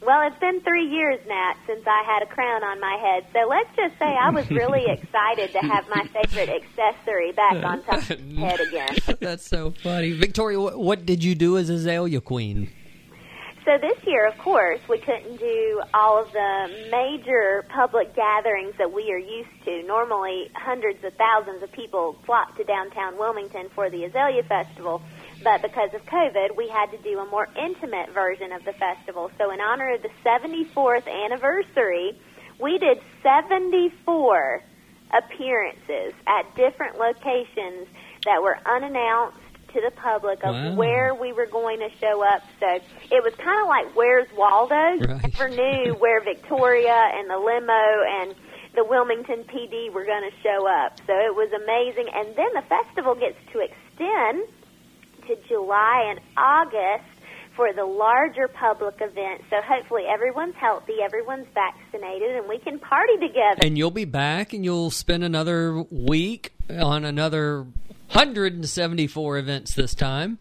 Well, 0.00 0.26
it's 0.26 0.38
been 0.38 0.60
three 0.60 0.86
years, 0.86 1.18
Nat, 1.26 1.54
since 1.66 1.84
I 1.86 2.02
had 2.06 2.22
a 2.22 2.26
crown 2.26 2.62
on 2.62 2.80
my 2.80 2.96
head. 2.96 3.26
So 3.32 3.48
let's 3.48 3.68
just 3.74 3.98
say 3.98 4.06
I 4.06 4.30
was 4.30 4.48
really 4.50 4.84
excited 4.88 5.52
to 5.52 5.58
have 5.58 5.88
my 5.88 6.04
favorite 6.06 6.48
accessory 6.48 7.32
back 7.32 7.64
on 7.64 7.82
top 7.82 8.08
of 8.08 8.24
my 8.26 8.48
head 8.48 8.60
again. 8.60 8.96
That's 9.20 9.46
so 9.46 9.72
funny. 9.82 10.12
Victoria, 10.12 10.60
what, 10.60 10.78
what 10.78 11.06
did 11.06 11.24
you 11.24 11.34
do 11.34 11.58
as 11.58 11.68
Azalea 11.68 12.20
Queen? 12.20 12.70
So 13.64 13.76
this 13.76 13.98
year, 14.06 14.26
of 14.26 14.38
course, 14.38 14.80
we 14.88 14.98
couldn't 14.98 15.36
do 15.36 15.82
all 15.92 16.22
of 16.22 16.32
the 16.32 16.88
major 16.90 17.66
public 17.68 18.14
gatherings 18.14 18.72
that 18.78 18.90
we 18.90 19.12
are 19.12 19.18
used 19.18 19.50
to. 19.66 19.82
Normally, 19.82 20.50
hundreds 20.54 21.04
of 21.04 21.12
thousands 21.14 21.62
of 21.62 21.70
people 21.72 22.16
flock 22.24 22.56
to 22.56 22.64
downtown 22.64 23.18
Wilmington 23.18 23.68
for 23.74 23.90
the 23.90 24.04
Azalea 24.04 24.42
Festival. 24.44 25.02
But 25.42 25.62
because 25.62 25.94
of 25.94 26.04
COVID, 26.06 26.56
we 26.56 26.68
had 26.68 26.90
to 26.90 26.98
do 26.98 27.18
a 27.20 27.26
more 27.26 27.48
intimate 27.56 28.12
version 28.12 28.52
of 28.52 28.64
the 28.64 28.72
festival. 28.72 29.30
So 29.38 29.50
in 29.50 29.60
honor 29.60 29.94
of 29.94 30.02
the 30.02 30.10
74th 30.24 31.06
anniversary, 31.06 32.18
we 32.60 32.78
did 32.78 32.98
74 33.22 34.62
appearances 35.12 36.12
at 36.26 36.54
different 36.56 36.98
locations 36.98 37.88
that 38.24 38.42
were 38.42 38.58
unannounced 38.66 39.38
to 39.72 39.80
the 39.80 39.90
public 39.96 40.38
of 40.44 40.54
Wow. 40.54 40.74
where 40.74 41.14
we 41.14 41.32
were 41.32 41.46
going 41.46 41.78
to 41.80 41.88
show 42.00 42.24
up. 42.24 42.42
So 42.58 42.66
it 43.10 43.22
was 43.22 43.34
kind 43.36 43.60
of 43.62 43.68
like 43.68 43.94
Where's 43.94 44.28
Waldo? 44.36 44.74
You 44.98 45.06
never 45.06 45.48
knew 45.48 45.94
where 45.98 46.20
Victoria 46.22 47.10
and 47.14 47.28
the 47.30 47.36
limo 47.38 48.02
and 48.08 48.34
the 48.74 48.84
Wilmington 48.84 49.44
PD 49.44 49.92
were 49.92 50.04
going 50.04 50.28
to 50.28 50.36
show 50.42 50.66
up. 50.66 50.98
So 51.06 51.12
it 51.12 51.34
was 51.34 51.52
amazing. 51.52 52.08
And 52.14 52.34
then 52.34 52.48
the 52.54 52.62
festival 52.68 53.14
gets 53.14 53.36
to 53.52 53.60
extend 53.60 54.48
July 55.48 56.06
and 56.10 56.20
August 56.36 57.04
for 57.56 57.72
the 57.72 57.84
larger 57.84 58.46
public 58.48 58.94
event. 59.00 59.42
So 59.50 59.56
hopefully 59.60 60.04
everyone's 60.08 60.54
healthy, 60.54 60.94
everyone's 61.02 61.48
vaccinated, 61.54 62.36
and 62.36 62.48
we 62.48 62.58
can 62.58 62.78
party 62.78 63.14
together. 63.14 63.60
And 63.62 63.76
you'll 63.76 63.90
be 63.90 64.04
back 64.04 64.52
and 64.52 64.64
you'll 64.64 64.90
spend 64.90 65.24
another 65.24 65.82
week 65.90 66.52
on 66.70 67.04
another 67.04 67.62
174 68.12 69.38
events 69.38 69.74
this 69.74 69.94
time. 69.94 70.38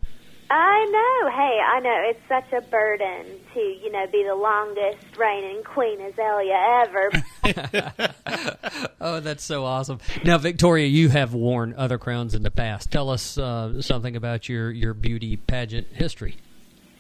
I 0.50 0.86
know. 0.86 1.30
Hey, 1.32 1.60
I 1.62 1.80
know. 1.82 2.04
It's 2.10 2.28
such 2.30 2.54
a 2.54 2.62
burden 2.70 3.26
to, 3.54 3.60
you 3.60 3.92
know, 3.92 4.06
be 4.08 4.24
the 4.24 4.36
longest 4.36 5.18
reigning 5.18 5.64
Queen 5.64 6.00
Azalea 6.02 6.84
ever. 6.86 8.14
Oh, 9.00 9.20
that's 9.20 9.44
so 9.44 9.64
awesome. 9.64 10.00
Now, 10.24 10.38
Victoria, 10.38 10.88
you 10.88 11.10
have 11.10 11.34
worn 11.34 11.74
other 11.78 11.98
crowns 11.98 12.34
in 12.34 12.42
the 12.42 12.52
past. 12.52 12.92
Tell 12.92 13.10
us 13.10 13.38
uh, 13.38 13.82
something 13.82 14.16
about 14.16 14.50
your, 14.50 14.72
your 14.72 14.94
beauty 14.94 15.38
pageant 15.38 15.88
history. 15.94 16.36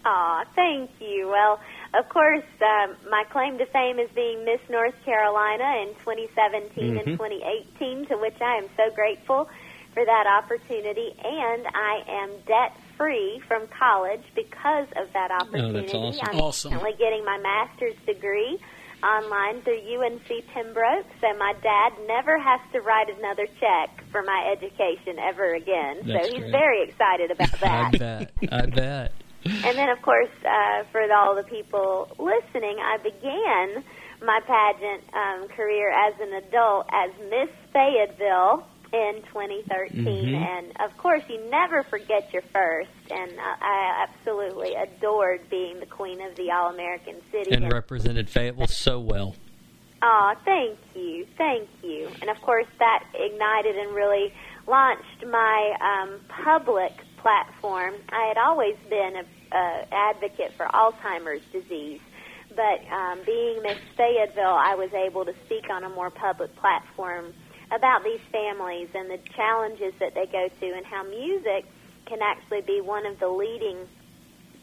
Aw, 0.05 0.45
thank 0.55 0.89
you. 0.99 1.27
Well, 1.27 1.59
of 1.99 2.07
course, 2.09 2.45
um, 2.61 2.95
my 3.09 3.23
claim 3.31 3.57
to 3.57 3.65
fame 3.65 3.99
is 3.99 4.09
being 4.15 4.45
Miss 4.45 4.61
North 4.69 4.95
Carolina 5.03 5.81
in 5.81 5.95
2017 5.95 6.97
and 6.97 7.05
2018, 7.17 8.05
to 8.07 8.17
which 8.17 8.39
I 8.41 8.57
am 8.57 8.69
so 8.77 8.93
grateful 8.93 9.49
for 9.93 10.05
that 10.05 10.27
opportunity. 10.27 11.13
And 11.23 11.67
I 11.73 12.03
am 12.07 12.29
debt 12.45 12.77
free 12.97 13.41
from 13.47 13.67
college 13.79 14.23
because 14.35 14.87
of 14.97 15.11
that 15.13 15.31
opportunity. 15.31 15.93
awesome. 15.93 16.27
I'm 16.29 16.39
Awesome. 16.39 16.71
currently 16.71 16.93
getting 16.97 17.23
my 17.23 17.37
master's 17.37 17.95
degree 18.05 18.59
online 19.03 19.61
through 19.61 19.77
UNC 19.79 20.25
Pembroke, 20.53 21.05
so 21.21 21.27
my 21.37 21.53
dad 21.61 21.93
never 22.07 22.37
has 22.39 22.59
to 22.73 22.81
write 22.81 23.07
another 23.15 23.45
check 23.59 24.03
for 24.11 24.23
my 24.23 24.51
education 24.51 25.19
ever 25.19 25.53
again. 25.53 25.97
That's 26.05 26.27
so 26.27 26.33
he's 26.33 26.41
great. 26.41 26.51
very 26.51 26.83
excited 26.89 27.29
about 27.31 27.51
that. 27.61 27.93
I 27.93 27.97
bet. 27.97 28.31
I 28.51 28.65
bet. 28.65 29.11
And 29.45 29.77
then, 29.77 29.89
of 29.89 30.01
course, 30.01 30.29
uh, 30.43 30.83
for 30.91 31.01
all 31.13 31.35
the 31.35 31.43
people 31.43 32.09
listening, 32.17 32.77
I 32.81 32.97
began 32.97 33.83
my 34.25 34.39
pageant 34.47 35.03
um, 35.13 35.47
career 35.49 35.91
as 35.91 36.15
an 36.19 36.33
adult 36.33 36.87
as 36.91 37.11
Miss 37.29 37.49
Fayetteville 37.71 38.65
in 38.93 39.21
2013. 39.27 40.05
Mm-hmm. 40.05 40.35
And, 40.35 40.67
of 40.79 40.97
course, 40.97 41.23
you 41.29 41.49
never 41.49 41.83
forget 41.83 42.31
your 42.33 42.43
first. 42.53 42.89
And 43.09 43.31
uh, 43.31 43.55
I 43.61 44.07
absolutely 44.07 44.73
adored 44.75 45.49
being 45.49 45.79
the 45.79 45.85
queen 45.85 46.21
of 46.21 46.35
the 46.35 46.51
All 46.51 46.73
American 46.73 47.15
City. 47.31 47.53
And 47.53 47.71
represented 47.71 48.29
Fayetteville 48.29 48.67
so 48.67 48.99
well. 48.99 49.35
Aw, 50.01 50.35
thank 50.45 50.77
you, 50.95 51.25
thank 51.37 51.67
you. 51.81 52.07
And 52.21 52.29
of 52.29 52.39
course, 52.41 52.67
that 52.77 53.03
ignited 53.15 53.77
and 53.77 53.95
really 53.95 54.31
launched 54.67 55.25
my 55.25 55.75
um, 55.81 56.19
public 56.43 56.93
platform. 57.17 57.95
I 58.09 58.27
had 58.27 58.37
always 58.37 58.75
been 58.89 59.15
a 59.15 59.55
uh, 59.55 59.85
advocate 59.91 60.53
for 60.55 60.67
Alzheimer's 60.67 61.43
disease, 61.51 62.01
but 62.49 62.85
um, 62.91 63.21
being 63.25 63.61
Miss 63.63 63.77
Fayetteville, 63.95 64.57
I 64.59 64.75
was 64.75 64.93
able 64.93 65.25
to 65.25 65.33
speak 65.45 65.69
on 65.71 65.83
a 65.83 65.89
more 65.89 66.11
public 66.11 66.55
platform 66.57 67.33
about 67.71 68.03
these 68.03 68.21
families 68.31 68.89
and 68.93 69.09
the 69.09 69.19
challenges 69.35 69.93
that 69.99 70.13
they 70.13 70.25
go 70.25 70.49
through, 70.59 70.73
and 70.73 70.85
how 70.85 71.03
music 71.03 71.65
can 72.05 72.21
actually 72.21 72.61
be 72.61 72.81
one 72.81 73.05
of 73.05 73.19
the 73.19 73.27
leading 73.27 73.77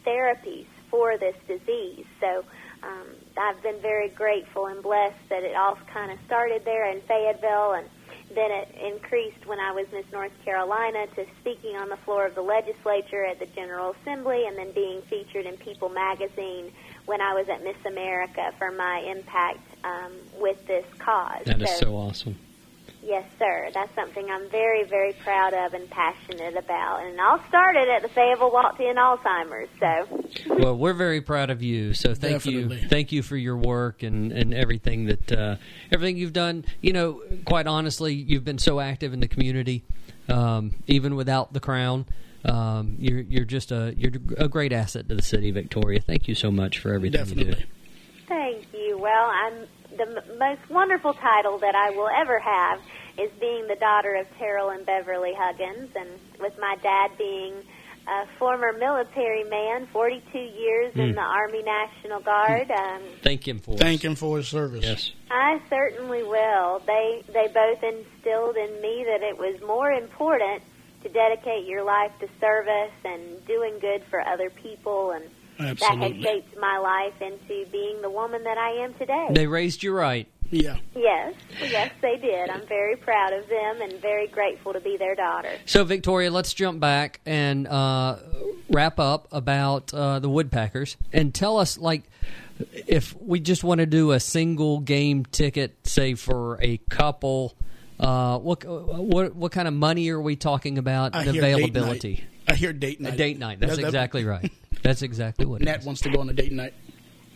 therapies 0.05 0.65
for 0.89 1.17
this 1.17 1.35
disease. 1.47 2.05
So 2.19 2.43
um, 2.83 3.07
I've 3.37 3.61
been 3.61 3.79
very 3.81 4.09
grateful 4.09 4.67
and 4.67 4.81
blessed 4.81 5.29
that 5.29 5.43
it 5.43 5.55
all 5.55 5.77
kind 5.91 6.11
of 6.11 6.19
started 6.25 6.63
there 6.65 6.89
in 6.89 7.01
Fayetteville 7.01 7.73
and 7.73 7.89
then 8.33 8.51
it 8.51 8.75
increased 8.81 9.45
when 9.45 9.59
I 9.59 9.71
was 9.71 9.85
Miss 9.91 10.05
North 10.11 10.31
Carolina 10.43 11.05
to 11.15 11.25
speaking 11.39 11.75
on 11.75 11.89
the 11.89 11.97
floor 11.97 12.25
of 12.25 12.35
the 12.35 12.41
legislature 12.41 13.23
at 13.23 13.39
the 13.39 13.45
General 13.45 13.95
Assembly 14.01 14.45
and 14.47 14.57
then 14.57 14.71
being 14.71 15.01
featured 15.03 15.45
in 15.45 15.57
People 15.57 15.89
magazine 15.89 16.71
when 17.05 17.21
I 17.21 17.33
was 17.33 17.47
at 17.49 17.63
Miss 17.63 17.77
America 17.85 18.51
for 18.57 18.71
my 18.71 18.99
impact 18.99 19.59
um, 19.83 20.11
with 20.39 20.65
this 20.65 20.85
cause. 20.97 21.45
That 21.45 21.61
is 21.61 21.77
so 21.77 21.95
awesome. 21.95 22.35
Yes, 23.05 23.23
sir. 23.37 23.69
That's 23.71 23.93
something 23.93 24.27
I'm 24.31 24.49
very, 24.49 24.83
very 24.83 25.13
proud 25.13 25.53
of 25.53 25.75
and 25.75 25.87
passionate 25.91 26.57
about. 26.57 27.03
And 27.03 27.13
it 27.13 27.19
all 27.19 27.39
started 27.47 27.87
at 27.87 28.01
the 28.01 28.07
Fayetteville 28.09 28.51
Walk-In 28.51 28.95
Alzheimer's. 28.95 29.69
So, 29.79 30.55
well, 30.55 30.75
we're 30.75 30.93
very 30.93 31.21
proud 31.21 31.51
of 31.51 31.61
you. 31.61 31.93
So 31.93 32.15
thank 32.15 32.43
Definitely. 32.43 32.81
you, 32.81 32.87
thank 32.87 33.11
you 33.11 33.21
for 33.21 33.37
your 33.37 33.57
work 33.57 34.01
and, 34.01 34.31
and 34.31 34.55
everything 34.55 35.05
that 35.05 35.31
uh, 35.31 35.57
everything 35.91 36.17
you've 36.17 36.33
done. 36.33 36.65
You 36.81 36.93
know, 36.93 37.21
quite 37.45 37.67
honestly, 37.67 38.15
you've 38.15 38.43
been 38.43 38.57
so 38.57 38.79
active 38.79 39.13
in 39.13 39.19
the 39.19 39.27
community, 39.27 39.83
um, 40.27 40.73
even 40.87 41.15
without 41.15 41.53
the 41.53 41.59
crown. 41.59 42.07
Um, 42.43 42.95
you're 42.97 43.21
you're 43.21 43.45
just 43.45 43.71
a 43.71 43.93
you're 43.95 44.13
a 44.37 44.47
great 44.47 44.73
asset 44.73 45.07
to 45.09 45.15
the 45.15 45.21
city 45.21 45.49
of 45.49 45.55
Victoria. 45.55 46.01
Thank 46.01 46.27
you 46.27 46.33
so 46.33 46.49
much 46.49 46.79
for 46.79 46.91
everything 46.91 47.19
you 47.19 47.35
do. 47.35 47.43
Definitely. 47.43 47.65
thank 48.27 48.73
you. 48.73 48.97
Well, 48.97 49.29
I'm 49.29 49.67
the 49.97 50.03
m- 50.07 50.37
most 50.39 50.69
wonderful 50.69 51.13
title 51.13 51.57
that 51.59 51.75
I 51.75 51.91
will 51.91 52.09
ever 52.09 52.39
have 52.39 52.79
is 53.17 53.31
being 53.39 53.67
the 53.67 53.75
daughter 53.75 54.15
of 54.15 54.27
Terrell 54.37 54.69
and 54.69 54.85
Beverly 54.85 55.33
Huggins, 55.37 55.89
and 55.95 56.09
with 56.39 56.53
my 56.59 56.75
dad 56.83 57.11
being 57.17 57.53
a 58.07 58.25
former 58.37 58.71
military 58.73 59.43
man, 59.45 59.87
42 59.91 60.37
years 60.37 60.93
in 60.95 61.15
the 61.15 61.21
Army 61.21 61.63
National 61.63 62.19
Guard. 62.19 62.69
Um, 62.69 63.01
Thank 63.23 63.47
him 63.47 63.59
for 63.59 63.77
Thank 63.77 64.01
us. 64.01 64.05
him 64.05 64.15
for 64.15 64.37
his 64.37 64.47
service. 64.47 64.83
Yes. 64.85 65.11
I 65.31 65.59
certainly 65.69 66.21
will. 66.21 66.81
They 66.85 67.23
they 67.33 67.47
both 67.47 67.81
instilled 67.83 68.57
in 68.57 68.79
me 68.81 69.05
that 69.09 69.23
it 69.23 69.37
was 69.37 69.59
more 69.65 69.89
important 69.91 70.61
to 71.03 71.09
dedicate 71.09 71.65
your 71.65 71.83
life 71.83 72.11
to 72.19 72.27
service 72.39 72.93
and 73.03 73.43
doing 73.47 73.79
good 73.79 74.03
for 74.09 74.21
other 74.21 74.49
people, 74.51 75.11
and 75.11 75.25
that 75.57 75.79
has 75.79 76.11
shaped 76.21 76.57
my 76.59 76.77
life 76.77 77.21
into 77.21 77.69
being 77.71 78.01
the 78.01 78.09
woman 78.09 78.43
that 78.43 78.57
I 78.57 78.83
am 78.83 78.93
today. 78.95 79.27
They 79.31 79.47
raised 79.47 79.83
you 79.83 79.93
right. 79.93 80.27
Yeah. 80.51 80.77
yes, 80.95 81.33
yes, 81.59 81.91
they 82.03 82.17
did. 82.17 82.49
I'm 82.51 82.65
very 82.67 82.95
proud 82.95 83.33
of 83.33 83.47
them 83.49 83.81
and 83.81 83.99
very 83.99 84.27
grateful 84.27 84.73
to 84.73 84.79
be 84.79 84.95
their 84.95 85.15
daughter. 85.15 85.49
So, 85.65 85.83
Victoria, 85.83 86.29
let's 86.29 86.53
jump 86.53 86.79
back 86.79 87.19
and 87.25 87.67
uh, 87.67 88.17
wrap 88.69 88.99
up 88.99 89.27
about 89.31 89.91
uh, 89.91 90.19
the 90.19 90.29
Woodpeckers 90.29 90.97
and 91.11 91.33
tell 91.33 91.57
us, 91.57 91.79
like, 91.79 92.03
if 92.87 93.19
we 93.19 93.39
just 93.39 93.63
want 93.63 93.79
to 93.79 93.87
do 93.87 94.11
a 94.11 94.19
single 94.19 94.81
game 94.81 95.25
ticket, 95.25 95.75
say 95.87 96.13
for 96.13 96.59
a 96.61 96.77
couple, 96.89 97.55
uh, 97.99 98.37
what 98.37 98.63
what 98.65 99.35
what 99.35 99.51
kind 99.51 99.67
of 99.67 99.73
money 99.73 100.09
are 100.09 100.21
we 100.21 100.35
talking 100.35 100.77
about? 100.77 101.15
I 101.15 101.23
and 101.23 101.31
hear 101.31 101.41
date 101.41 101.53
availability. 101.53 102.13
night. 102.13 102.23
I 102.47 102.53
hear 102.55 102.71
date 102.71 102.99
A 102.99 103.03
night. 103.03 103.17
date 103.17 103.39
night. 103.39 103.59
That's 103.59 103.75
That- 103.77 103.81
that- 103.81 103.87
exactly 103.87 104.23
right. 104.25 104.51
That's 104.85 105.01
exactly 105.01 105.47
what 105.47 105.61
Nat 105.61 105.79
is. 105.79 105.85
wants 105.85 106.01
to 106.01 106.11
go 106.11 106.19
on 106.19 106.29
a 106.29 106.33
date 106.33 106.51
night. 106.51 106.73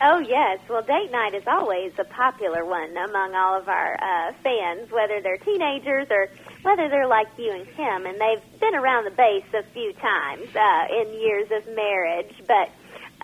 Oh 0.02 0.20
yes, 0.20 0.60
well, 0.70 0.84
date 0.84 1.12
night 1.12 1.34
is 1.34 1.44
always 1.48 1.92
a 1.98 2.04
popular 2.04 2.64
one 2.64 2.96
among 2.96 3.34
all 3.34 3.60
of 3.60 3.68
our 3.68 3.96
uh, 3.96 4.34
fans, 4.44 4.90
whether 4.92 5.20
they're 5.20 5.38
teenagers 5.38 6.08
or 6.12 6.30
whether 6.62 6.88
they're 6.90 7.08
like 7.08 7.28
you 7.38 7.52
and 7.52 7.66
Kim, 7.76 8.06
and 8.06 8.22
they've 8.22 8.60
been 8.60 8.76
around 8.76 9.06
the 9.06 9.12
base 9.12 9.44
a 9.54 9.64
few 9.74 9.92
times 9.94 10.56
uh, 10.56 11.02
in 11.02 11.20
years 11.20 11.50
of 11.52 11.66
marriage. 11.76 12.34
But 12.48 12.70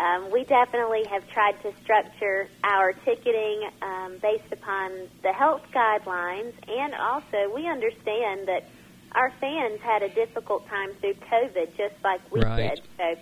um, 0.04 0.32
we 0.32 0.44
definitely 0.44 1.04
have 1.10 1.30
tried 1.30 1.62
to 1.62 1.72
structure 1.84 2.50
our 2.64 2.94
ticketing 2.94 3.70
um, 3.84 4.18
based 4.22 4.52
upon 4.52 5.08
the 5.22 5.34
health 5.34 5.62
guidelines, 5.72 6.54
and 6.68 6.96
also 6.96 7.54
we 7.56 7.68
understand 7.68 8.48
that 8.48 8.68
our 9.14 9.32
fans 9.40 9.80
had 9.82 10.04
a 10.04 10.10
difficult 10.10 10.68
time 10.68 10.92
through 11.00 11.14
COVID, 11.32 11.78
just 11.78 11.96
like 12.04 12.20
we 12.32 12.42
Right. 12.42 12.76
did. 12.76 12.82
So 12.98 13.16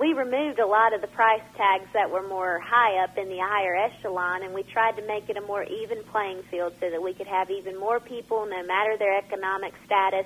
we 0.00 0.14
removed 0.14 0.58
a 0.58 0.66
lot 0.66 0.94
of 0.94 1.02
the 1.02 1.08
price 1.08 1.42
tags 1.58 1.84
that 1.92 2.10
were 2.10 2.26
more 2.26 2.58
high 2.58 3.04
up 3.04 3.18
in 3.18 3.28
the 3.28 3.38
higher 3.38 3.76
echelon, 3.76 4.42
and 4.42 4.54
we 4.54 4.62
tried 4.62 4.96
to 4.96 5.06
make 5.06 5.28
it 5.28 5.36
a 5.36 5.42
more 5.42 5.62
even 5.64 6.02
playing 6.04 6.42
field 6.50 6.72
so 6.80 6.88
that 6.90 7.02
we 7.02 7.12
could 7.12 7.26
have 7.26 7.50
even 7.50 7.78
more 7.78 8.00
people, 8.00 8.46
no 8.46 8.62
matter 8.64 8.96
their 8.98 9.18
economic 9.18 9.74
status, 9.84 10.24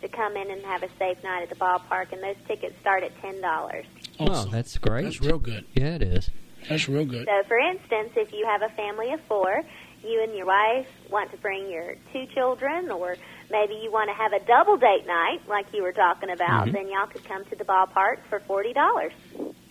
to 0.00 0.08
come 0.08 0.36
in 0.36 0.48
and 0.50 0.62
have 0.62 0.84
a 0.84 0.88
safe 0.98 1.22
night 1.24 1.42
at 1.42 1.48
the 1.48 1.56
ballpark. 1.56 2.12
And 2.12 2.22
those 2.22 2.36
tickets 2.46 2.76
start 2.80 3.02
at 3.02 3.20
ten 3.20 3.40
dollars. 3.40 3.84
Oh, 4.20 4.26
Awesome. 4.26 4.52
that's 4.52 4.78
great. 4.78 5.02
That's 5.04 5.20
real 5.20 5.38
good. 5.38 5.64
Yeah, 5.74 5.96
it 5.96 6.02
is. 6.02 6.30
That's 6.68 6.88
real 6.88 7.04
good. 7.04 7.26
So, 7.26 7.48
for 7.48 7.58
instance, 7.58 8.10
if 8.16 8.32
you 8.32 8.46
have 8.46 8.62
a 8.62 8.72
family 8.76 9.12
of 9.12 9.20
four, 9.22 9.62
you 10.04 10.22
and 10.22 10.36
your 10.36 10.46
wife 10.46 10.86
want 11.10 11.32
to 11.32 11.36
bring 11.38 11.68
your 11.70 11.96
two 12.12 12.26
children, 12.34 12.90
or 12.92 13.16
maybe 13.50 13.74
you 13.82 13.90
want 13.90 14.10
to 14.10 14.14
have 14.14 14.32
a 14.32 14.44
double 14.46 14.76
date 14.76 15.06
night, 15.06 15.40
like 15.48 15.66
you 15.72 15.82
were 15.82 15.92
talking 15.92 16.30
about, 16.30 16.66
mm-hmm. 16.66 16.72
then 16.72 16.88
y'all 16.88 17.06
could 17.06 17.24
come 17.24 17.44
to 17.46 17.56
the 17.56 17.64
ballpark 17.64 18.18
for 18.28 18.40
forty 18.40 18.72
dollars. 18.72 19.12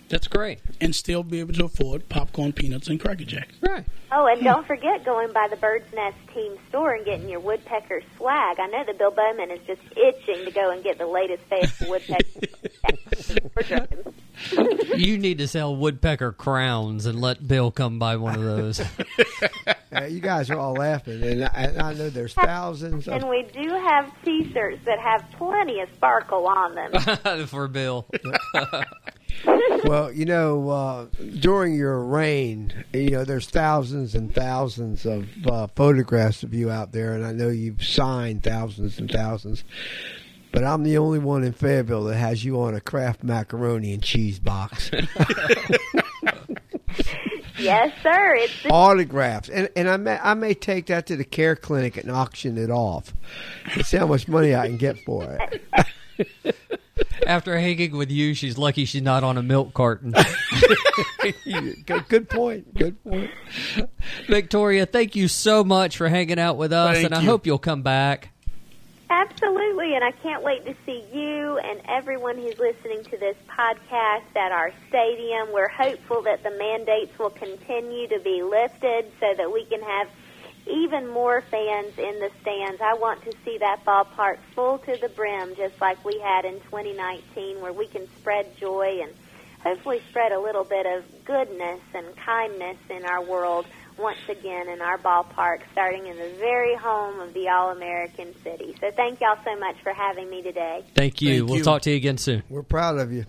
That's 0.08 0.28
great. 0.28 0.60
And 0.80 0.96
still 0.96 1.24
be 1.24 1.40
able 1.40 1.54
to 1.54 1.66
afford 1.66 2.10
popcorn, 2.10 2.54
peanuts, 2.54 2.88
and 2.88 3.00
Cracker 3.00 3.24
Jack. 3.24 3.50
Right. 3.62 3.86
Oh, 4.12 4.28
and 4.28 4.40
hmm. 4.40 4.46
don't 4.46 4.68
forget 4.68 5.04
going 5.04 5.34
by 5.34 5.48
the 5.50 5.56
Bird's 5.56 5.92
Nest 5.94 6.18
team 6.34 6.58
store 6.70 6.94
and 6.94 7.04
getting 7.06 7.28
your 7.28 7.40
woodpecker 7.40 8.02
swag. 8.18 8.60
I 8.60 8.68
know 8.68 8.84
that 8.86 8.98
Bill 8.98 9.12
Bowman 9.12 9.52
is 9.52 9.60
just 9.66 9.82
itching 9.98 10.46
to 10.46 10.52
go 10.52 10.70
and 10.70 10.84
get 10.84 10.98
the 11.00 11.08
latest 11.08 11.44
Fayetteville 11.50 11.90
woodpecker. 11.90 12.24
You 14.96 15.18
need 15.18 15.38
to 15.40 15.48
sell 15.48 15.76
woodpecker 15.76 16.34
crowns 16.34 17.06
and 17.06 17.20
let 17.20 17.48
Bill 17.48 17.72
come 17.72 18.00
buy 18.00 18.18
one 18.18 18.36
of 18.36 18.44
those. 18.44 18.82
Uh, 19.96 20.06
you 20.06 20.20
guys 20.20 20.50
are 20.50 20.58
all 20.58 20.74
laughing, 20.74 21.24
and 21.24 21.46
I, 21.46 21.74
I 21.80 21.94
know 21.94 22.10
there's 22.10 22.34
thousands 22.34 23.08
and 23.08 23.24
of. 23.24 23.30
we 23.30 23.44
do 23.54 23.70
have 23.70 24.12
T-shirts 24.24 24.84
that 24.86 25.00
have 25.00 25.26
plenty 25.38 25.80
of 25.80 25.90
sparkle 25.96 26.48
on 26.48 26.76
them. 26.76 27.48
for 27.48 27.68
Bill. 27.68 28.06
Well, 29.84 30.12
you 30.12 30.26
know, 30.26 30.70
uh, 30.70 31.06
during 31.40 31.76
your 31.76 32.00
reign, 32.04 32.86
you 32.94 33.12
know, 33.12 33.26
there's 33.26 33.48
thousands 33.50 34.16
and 34.16 34.34
thousands 34.34 35.06
of 35.06 35.28
uh, 35.46 35.68
photographs 35.76 36.42
of 36.42 36.54
you 36.54 36.72
out 36.72 36.92
there, 36.92 37.14
and 37.14 37.26
I 37.26 37.34
know 37.34 37.50
you've 37.50 37.84
signed 37.84 38.44
thousands 38.44 38.98
and 38.98 39.12
thousands. 39.12 39.64
But 40.52 40.64
I'm 40.64 40.84
the 40.84 40.98
only 40.98 41.20
one 41.20 41.44
in 41.44 41.52
Fayetteville 41.52 42.06
that 42.06 42.16
has 42.16 42.46
you 42.46 42.62
on 42.62 42.74
a 42.76 42.80
Kraft 42.82 43.24
macaroni 43.24 43.94
and 43.94 44.02
cheese 44.02 44.40
box. 44.40 44.90
yes, 47.66 47.92
sir. 48.02 48.36
It's 48.36 48.64
the 48.64 48.70
autographs, 48.70 49.50
and 49.50 49.70
and 49.76 49.90
I 49.90 49.98
may 49.98 50.18
I 50.22 50.34
may 50.34 50.54
take 50.54 50.88
that 50.88 51.06
to 51.08 51.16
the 51.16 51.24
care 51.24 51.56
clinic 51.56 51.98
and 51.98 52.10
auction 52.12 52.58
it 52.58 52.70
off. 52.70 53.14
and 53.74 53.86
See 53.86 53.98
how 53.98 54.08
much 54.08 54.28
money 54.28 54.56
I 54.56 54.68
can 54.68 54.78
get 54.78 55.00
for 55.00 55.38
it. 55.40 55.62
After 57.28 57.58
hanging 57.58 57.98
with 57.98 58.12
you, 58.12 58.34
she's 58.34 58.58
lucky 58.58 58.86
she's 58.86 59.02
not 59.02 59.24
on 59.24 59.38
a 59.38 59.44
milk 59.44 59.74
carton. 59.74 60.14
good, 61.86 62.08
good 62.08 62.30
point. 62.30 62.74
Good 62.74 63.04
point. 63.04 63.32
Victoria, 64.28 64.86
thank 64.86 65.16
you 65.16 65.28
so 65.28 65.64
much 65.64 65.98
for 65.98 66.08
hanging 66.08 66.40
out 66.40 66.58
with 66.58 66.72
us, 66.72 66.96
Thank 66.96 67.08
and 67.08 67.16
I 67.16 67.22
hope 67.22 67.46
you'll 67.46 67.58
come 67.58 67.82
back. 67.82 68.30
Absolutely, 69.10 69.94
and 69.94 70.04
I 70.04 70.12
can't 70.24 70.42
wait 70.44 70.66
to 70.66 70.74
see 70.84 71.06
you 71.14 71.60
and 71.60 71.80
everyone 71.88 72.38
who's 72.38 72.58
listening 72.58 73.04
to 73.12 73.18
this 73.18 73.36
podcast 73.48 74.36
at 74.36 74.52
our 74.52 74.72
stadium. 74.90 75.54
We're 75.54 75.70
hopeful 75.70 76.24
that 76.24 76.42
the 76.42 76.50
mandates 76.50 77.14
will 77.20 77.30
continue 77.30 78.08
to 78.08 78.20
be 78.24 78.42
lifted 78.42 79.12
so 79.20 79.36
that 79.38 79.54
we 79.54 79.66
can 79.66 79.82
have 79.82 80.08
even 80.66 81.08
more 81.08 81.42
fans 81.52 81.94
in 82.00 82.18
the 82.20 82.32
stands. 82.42 82.82
I 82.82 82.96
want 82.96 83.22
to 83.26 83.34
see 83.46 83.60
that 83.60 83.86
ballpark 83.86 84.38
full 84.56 84.80
to 84.80 84.98
the 85.00 85.10
brim, 85.10 85.56
just 85.56 85.80
like 85.80 86.04
we 86.04 86.20
had 86.24 86.46
in 86.46 86.60
2019, 86.62 87.62
where 87.62 87.74
we 87.74 87.88
can 87.88 88.08
spread 88.20 88.58
joy 88.60 89.02
and 89.04 89.14
hopefully 89.62 90.02
spread 90.10 90.32
a 90.32 90.40
little 90.40 90.64
bit 90.64 90.88
of 90.88 91.04
goodness 91.26 91.82
and 91.94 92.08
kindness 92.26 92.78
in 92.90 93.06
our 93.06 93.24
world 93.24 93.66
once 93.98 94.20
again 94.30 94.70
in 94.70 94.82
our 94.82 94.98
ballpark, 94.98 95.60
starting 95.72 96.08
in 96.08 96.18
the 96.18 96.30
very 96.38 96.76
home 96.76 97.20
of 97.20 97.34
the 97.34 97.50
All 97.50 97.72
American 97.72 98.34
City. 98.44 98.76
So 98.80 98.92
thank 98.96 99.22
y'all 99.22 99.38
so 99.44 99.56
much 99.58 99.76
for 99.84 99.94
having 99.94 100.30
me 100.30 100.42
today. 100.42 100.84
Thank 100.96 101.22
you. 101.22 101.40
Thank 101.40 101.50
we'll 101.50 101.58
you. 101.60 101.64
talk 101.64 101.82
to 101.84 101.92
you 101.92 101.98
again 101.98 102.18
soon. 102.18 102.44
We're 102.50 102.64
proud 102.64 102.98
of 102.98 103.12
you. 103.12 103.26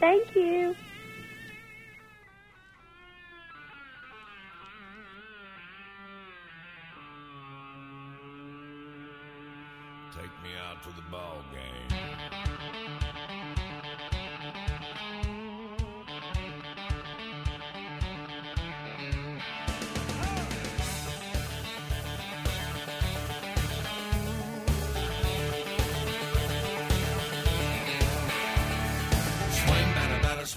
Thank 0.00 0.34
you. 0.34 0.76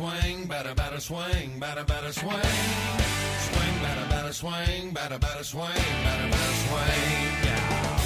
Swing, 0.02 0.46
batter, 0.48 0.74
batter, 0.74 1.00
swing, 1.00 1.60
batter, 1.60 1.84
batter, 1.84 2.12
swing. 2.12 2.32
Swing, 3.48 3.76
batter, 3.84 4.08
batter, 4.10 4.34
swing, 4.34 4.92
batter, 4.94 5.20
batter, 5.20 5.44
swing, 5.44 5.64
batter, 6.04 6.30
batter, 6.34 6.56
swing. 6.64 7.34
Yeah. 7.46 7.98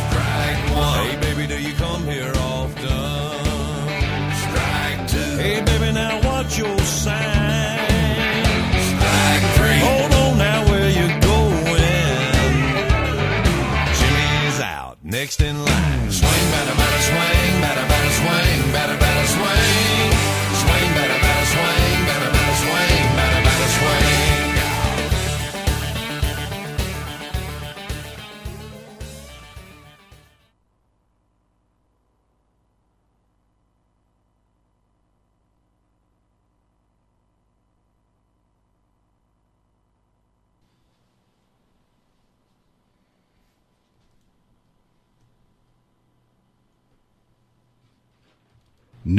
Strike 0.00 0.64
one. 0.76 1.06
Hey, 1.06 1.16
baby, 1.20 1.46
do 1.46 1.58
you 1.62 1.74
come 1.74 2.04
here 2.04 2.32
often? 2.36 2.84
Strike 4.44 5.08
two. 5.08 5.36
Hey, 5.42 5.62
baby, 5.64 5.92
now 5.92 6.20
what's 6.22 6.58
your 6.58 6.78
sign? 6.80 7.49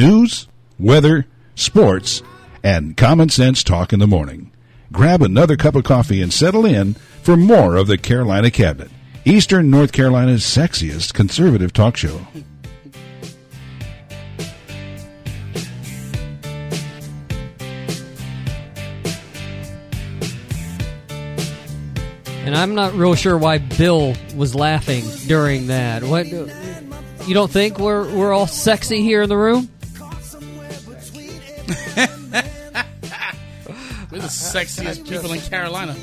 News, 0.01 0.47
weather, 0.79 1.27
sports, 1.53 2.23
and 2.63 2.97
common 2.97 3.29
sense 3.29 3.63
talk 3.63 3.93
in 3.93 3.99
the 3.99 4.07
morning. 4.07 4.51
Grab 4.91 5.21
another 5.21 5.55
cup 5.55 5.75
of 5.75 5.83
coffee 5.83 6.23
and 6.23 6.33
settle 6.33 6.65
in 6.65 6.95
for 7.21 7.37
more 7.37 7.75
of 7.75 7.85
the 7.85 7.99
Carolina 7.99 8.49
Cabinet, 8.49 8.89
Eastern 9.25 9.69
North 9.69 9.91
Carolina's 9.91 10.41
sexiest 10.41 11.13
conservative 11.13 11.71
talk 11.71 11.97
show. 11.97 12.19
And 22.43 22.55
I'm 22.55 22.73
not 22.73 22.95
real 22.95 23.13
sure 23.13 23.37
why 23.37 23.59
Bill 23.59 24.15
was 24.35 24.55
laughing 24.55 25.05
during 25.27 25.67
that. 25.67 26.01
What? 26.03 26.25
You 26.25 27.35
don't 27.35 27.51
think 27.51 27.77
we're 27.77 28.11
we're 28.15 28.33
all 28.33 28.47
sexy 28.47 29.03
here 29.03 29.21
in 29.21 29.29
the 29.29 29.37
room? 29.37 29.69
We're 34.11 34.19
the 34.19 34.27
sexiest 34.27 35.07
people 35.07 35.31
in 35.31 35.39
Carolina. 35.39 35.95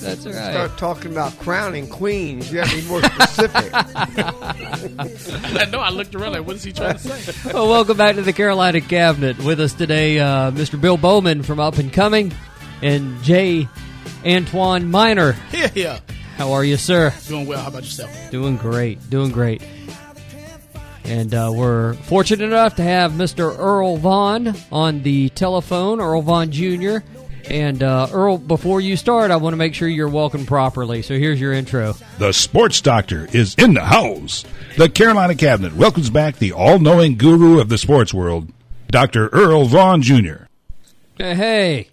That's 0.00 0.24
right. 0.24 0.34
Start 0.34 0.78
talking 0.78 1.10
about 1.10 1.36
crowning 1.40 1.88
queens. 1.88 2.52
You 2.52 2.60
have 2.60 2.70
to 2.70 2.76
be 2.76 2.86
more 2.86 3.02
specific. 3.02 3.70
I 3.74 5.64
know. 5.72 5.80
I 5.80 5.90
looked 5.90 6.14
around 6.14 6.34
like, 6.34 6.46
what 6.46 6.54
is 6.54 6.62
he 6.62 6.72
trying 6.72 6.92
to 6.96 7.00
say? 7.00 7.52
Well, 7.52 7.68
welcome 7.68 7.96
back 7.96 8.14
to 8.14 8.22
the 8.22 8.32
Carolina 8.32 8.80
Cabinet. 8.80 9.36
With 9.42 9.58
us 9.58 9.72
today, 9.72 10.20
uh, 10.20 10.52
Mr. 10.52 10.80
Bill 10.80 10.96
Bowman 10.96 11.42
from 11.42 11.58
Up 11.58 11.78
and 11.78 11.92
Coming, 11.92 12.32
and 12.82 13.20
Jay 13.24 13.68
Antoine 14.24 14.88
Miner. 14.88 15.34
Yeah, 15.52 15.70
yeah. 15.74 16.00
How 16.36 16.52
are 16.52 16.62
you, 16.64 16.76
sir? 16.76 17.12
Doing 17.26 17.46
well. 17.46 17.62
How 17.62 17.68
about 17.68 17.82
yourself? 17.82 18.12
Doing 18.30 18.58
great. 18.58 19.10
Doing 19.10 19.32
great. 19.32 19.60
And 21.06 21.32
uh, 21.34 21.52
we're 21.54 21.94
fortunate 21.94 22.44
enough 22.44 22.76
to 22.76 22.82
have 22.82 23.12
Mr. 23.12 23.56
Earl 23.56 23.96
Vaughan 23.96 24.54
on 24.72 25.02
the 25.02 25.28
telephone, 25.30 26.00
Earl 26.00 26.22
Vaughan 26.22 26.50
Jr. 26.50 26.98
And 27.48 27.82
uh, 27.84 28.08
Earl, 28.12 28.38
before 28.38 28.80
you 28.80 28.96
start, 28.96 29.30
I 29.30 29.36
want 29.36 29.52
to 29.52 29.56
make 29.56 29.74
sure 29.74 29.86
you're 29.86 30.08
welcomed 30.08 30.48
properly. 30.48 31.02
So 31.02 31.16
here's 31.16 31.40
your 31.40 31.52
intro. 31.52 31.94
The 32.18 32.32
sports 32.32 32.80
doctor 32.80 33.28
is 33.32 33.54
in 33.54 33.74
the 33.74 33.84
house. 33.84 34.44
The 34.76 34.88
Carolina 34.88 35.36
Cabinet 35.36 35.74
welcomes 35.74 36.10
back 36.10 36.38
the 36.38 36.52
all 36.52 36.80
knowing 36.80 37.16
guru 37.16 37.60
of 37.60 37.68
the 37.68 37.78
sports 37.78 38.12
world, 38.12 38.48
Dr. 38.88 39.28
Earl 39.28 39.66
Vaughan 39.66 40.02
Jr. 40.02 40.46
Hey, 41.16 41.34
hey. 41.34 41.88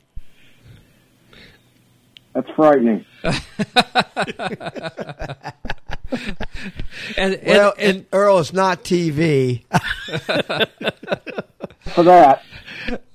That's 2.33 2.49
frightening. 2.55 3.05
And, 7.17 7.33
and, 7.35 7.45
well, 7.45 7.73
and, 7.77 8.05
Earl, 8.13 8.39
it's 8.39 8.53
not 8.53 8.83
TV. 8.83 9.63
For 11.93 12.03
that, 12.03 12.43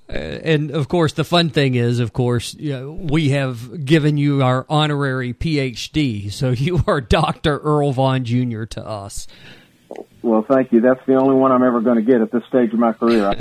and 0.09 0.71
of 0.71 0.89
course, 0.89 1.13
the 1.13 1.25
fun 1.25 1.51
thing 1.51 1.75
is, 1.75 2.01
of 2.01 2.13
course, 2.13 2.55
you 2.55 2.73
know, 2.73 2.93
we 2.93 3.31
have 3.31 3.85
given 3.85 4.17
you 4.17 4.43
our 4.43 4.65
honorary 4.69 5.35
PhD, 5.35 6.33
so 6.33 6.51
you 6.57 6.83
are 6.87 7.01
Doctor 7.01 7.59
Earl 7.59 7.93
Vaughan 7.93 8.25
Jr. 8.25 8.65
to 8.65 8.87
us. 8.87 9.27
well, 10.23 10.45
thank 10.49 10.73
you. 10.73 10.81
That's 10.81 11.05
the 11.07 11.17
only 11.17 11.35
one 11.35 11.53
I'm 11.53 11.63
ever 11.63 11.81
going 11.81 11.97
to 11.97 12.03
get 12.03 12.21
at 12.21 12.31
this 12.31 12.45
stage 12.49 12.73
of 12.73 12.79
my 12.79 12.93
career. 12.93 13.35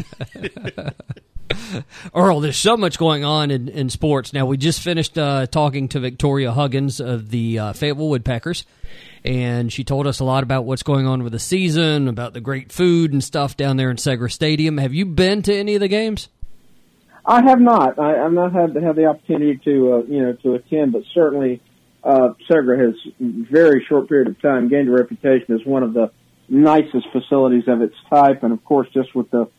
Earl, 2.14 2.42
there's 2.42 2.58
so 2.58 2.76
much 2.76 2.98
going 2.98 3.24
on 3.24 3.52
in, 3.52 3.70
in 3.70 3.90
sports. 3.90 4.34
Now, 4.34 4.46
we 4.46 4.58
just 4.58 4.82
finished 4.82 5.18
uh, 5.18 5.48
talking 5.48 5.88
to 5.90 6.00
Victoria 6.00 6.52
Huggins 6.52 7.00
of 7.00 7.30
the 7.30 7.60
uh, 7.60 7.74
Fayetteville 7.74 8.10
Woodpeckers, 8.10 8.66
and 9.24 9.72
she 9.72 9.84
told 9.84 10.08
us 10.08 10.20
a 10.20 10.24
lot 10.24 10.44
about 10.44 10.66
what's 10.66 10.84
going 10.84 11.08
on 11.08 11.24
with 11.24 11.34
the 11.34 11.40
season, 11.40 12.08
about 12.08 12.34
the 12.34 12.42
great 12.42 12.72
food 12.72 13.14
and 13.14 13.24
stuff 13.24 13.58
down 13.58 13.78
there 13.78 13.90
in 13.90 13.98
Segra 13.98 14.32
Stadium. 14.32 14.78
Have 14.78 14.94
you 14.94 15.06
been 15.06 15.42
to 15.44 15.56
any 15.56 15.76
of 15.76 15.82
the 15.82 15.88
games? 15.88 16.30
I 17.26 17.42
have 17.42 17.60
not. 17.60 18.00
I, 18.00 18.24
I've 18.24 18.32
not 18.32 18.54
had 18.54 18.76
had 18.76 18.96
the 18.96 19.06
opportunity 19.06 19.60
to 19.66 19.94
uh, 19.94 19.98
you 20.08 20.22
know 20.22 20.34
to 20.44 20.54
attend, 20.54 20.94
but 20.94 21.04
certainly 21.14 21.62
uh, 22.04 22.30
Segra 22.50 22.80
has, 22.80 22.96
very 23.20 23.86
short 23.88 24.08
period 24.08 24.30
of 24.30 24.42
time, 24.42 24.70
gained 24.70 24.88
a 24.88 24.92
reputation 24.92 25.54
as 25.54 25.66
one 25.66 25.84
of 25.84 25.94
the 25.94 26.12
nicest 26.48 27.08
facilities 27.12 27.68
of 27.68 27.82
its 27.82 27.96
type, 28.10 28.44
and 28.44 28.54
of 28.54 28.64
course, 28.64 28.88
just 28.94 29.14
with 29.14 29.30
the 29.32 29.50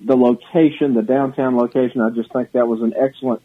the 0.00 0.16
location, 0.16 0.94
the 0.94 1.02
downtown 1.02 1.56
location, 1.56 2.00
I 2.00 2.10
just 2.10 2.32
think 2.32 2.52
that 2.52 2.66
was 2.66 2.80
an 2.82 2.92
excellent 2.96 3.40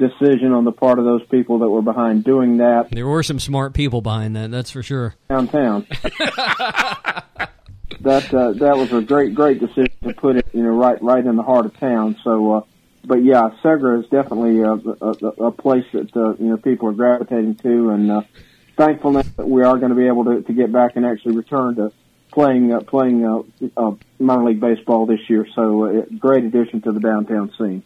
decision 0.00 0.52
on 0.52 0.64
the 0.64 0.72
part 0.72 0.98
of 0.98 1.04
those 1.04 1.24
people 1.28 1.60
that 1.60 1.68
were 1.68 1.82
behind 1.82 2.24
doing 2.24 2.56
that 2.56 2.90
There 2.90 3.06
were 3.06 3.22
some 3.22 3.38
smart 3.38 3.74
people 3.74 4.00
behind 4.00 4.34
that, 4.34 4.50
that's 4.50 4.72
for 4.72 4.82
sure. 4.82 5.14
downtown. 5.28 5.86
that 8.00 8.32
uh, 8.32 8.52
that 8.52 8.76
was 8.76 8.92
a 8.92 9.02
great 9.02 9.34
great 9.34 9.60
decision 9.60 9.92
to 10.02 10.14
put 10.14 10.36
it 10.36 10.46
you 10.52 10.62
know 10.62 10.70
right 10.70 11.00
right 11.02 11.24
in 11.24 11.36
the 11.36 11.42
heart 11.42 11.66
of 11.66 11.78
town. 11.78 12.16
So, 12.24 12.52
uh, 12.54 12.60
but 13.04 13.22
yeah, 13.22 13.50
Segra 13.62 14.02
is 14.02 14.08
definitely 14.10 14.60
a, 14.60 14.72
a, 14.72 15.46
a 15.46 15.52
place 15.52 15.84
that 15.92 16.16
uh, 16.16 16.34
you 16.38 16.50
know 16.50 16.56
people 16.56 16.88
are 16.88 16.92
gravitating 16.92 17.56
to, 17.56 17.90
and 17.90 18.10
uh, 18.10 18.22
thankfulness 18.76 19.28
that 19.36 19.48
we 19.48 19.62
are 19.62 19.76
going 19.76 19.90
to 19.90 19.96
be 19.96 20.06
able 20.06 20.24
to, 20.24 20.42
to 20.42 20.52
get 20.52 20.72
back 20.72 20.96
and 20.96 21.04
actually 21.04 21.36
return 21.36 21.76
to 21.76 21.92
playing 22.32 22.72
uh, 22.72 22.80
playing 22.80 23.24
uh, 23.24 23.42
uh, 23.76 23.92
minor 24.18 24.44
league 24.44 24.60
baseball 24.60 25.06
this 25.06 25.20
year. 25.28 25.46
So, 25.54 25.84
uh, 25.84 26.04
great 26.18 26.44
addition 26.44 26.80
to 26.82 26.92
the 26.92 27.00
downtown 27.00 27.52
scene. 27.58 27.82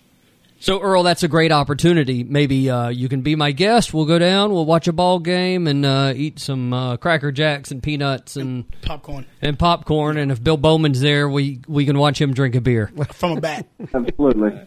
So, 0.64 0.80
Earl, 0.80 1.02
that's 1.02 1.22
a 1.22 1.28
great 1.28 1.52
opportunity. 1.52 2.24
Maybe 2.24 2.70
uh, 2.70 2.88
you 2.88 3.10
can 3.10 3.20
be 3.20 3.36
my 3.36 3.52
guest. 3.52 3.92
We'll 3.92 4.06
go 4.06 4.18
down, 4.18 4.50
we'll 4.50 4.64
watch 4.64 4.88
a 4.88 4.94
ball 4.94 5.18
game, 5.18 5.66
and 5.66 5.84
uh, 5.84 6.14
eat 6.16 6.38
some 6.38 6.72
uh, 6.72 6.96
Cracker 6.96 7.30
Jacks 7.32 7.70
and 7.70 7.82
peanuts 7.82 8.36
and, 8.36 8.64
Popcorn 8.80 9.26
and 9.42 9.58
popcorn. 9.58 10.16
And 10.16 10.32
if 10.32 10.42
Bill 10.42 10.56
Bowman's 10.56 11.02
there, 11.02 11.28
we, 11.28 11.60
we 11.68 11.84
can 11.84 11.98
watch 11.98 12.18
him 12.18 12.32
drink 12.32 12.54
a 12.54 12.62
beer. 12.62 12.90
from 13.12 13.36
a 13.36 13.40
bat. 13.42 13.66
Absolutely. 13.92 14.58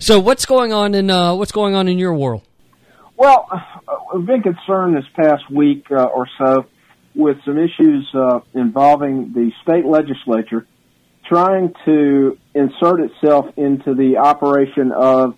So, 0.00 0.18
what's 0.18 0.44
going 0.44 0.72
on 0.72 0.96
in 0.96 1.08
uh, 1.08 1.36
what's 1.36 1.52
going 1.52 1.76
on 1.76 1.86
in 1.86 1.96
your 1.96 2.12
world? 2.12 2.42
Well, 3.16 3.46
uh, 3.48 3.60
I've 4.12 4.26
been 4.26 4.42
concerned 4.42 4.96
this 4.96 5.06
past 5.14 5.48
week 5.52 5.84
uh, 5.92 6.02
or 6.02 6.26
so 6.36 6.66
with 7.14 7.36
some 7.44 7.58
issues 7.60 8.10
uh, 8.12 8.40
involving 8.54 9.32
the 9.34 9.52
state 9.62 9.86
legislature 9.86 10.66
trying 11.28 11.74
to 11.84 12.38
insert 12.54 13.00
itself 13.00 13.46
into 13.56 13.94
the 13.94 14.18
operation 14.18 14.92
of 14.92 15.36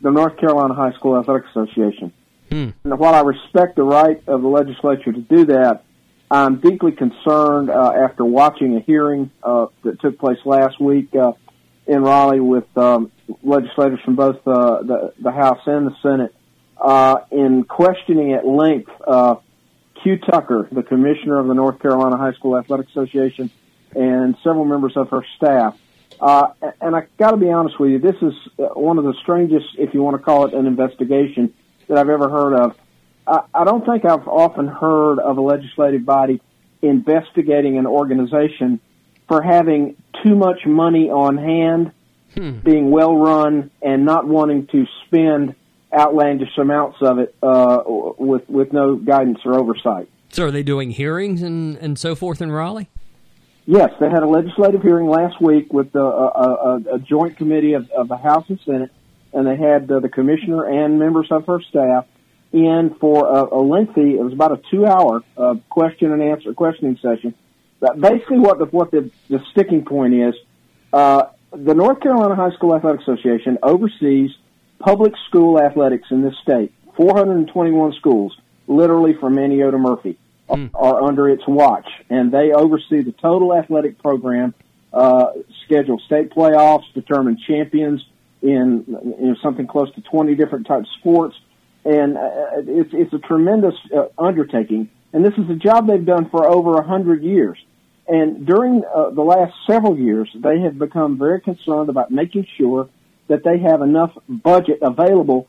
the 0.00 0.10
North 0.10 0.36
Carolina 0.38 0.74
High 0.74 0.92
School 0.92 1.18
Athletic 1.18 1.48
Association. 1.50 2.12
Hmm. 2.50 2.70
And 2.84 2.98
while 2.98 3.14
I 3.14 3.20
respect 3.20 3.76
the 3.76 3.82
right 3.82 4.22
of 4.26 4.42
the 4.42 4.48
legislature 4.48 5.12
to 5.12 5.20
do 5.20 5.46
that, 5.46 5.84
I'm 6.30 6.60
deeply 6.60 6.92
concerned 6.92 7.70
uh, 7.70 7.92
after 7.92 8.24
watching 8.24 8.76
a 8.76 8.80
hearing 8.80 9.30
uh, 9.42 9.66
that 9.82 10.00
took 10.00 10.18
place 10.18 10.38
last 10.44 10.80
week 10.80 11.14
uh, 11.14 11.32
in 11.86 12.02
Raleigh 12.02 12.40
with 12.40 12.76
um, 12.76 13.10
legislators 13.42 14.00
from 14.04 14.14
both 14.14 14.36
uh, 14.46 14.82
the, 14.82 15.12
the 15.18 15.32
House 15.32 15.60
and 15.66 15.88
the 15.88 15.96
Senate 16.02 16.34
uh, 16.80 17.18
in 17.30 17.64
questioning 17.64 18.32
at 18.32 18.46
length 18.46 18.90
uh, 19.06 19.36
Que 20.02 20.18
Tucker, 20.18 20.68
the 20.70 20.82
commissioner 20.82 21.38
of 21.38 21.46
the 21.46 21.54
North 21.54 21.80
Carolina 21.80 22.16
High 22.16 22.32
School 22.32 22.56
Athletic 22.56 22.88
Association, 22.88 23.50
and 23.94 24.36
several 24.42 24.64
members 24.64 24.96
of 24.96 25.10
her 25.10 25.24
staff. 25.36 25.78
Uh, 26.20 26.48
and 26.80 26.94
I 26.94 27.06
got 27.18 27.30
to 27.30 27.36
be 27.38 27.50
honest 27.50 27.80
with 27.80 27.92
you, 27.92 27.98
this 27.98 28.16
is 28.20 28.34
uh, 28.58 28.78
one 28.78 28.98
of 28.98 29.04
the 29.04 29.14
strangest, 29.22 29.66
if 29.78 29.94
you 29.94 30.02
want 30.02 30.16
to 30.16 30.22
call 30.22 30.46
it 30.46 30.54
an 30.54 30.66
investigation, 30.66 31.54
that 31.88 31.98
I've 31.98 32.10
ever 32.10 32.28
heard 32.28 32.54
of. 32.54 32.76
I, 33.26 33.40
I 33.54 33.64
don't 33.64 33.84
think 33.86 34.04
I've 34.04 34.28
often 34.28 34.66
heard 34.66 35.18
of 35.18 35.38
a 35.38 35.40
legislative 35.40 36.04
body 36.04 36.42
investigating 36.82 37.78
an 37.78 37.86
organization 37.86 38.80
for 39.28 39.42
having 39.42 39.96
too 40.22 40.34
much 40.34 40.66
money 40.66 41.08
on 41.10 41.38
hand, 41.38 41.92
being 42.62 42.90
well 42.90 43.16
run, 43.16 43.70
and 43.80 44.04
not 44.04 44.26
wanting 44.26 44.66
to 44.68 44.86
spend 45.06 45.54
outlandish 45.92 46.56
amounts 46.58 46.98
of 47.00 47.18
it 47.18 47.34
uh, 47.42 47.82
with 47.86 48.48
with 48.48 48.72
no 48.72 48.96
guidance 48.96 49.38
or 49.44 49.54
oversight. 49.54 50.08
So 50.30 50.46
are 50.46 50.50
they 50.50 50.62
doing 50.62 50.90
hearings 50.90 51.42
and, 51.42 51.76
and 51.78 51.98
so 51.98 52.14
forth 52.14 52.40
in 52.40 52.52
Raleigh? 52.52 52.88
Yes, 53.70 53.92
they 54.00 54.10
had 54.10 54.24
a 54.24 54.26
legislative 54.26 54.82
hearing 54.82 55.06
last 55.08 55.40
week 55.40 55.72
with 55.72 55.94
a, 55.94 56.00
a, 56.00 56.94
a 56.94 56.98
joint 56.98 57.36
committee 57.36 57.74
of, 57.74 57.88
of 57.92 58.08
the 58.08 58.16
House 58.16 58.44
and 58.48 58.58
Senate, 58.66 58.90
and 59.32 59.46
they 59.46 59.54
had 59.54 59.88
uh, 59.88 60.00
the 60.00 60.08
commissioner 60.08 60.64
and 60.64 60.98
members 60.98 61.28
of 61.30 61.46
her 61.46 61.60
staff 61.62 62.04
in 62.50 62.96
for 62.98 63.28
a, 63.28 63.54
a 63.54 63.62
lengthy. 63.62 64.14
It 64.14 64.24
was 64.24 64.32
about 64.32 64.50
a 64.50 64.60
two-hour 64.72 65.22
uh, 65.36 65.54
question 65.68 66.10
and 66.10 66.20
answer 66.20 66.52
questioning 66.52 66.98
session. 67.00 67.32
But 67.78 68.00
basically, 68.00 68.40
what 68.40 68.58
the 68.58 68.64
what 68.64 68.90
the, 68.90 69.08
the 69.28 69.40
sticking 69.52 69.84
point 69.84 70.14
is, 70.14 70.34
uh, 70.92 71.26
the 71.52 71.74
North 71.74 72.00
Carolina 72.00 72.34
High 72.34 72.50
School 72.56 72.74
Athletic 72.74 73.02
Association 73.02 73.56
oversees 73.62 74.32
public 74.80 75.12
school 75.28 75.60
athletics 75.60 76.08
in 76.10 76.22
this 76.22 76.34
state. 76.42 76.72
421 76.96 77.92
schools, 77.92 78.36
literally 78.66 79.14
from 79.14 79.36
Manteo 79.36 79.70
to 79.70 79.78
Murphy, 79.78 80.18
are 80.74 81.02
under 81.02 81.28
its 81.28 81.46
watch, 81.46 81.88
and 82.08 82.32
they 82.32 82.52
oversee 82.52 83.02
the 83.02 83.14
total 83.20 83.54
athletic 83.54 83.98
program, 83.98 84.54
uh, 84.92 85.26
schedule 85.64 85.98
state 86.06 86.30
playoffs, 86.30 86.84
determine 86.94 87.38
champions 87.46 88.04
in 88.42 89.36
something 89.42 89.66
close 89.66 89.92
to 89.94 90.00
20 90.00 90.34
different 90.34 90.66
types 90.66 90.88
of 90.88 91.00
sports, 91.00 91.36
and 91.84 92.16
uh, 92.16 92.62
it's 92.66 92.90
it's 92.92 93.12
a 93.12 93.18
tremendous 93.18 93.74
uh, 93.94 94.06
undertaking. 94.18 94.88
And 95.12 95.24
this 95.24 95.34
is 95.34 95.50
a 95.50 95.56
job 95.56 95.88
they've 95.88 96.04
done 96.04 96.30
for 96.30 96.46
over 96.46 96.76
a 96.76 96.86
hundred 96.86 97.22
years. 97.22 97.58
And 98.06 98.46
during 98.46 98.82
uh, 98.84 99.10
the 99.10 99.22
last 99.22 99.54
several 99.68 99.98
years, 99.98 100.28
they 100.34 100.60
have 100.60 100.78
become 100.78 101.18
very 101.18 101.40
concerned 101.40 101.88
about 101.88 102.10
making 102.10 102.46
sure 102.56 102.88
that 103.28 103.44
they 103.44 103.58
have 103.58 103.82
enough 103.82 104.12
budget 104.28 104.80
available 104.82 105.48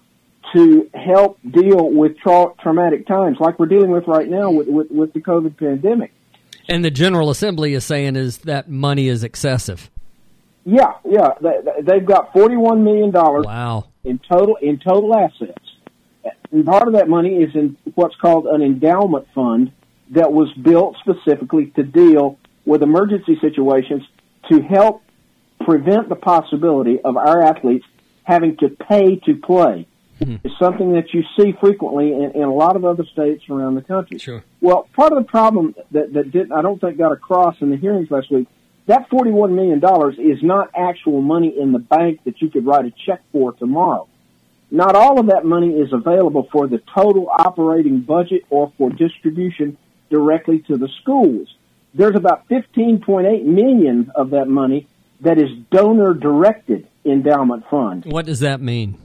to 0.54 0.90
help 0.94 1.40
deal 1.50 1.90
with 1.90 2.18
tra- 2.18 2.54
traumatic 2.62 3.08
times 3.08 3.38
like 3.40 3.58
we're 3.60 3.68
dealing 3.68 3.92
with 3.92 4.08
right 4.08 4.28
now 4.28 4.52
with, 4.52 4.68
with, 4.68 4.92
with 4.92 5.14
the 5.14 5.22
COVID 5.22 5.58
pandemic. 5.58 6.12
And 6.68 6.84
the 6.84 6.92
General 6.92 7.30
Assembly 7.30 7.74
is 7.74 7.86
saying 7.86 8.16
is 8.16 8.40
that 8.40 8.70
money 8.70 9.08
is 9.08 9.24
excessive. 9.24 9.90
Yeah, 10.64 10.94
yeah, 11.04 11.30
they, 11.42 11.82
they've 11.82 12.06
got 12.06 12.32
forty-one 12.34 12.84
million 12.84 13.12
dollars 13.12 13.46
Wow. 13.46 13.86
in 14.04 14.20
total 14.20 14.58
in 14.62 14.80
total 14.80 15.16
assets. 15.16 15.58
And 16.52 16.66
part 16.66 16.88
of 16.88 16.94
that 16.94 17.08
money 17.10 17.38
is 17.38 17.56
in 17.56 17.78
what's 17.96 18.16
called 18.16 18.46
an 18.46 18.62
endowment 18.62 19.28
fund 19.34 19.72
that 20.12 20.32
was 20.32 20.54
built 20.54 20.98
specifically 21.00 21.68
to 21.78 21.84
deal 21.84 22.38
with 22.66 22.84
emergency 22.84 23.38
situations 23.42 24.04
to 24.52 24.62
help 24.62 25.02
prevent 25.66 26.10
the 26.10 26.16
possibility 26.16 27.00
of 27.04 27.18
our 27.18 27.42
athletes 27.42 27.86
having 28.24 28.58
to 28.58 28.70
pay 28.70 29.16
to 29.16 29.36
play. 29.36 29.88
Hmm. 30.24 30.36
It's 30.44 30.58
something 30.60 30.94
that 30.94 31.14
you 31.14 31.24
see 31.38 31.54
frequently 31.60 32.14
in, 32.14 32.32
in 32.36 32.44
a 32.44 32.54
lot 32.54 32.76
of 32.76 32.86
other 32.86 33.06
states 33.06 33.44
around 33.50 33.76
the 33.76 33.82
country. 33.82 34.20
Sure. 34.20 34.44
Well, 34.60 34.88
part 34.94 35.12
of 35.12 35.18
the 35.18 35.30
problem 35.30 35.76
that, 35.92 36.14
that 36.14 36.32
didn't, 36.32 36.52
I 36.52 36.62
don't 36.62 36.80
think 36.80 36.98
got 36.98 37.12
across 37.12 37.56
in 37.62 37.72
the 37.72 37.78
hearings 37.78 38.12
last 38.12 38.32
week, 38.32 38.48
that 38.86 39.10
$41 39.10 39.52
million 39.52 39.80
is 40.20 40.44
not 40.44 40.70
actual 40.76 41.22
money 41.22 41.56
in 41.58 41.72
the 41.72 41.80
bank 41.80 42.24
that 42.26 42.42
you 42.42 42.50
could 42.50 42.66
write 42.66 42.86
a 42.86 42.94
check 43.06 43.22
for 43.32 43.54
tomorrow. 43.54 44.08
Not 44.70 44.96
all 44.96 45.20
of 45.20 45.28
that 45.28 45.44
money 45.44 45.72
is 45.72 45.92
available 45.92 46.48
for 46.52 46.68
the 46.68 46.82
total 46.94 47.30
operating 47.30 48.02
budget 48.02 48.44
or 48.50 48.72
for 48.78 48.90
distribution 48.90 49.78
directly 50.10 50.60
to 50.68 50.78
the 50.78 50.88
schools. 51.02 51.54
There's 51.94 52.16
about 52.16 52.48
15.8 52.48 53.44
million 53.44 54.12
of 54.16 54.32
that 54.32 54.48
money 54.48 54.88
that 55.22 55.38
is 55.38 55.50
donor 55.72 56.14
directed 56.14 56.88
endowment 57.04 57.66
fund. 57.70 58.06
What 58.06 58.26
does 58.26 58.40
that 58.40 58.62
mean? 58.62 58.98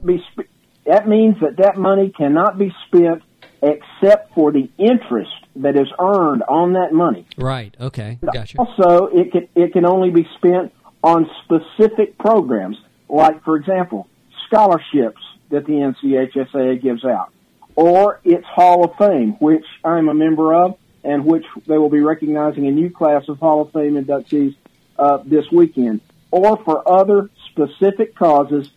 That 0.86 1.08
means 1.08 1.36
that 1.40 1.56
that 1.56 1.76
money 1.76 2.10
cannot 2.10 2.58
be 2.58 2.72
spent 2.86 3.22
except 3.62 4.34
for 4.34 4.52
the 4.52 4.70
interest 4.78 5.32
that 5.56 5.76
is 5.76 5.88
earned 5.98 6.42
on 6.48 6.74
that 6.74 6.92
money. 6.92 7.26
Right. 7.36 7.74
Okay. 7.80 8.18
Gotcha. 8.24 8.58
Also, 8.58 9.06
it 9.06 9.32
can 9.32 9.48
it 9.54 9.72
can 9.72 9.86
only 9.86 10.10
be 10.10 10.28
spent 10.36 10.72
on 11.02 11.28
specific 11.44 12.18
programs, 12.18 12.76
like 13.08 13.42
for 13.44 13.56
example, 13.56 14.08
scholarships 14.46 15.22
that 15.50 15.66
the 15.66 15.72
NCHSAA 15.72 16.80
gives 16.82 17.04
out, 17.04 17.32
or 17.74 18.20
its 18.24 18.44
Hall 18.46 18.84
of 18.84 18.96
Fame, 18.96 19.32
which 19.38 19.64
I'm 19.84 20.08
a 20.08 20.14
member 20.14 20.54
of, 20.54 20.76
and 21.04 21.24
which 21.24 21.46
they 21.66 21.78
will 21.78 21.90
be 21.90 22.00
recognizing 22.00 22.66
a 22.66 22.70
new 22.70 22.90
class 22.90 23.28
of 23.28 23.38
Hall 23.38 23.62
of 23.62 23.72
Fame 23.72 23.94
inductees 23.94 24.56
uh, 24.98 25.18
this 25.24 25.50
weekend, 25.50 26.00
or 26.30 26.56
for 26.64 26.88
other 26.88 27.30
specific 27.50 28.14
causes 28.16 28.68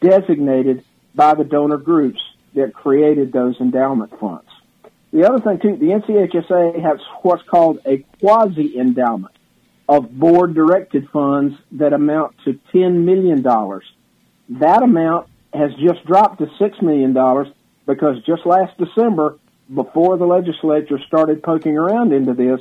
designated 0.00 0.84
by 1.18 1.34
the 1.34 1.42
donor 1.42 1.78
groups 1.78 2.20
that 2.54 2.72
created 2.72 3.32
those 3.32 3.60
endowment 3.60 4.18
funds. 4.20 4.48
The 5.12 5.26
other 5.26 5.40
thing 5.40 5.58
too, 5.58 5.76
the 5.76 5.92
NCHSAA 5.92 6.80
has 6.80 7.00
what's 7.22 7.42
called 7.42 7.80
a 7.84 8.04
quasi 8.20 8.78
endowment 8.78 9.34
of 9.88 10.16
board 10.16 10.54
directed 10.54 11.08
funds 11.10 11.56
that 11.72 11.92
amount 11.92 12.36
to 12.44 12.60
$10 12.72 13.04
million. 13.04 13.42
That 13.42 14.82
amount 14.84 15.28
has 15.52 15.72
just 15.74 16.06
dropped 16.06 16.38
to 16.38 16.46
$6 16.46 16.82
million 16.82 17.12
because 17.84 18.22
just 18.24 18.46
last 18.46 18.78
December, 18.78 19.38
before 19.74 20.18
the 20.18 20.26
legislature 20.26 21.00
started 21.04 21.42
poking 21.42 21.76
around 21.76 22.12
into 22.12 22.34
this, 22.34 22.60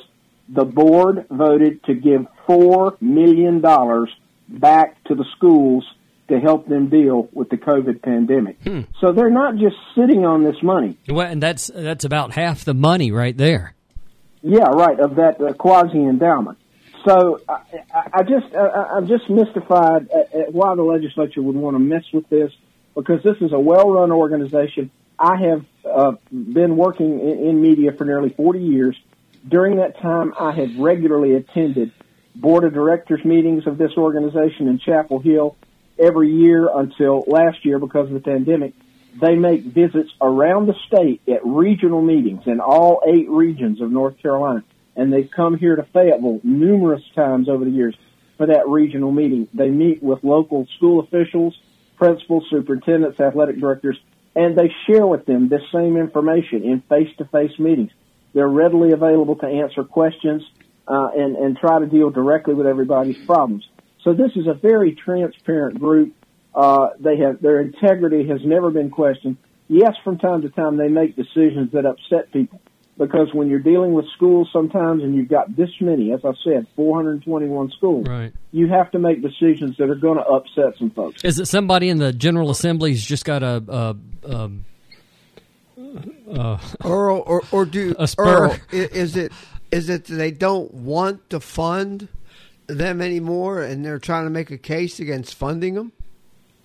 the 0.50 0.66
board 0.66 1.28
voted 1.30 1.84
to 1.84 1.94
give 1.94 2.26
$4 2.48 3.00
million 3.02 3.62
back 4.50 5.04
to 5.04 5.14
the 5.14 5.26
schools 5.36 5.86
to 6.30 6.40
help 6.40 6.68
them 6.68 6.90
deal 6.90 7.30
with 7.32 7.50
the 7.50 7.58
COVID 7.58 8.02
pandemic. 8.02 8.58
So 9.00 9.14
they're 9.14 9.30
not 9.30 9.56
just 9.56 9.76
sitting 9.96 10.26
on 10.26 10.44
this 10.44 10.62
money. 10.62 10.98
Well, 11.08 11.28
and 11.28 11.42
that's 11.42 11.68
that's 11.74 12.04
about 12.04 12.34
half 12.34 12.66
the 12.66 12.74
money 12.74 13.12
right 13.12 13.36
there. 13.36 13.74
Yeah, 14.42 14.70
right. 14.70 15.00
Of 15.00 15.16
that 15.16 15.42
uh, 15.42 15.54
quasi 15.54 15.98
endowment. 15.98 16.58
So 17.06 17.40
I, 17.48 17.62
I, 18.14 18.24
just 18.24 18.54
I, 18.54 18.96
I'm 18.98 19.08
just 19.08 19.30
mystified 19.30 20.10
at, 20.10 20.34
at 20.34 20.54
why 20.54 20.76
the 20.76 20.84
legislature 20.84 21.42
would 21.42 21.56
want 21.56 21.76
to 21.76 21.80
mess 21.80 22.04
with 22.14 22.28
this 22.30 22.52
because 22.96 23.24
this 23.24 23.38
is 23.42 23.54
a 23.54 23.60
well-run 23.60 24.12
organization. 24.12 24.92
I 25.20 25.38
have 25.38 25.66
uh, 25.86 26.12
been 26.32 26.76
working 26.76 27.20
in, 27.20 27.48
in 27.48 27.62
media 27.62 27.92
for 27.94 28.06
nearly 28.06 28.30
40 28.30 28.60
years. 28.60 28.98
During 29.48 29.78
that 29.78 30.00
time, 30.02 30.34
I 30.38 30.52
have 30.52 30.78
regularly 30.78 31.36
attended 31.36 31.92
board 32.36 32.64
of 32.64 32.74
directors 32.74 33.24
meetings 33.24 33.66
of 33.66 33.78
this 33.78 33.92
organization 33.98 34.68
in 34.68 34.80
Chapel 34.80 35.20
Hill 35.20 35.56
every 36.00 36.32
year 36.32 36.70
until 36.74 37.24
last 37.28 37.66
year 37.66 37.80
because 37.80 38.08
of 38.08 38.14
the 38.14 38.20
pandemic. 38.20 38.74
They 39.20 39.36
make 39.36 39.64
visits 39.64 40.12
around 40.22 40.68
the 40.68 40.76
state 40.88 41.22
at 41.28 41.44
regional 41.44 42.02
meetings 42.02 42.44
in 42.46 42.60
all 42.60 43.02
eight 43.08 43.30
regions 43.30 43.82
of 43.82 43.92
North 43.92 44.22
Carolina. 44.22 44.64
And 44.96 45.12
they've 45.12 45.30
come 45.30 45.58
here 45.58 45.76
to 45.76 45.84
Fayetteville 45.84 46.42
numerous 46.44 47.04
times 47.16 47.50
over 47.50 47.66
the 47.66 47.72
years 47.72 47.96
for 48.38 48.48
that 48.48 48.68
regional 48.68 49.12
meeting. 49.12 49.48
They 49.54 49.70
meet 49.70 50.04
with 50.04 50.24
local 50.24 50.68
school 50.78 51.00
officials, 51.00 51.58
principals, 51.98 52.46
superintendents, 52.50 53.20
athletic 53.20 53.60
directors, 53.60 54.00
and 54.36 54.56
they 54.56 54.72
share 54.86 55.06
with 55.06 55.26
them 55.26 55.50
this 55.50 55.64
same 55.74 55.98
information 55.98 56.64
in 56.64 56.82
face-to-face 56.82 57.58
meetings. 57.58 57.92
They're 58.34 58.48
readily 58.48 58.92
available 58.92 59.36
to 59.38 59.48
answer 59.48 59.84
questions 59.84 60.44
uh, 60.88 61.10
and, 61.16 61.36
and 61.36 61.58
try 61.58 61.80
to 61.80 61.88
deal 61.88 62.12
directly 62.12 62.54
with 62.54 62.68
everybody's 62.68 63.18
problems. 63.26 63.68
So 64.08 64.14
this 64.14 64.32
is 64.38 64.48
a 64.48 64.54
very 64.54 64.96
transparent 64.96 65.82
group. 65.82 66.16
Uh, 66.56 66.92
they 66.98 67.18
have 67.18 67.42
their 67.42 67.60
integrity 67.60 68.26
has 68.30 68.40
never 68.46 68.72
been 68.72 68.90
questioned. 68.90 69.36
Yes, 69.68 69.96
from 70.02 70.18
time 70.18 70.44
to 70.44 70.50
time 70.50 70.78
they 70.78 70.88
make 70.88 71.18
decisions 71.18 71.74
that 71.74 71.86
upset 71.86 72.32
people 72.32 72.62
because 72.98 73.34
when 73.34 73.50
you're 73.50 73.60
dealing 73.60 73.92
with 73.92 74.06
schools 74.16 74.48
sometimes 74.54 75.04
and 75.04 75.14
you've 75.14 75.28
got 75.28 75.54
this 75.58 75.70
many, 75.82 76.14
as 76.14 76.22
I 76.24 76.32
said, 76.42 76.68
421 76.78 77.72
schools, 77.72 78.08
Right. 78.08 78.32
you 78.54 78.70
have 78.70 78.90
to 78.92 79.00
make 79.00 79.22
decisions 79.22 79.76
that 79.76 79.90
are 79.90 79.96
going 79.96 80.20
to 80.20 80.24
upset 80.24 80.78
some 80.80 80.92
folks. 80.92 81.22
Is 81.26 81.38
it 81.38 81.48
somebody 81.48 81.90
in 81.90 81.98
the 81.98 82.14
General 82.14 82.50
Assembly's 82.50 83.04
just 83.04 83.26
got 83.26 83.44
a, 83.44 83.62
a, 83.68 84.34
um 84.34 84.64
Earl, 86.86 87.24
or 87.26 87.42
or 87.52 87.66
do 87.66 87.94
A 88.00 88.08
spur. 88.08 88.24
Earl, 88.24 88.58
is 88.72 89.18
it 89.18 89.34
is 89.70 89.90
it 89.90 90.06
they 90.06 90.32
don't 90.32 90.74
want 90.74 91.30
to 91.32 91.42
fund 91.42 92.08
them 92.68 93.02
anymore, 93.02 93.62
and 93.62 93.84
they're 93.86 94.00
trying 94.00 94.26
to 94.26 94.30
make 94.30 94.52
a 94.52 94.58
case 94.58 95.00
against 95.00 95.36
funding 95.36 95.74
them? 95.76 95.92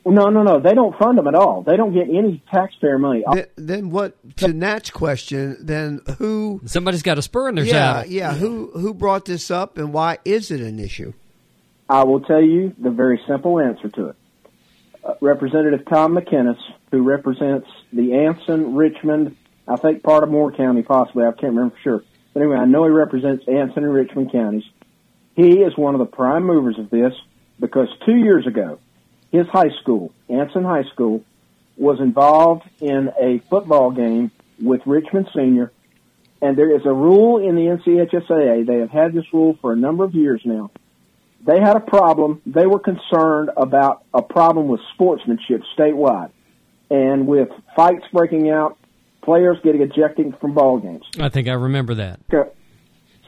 No, 0.04 0.30
no, 0.30 0.42
no. 0.42 0.58
They 0.58 0.74
don't 0.74 0.96
fund 0.98 1.16
them 1.16 1.28
at 1.28 1.34
all. 1.36 1.62
They 1.62 1.76
don't 1.76 1.92
get 1.94 2.08
any 2.08 2.42
taxpayer 2.52 2.98
money. 2.98 3.22
Then, 3.32 3.46
then 3.56 3.90
what? 3.90 4.16
To 4.38 4.48
Nat's 4.52 4.90
question, 4.90 5.56
then 5.60 6.00
who? 6.18 6.60
somebody's 6.64 7.02
got 7.02 7.18
a 7.18 7.22
spur 7.22 7.48
in 7.48 7.54
their 7.54 7.64
Yeah, 7.64 7.72
saddle? 8.00 8.10
yeah. 8.12 8.34
Who 8.34 8.72
who 8.74 8.94
brought 8.94 9.26
this 9.26 9.48
up, 9.50 9.78
and 9.78 9.92
why 9.92 10.18
is 10.24 10.50
it 10.50 10.60
an 10.60 10.80
issue? 10.80 11.12
I 11.88 12.02
will 12.04 12.20
tell 12.20 12.42
you 12.42 12.74
the 12.78 12.90
very 12.90 13.20
simple 13.28 13.60
answer 13.60 13.88
to 13.90 14.06
it. 14.08 14.16
Uh, 15.04 15.14
Representative 15.20 15.84
Tom 15.88 16.14
McInnis, 16.16 16.58
who 16.90 17.02
represents 17.02 17.68
the 17.92 18.14
Anson, 18.14 18.74
Richmond, 18.74 19.36
I 19.68 19.76
think 19.76 20.02
part 20.02 20.24
of 20.24 20.30
Moore 20.30 20.50
County, 20.52 20.82
possibly. 20.82 21.24
I 21.24 21.30
can't 21.32 21.54
remember 21.54 21.76
for 21.76 21.80
sure. 21.82 22.04
But 22.34 22.40
anyway, 22.42 22.56
I 22.56 22.64
know 22.64 22.84
he 22.84 22.90
represents 22.90 23.46
Anson 23.46 23.84
and 23.84 23.92
Richmond 23.92 24.32
counties. 24.32 24.64
He 25.34 25.60
is 25.60 25.76
one 25.76 25.94
of 25.94 25.98
the 25.98 26.06
prime 26.06 26.44
movers 26.44 26.78
of 26.78 26.90
this 26.90 27.12
because 27.58 27.88
two 28.04 28.16
years 28.16 28.46
ago, 28.46 28.78
his 29.30 29.46
high 29.48 29.70
school, 29.80 30.12
Anson 30.28 30.64
High 30.64 30.84
School, 30.92 31.24
was 31.76 32.00
involved 32.00 32.68
in 32.80 33.10
a 33.20 33.38
football 33.48 33.90
game 33.90 34.30
with 34.60 34.82
Richmond 34.86 35.28
Senior. 35.34 35.72
And 36.42 36.56
there 36.56 36.74
is 36.74 36.84
a 36.84 36.92
rule 36.92 37.38
in 37.38 37.54
the 37.54 37.62
NCHSAA. 37.62 38.66
They 38.66 38.78
have 38.78 38.90
had 38.90 39.12
this 39.12 39.24
rule 39.32 39.56
for 39.60 39.72
a 39.72 39.76
number 39.76 40.04
of 40.04 40.14
years 40.14 40.42
now. 40.44 40.70
They 41.44 41.58
had 41.60 41.76
a 41.76 41.80
problem. 41.80 42.42
They 42.46 42.66
were 42.66 42.78
concerned 42.78 43.50
about 43.56 44.04
a 44.12 44.22
problem 44.22 44.68
with 44.68 44.80
sportsmanship 44.94 45.62
statewide 45.76 46.30
and 46.90 47.26
with 47.26 47.48
fights 47.74 48.04
breaking 48.12 48.50
out, 48.50 48.76
players 49.22 49.56
getting 49.64 49.82
ejected 49.82 50.36
from 50.40 50.54
ball 50.54 50.78
games. 50.78 51.04
I 51.18 51.28
think 51.30 51.48
I 51.48 51.54
remember 51.54 51.94
that. 51.94 52.20
Okay. 52.32 52.50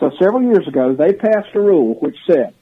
So 0.01 0.11
several 0.21 0.43
years 0.43 0.67
ago, 0.67 0.95
they 0.95 1.13
passed 1.13 1.55
a 1.55 1.61
rule 1.61 1.95
which 1.95 2.17
said 2.27 2.55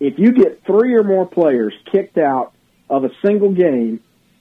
if 0.00 0.18
you 0.18 0.32
get 0.32 0.64
three 0.66 0.94
or 0.94 1.04
more 1.04 1.26
players 1.26 1.72
kicked 1.90 2.18
out 2.18 2.52
of 2.90 3.04
a 3.04 3.10
single 3.24 3.52
game, 3.52 4.00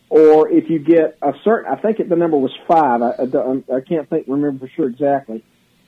or 0.09 0.49
if 0.49 0.69
you 0.69 0.79
get 0.79 1.17
a 1.21 1.33
certain, 1.43 1.71
I 1.71 1.79
think 1.79 1.97
the 2.09 2.15
number 2.15 2.37
was 2.37 2.51
five. 2.67 3.01
I, 3.01 3.11
I, 3.11 3.77
I 3.77 3.81
can't 3.81 4.09
think, 4.09 4.25
remember 4.27 4.65
for 4.65 4.71
sure 4.73 4.89
exactly, 4.89 5.43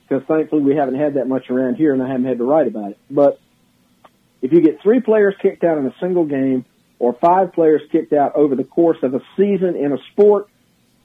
because 0.08 0.24
thankfully 0.28 0.62
we 0.62 0.76
haven't 0.76 0.94
had 0.94 1.14
that 1.14 1.26
much 1.26 1.50
around 1.50 1.74
here, 1.74 1.92
and 1.92 2.02
I 2.02 2.06
haven't 2.06 2.24
had 2.24 2.38
to 2.38 2.44
write 2.44 2.68
about 2.68 2.92
it. 2.92 2.98
But 3.10 3.40
if 4.40 4.52
you 4.52 4.60
get 4.60 4.80
three 4.80 5.00
players 5.00 5.34
kicked 5.42 5.64
out 5.64 5.76
in 5.76 5.86
a 5.86 5.94
single 6.00 6.24
game, 6.24 6.64
or 7.00 7.14
five 7.14 7.52
players 7.52 7.82
kicked 7.90 8.12
out 8.12 8.36
over 8.36 8.54
the 8.54 8.64
course 8.64 8.98
of 9.02 9.14
a 9.14 9.20
season 9.36 9.74
in 9.74 9.92
a 9.92 9.98
sport, 10.12 10.48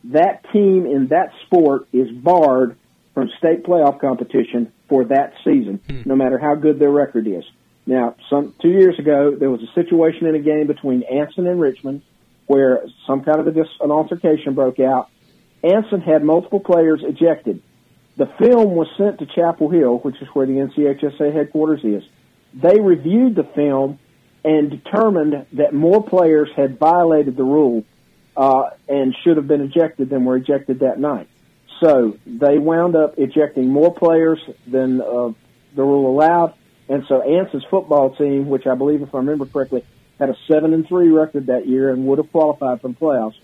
that 0.05 0.45
team 0.53 0.85
in 0.85 1.07
that 1.07 1.33
sport 1.45 1.87
is 1.91 2.09
barred 2.11 2.77
from 3.19 3.29
state 3.37 3.63
playoff 3.63 3.99
competition 3.99 4.71
for 4.87 5.03
that 5.03 5.33
season, 5.43 5.81
no 6.05 6.15
matter 6.15 6.37
how 6.37 6.55
good 6.55 6.79
their 6.79 6.89
record 6.89 7.27
is. 7.27 7.43
Now, 7.85 8.15
some 8.29 8.55
two 8.61 8.69
years 8.69 8.97
ago, 8.97 9.35
there 9.37 9.49
was 9.49 9.61
a 9.61 9.73
situation 9.73 10.25
in 10.27 10.35
a 10.35 10.39
game 10.39 10.67
between 10.67 11.03
Anson 11.03 11.45
and 11.45 11.59
Richmond 11.59 12.01
where 12.47 12.81
some 13.05 13.23
kind 13.23 13.41
of 13.41 13.47
a, 13.47 13.51
dis- 13.51 13.67
an 13.81 13.91
altercation 13.91 14.53
broke 14.55 14.79
out. 14.79 15.09
Anson 15.63 15.99
had 15.99 16.23
multiple 16.23 16.61
players 16.61 17.01
ejected. 17.03 17.61
The 18.15 18.27
film 18.39 18.75
was 18.75 18.87
sent 18.97 19.19
to 19.19 19.25
Chapel 19.25 19.69
Hill, 19.69 19.97
which 19.97 20.15
is 20.21 20.27
where 20.29 20.45
the 20.45 20.53
NCHSAA 20.53 21.33
headquarters 21.33 21.81
is. 21.83 22.03
They 22.53 22.79
reviewed 22.79 23.35
the 23.35 23.43
film 23.43 23.99
and 24.45 24.71
determined 24.71 25.45
that 25.53 25.73
more 25.73 26.01
players 26.01 26.49
had 26.55 26.79
violated 26.79 27.35
the 27.35 27.43
rule 27.43 27.83
uh, 28.37 28.69
and 28.87 29.13
should 29.23 29.35
have 29.35 29.47
been 29.47 29.61
ejected 29.61 30.09
than 30.09 30.23
were 30.23 30.37
ejected 30.37 30.79
that 30.79 30.99
night. 30.99 31.27
So 31.79 32.17
they 32.25 32.57
wound 32.57 32.95
up 32.95 33.15
ejecting 33.17 33.69
more 33.69 33.93
players 33.93 34.39
than 34.67 35.01
uh, 35.01 35.31
the 35.75 35.83
rule 35.83 36.13
allowed, 36.13 36.53
and 36.89 37.03
so 37.07 37.21
Anson's 37.21 37.65
football 37.69 38.15
team, 38.15 38.47
which 38.49 38.67
I 38.67 38.75
believe, 38.75 39.01
if 39.01 39.13
I 39.13 39.19
remember 39.19 39.45
correctly, 39.45 39.85
had 40.19 40.29
a 40.29 40.35
seven 40.51 40.73
and 40.73 40.85
three 40.87 41.09
record 41.09 41.47
that 41.47 41.67
year 41.67 41.91
and 41.91 42.05
would 42.07 42.17
have 42.17 42.31
qualified 42.31 42.81
for 42.81 42.89
the 42.89 42.95
playoffs, 42.95 43.35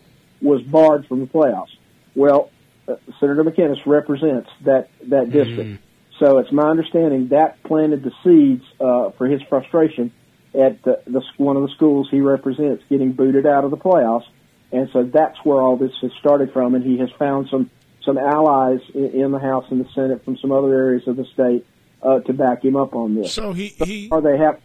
was 0.42 0.62
barred 0.64 1.08
from 1.08 1.22
the 1.22 1.28
playoffs. 1.28 1.70
Well, 2.14 2.52
uh, 2.88 2.96
Senator 3.20 3.44
McInnis 3.44 3.86
represents 3.86 4.50
that 4.66 4.90
that 5.08 5.32
district, 5.32 5.82
so 6.20 6.40
it's 6.40 6.52
my 6.52 6.70
understanding 6.70 7.30
that 7.30 7.64
planted 7.64 8.04
the 8.04 8.12
seeds 8.24 8.64
uh, 8.80 9.12
for 9.12 9.28
his 9.28 9.42
frustration 9.44 10.12
at 10.54 10.84
the, 10.84 11.02
the 11.06 11.22
one 11.38 11.56
of 11.56 11.64
the 11.64 11.74
schools 11.76 12.08
he 12.12 12.22
represents 12.22 12.84
getting 12.90 13.14
booted 13.14 13.46
out 13.46 13.64
of 13.64 13.72
the 13.72 13.78
playoffs, 13.78 14.26
and 14.72 14.90
so 14.92 15.04
that's 15.04 15.38
where 15.46 15.62
all 15.62 15.78
this 15.78 15.92
has 16.02 16.12
started 16.20 16.52
from. 16.52 16.76
And 16.76 16.84
he 16.84 16.98
has 17.00 17.10
found 17.18 17.48
some 17.50 17.70
some 18.06 18.18
allies 18.18 18.80
in, 18.94 19.12
in 19.12 19.32
the 19.32 19.40
House 19.40 19.66
and 19.70 19.84
the 19.84 19.90
Senate 19.94 20.24
from 20.24 20.38
some 20.38 20.52
other 20.52 20.74
areas 20.74 21.08
of 21.08 21.18
the 21.18 21.26
state 21.34 21.66
uh, 22.02 22.20
to 22.22 22.34
back 22.34 22.64
him 22.64 22.76
up 22.76 22.96
on 22.96 23.16
this. 23.16 23.34
So 23.34 23.54
he, 23.54 23.68
he 23.68 24.10
Or 24.12 24.22
they 24.22 24.38
have 24.38 24.60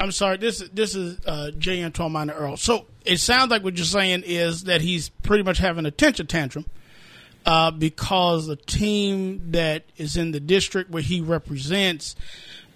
I'm 0.00 0.12
sorry. 0.12 0.36
This 0.36 0.60
this 0.72 0.94
is 0.94 1.18
uh, 1.26 1.50
J. 1.58 1.82
Antoine 1.82 2.12
Minor 2.12 2.34
Earl. 2.34 2.56
So 2.56 2.86
it 3.04 3.18
sounds 3.18 3.50
like 3.50 3.64
what 3.64 3.76
you're 3.76 3.84
saying 3.84 4.22
is 4.24 4.64
that 4.64 4.80
he's 4.80 5.08
pretty 5.08 5.42
much 5.42 5.58
having 5.58 5.86
a 5.86 5.90
temper 5.90 6.24
tantrum 6.24 6.66
uh, 7.44 7.70
because 7.70 8.46
the 8.46 8.56
team 8.56 9.50
that 9.52 9.84
is 9.96 10.16
in 10.16 10.30
the 10.30 10.40
district 10.40 10.90
where 10.90 11.02
he 11.02 11.20
represents 11.20 12.14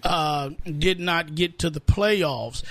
uh, 0.03 0.49
did 0.65 0.99
not 0.99 1.35
get 1.35 1.59
to 1.59 1.69
the 1.69 1.79
playoffs. 1.79 2.63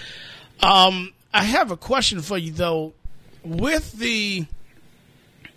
Um, 0.61 1.13
I 1.33 1.45
have 1.45 1.71
a 1.71 1.77
question 1.77 2.21
for 2.21 2.37
you 2.37 2.53
though. 2.53 2.93
With 3.45 3.93
the 3.93 4.47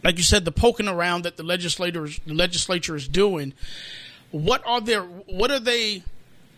like 0.06 0.18
you 0.18 0.24
said, 0.24 0.46
the 0.46 0.52
poking 0.52 0.88
around 0.88 1.24
that 1.24 1.36
the 1.36 1.42
legislators 1.42 2.20
the 2.28 2.36
legislature 2.36 2.96
is 2.96 3.08
doing, 3.08 3.54
what 4.30 4.62
are 4.66 4.80
their 4.80 5.02
what 5.02 5.50
are 5.50 5.60
they 5.60 6.04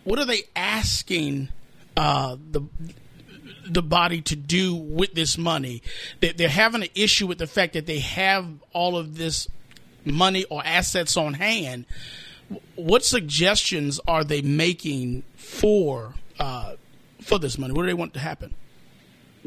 what 0.04 0.20
are 0.20 0.26
they 0.26 0.42
asking 0.54 1.48
uh, 1.96 2.36
the 2.52 2.62
the 3.66 3.82
body 3.82 4.22
to 4.24 4.36
do 4.36 4.76
with 4.76 5.14
this 5.14 5.38
money? 5.38 5.82
They, 6.20 6.34
they're 6.34 6.50
having 6.50 6.84
an 6.84 6.90
issue 6.94 7.26
with 7.26 7.38
the 7.38 7.48
fact 7.48 7.74
that 7.74 7.86
they 7.86 8.00
have 8.00 8.46
all 8.74 8.98
of 8.98 9.18
this 9.18 9.48
money 10.04 10.44
or 10.46 10.62
assets 10.66 11.16
on 11.16 11.36
hand. 11.36 11.86
What 12.76 13.06
suggestions 13.06 14.02
are 14.10 14.26
they 14.26 14.42
making 14.42 15.24
for 15.38 16.16
uh, 16.38 16.76
for 17.22 17.40
this 17.40 17.58
money? 17.58 17.72
What 17.72 17.84
do 17.84 17.88
they 17.88 17.94
want 17.94 18.14
to 18.16 18.20
happen? 18.20 18.56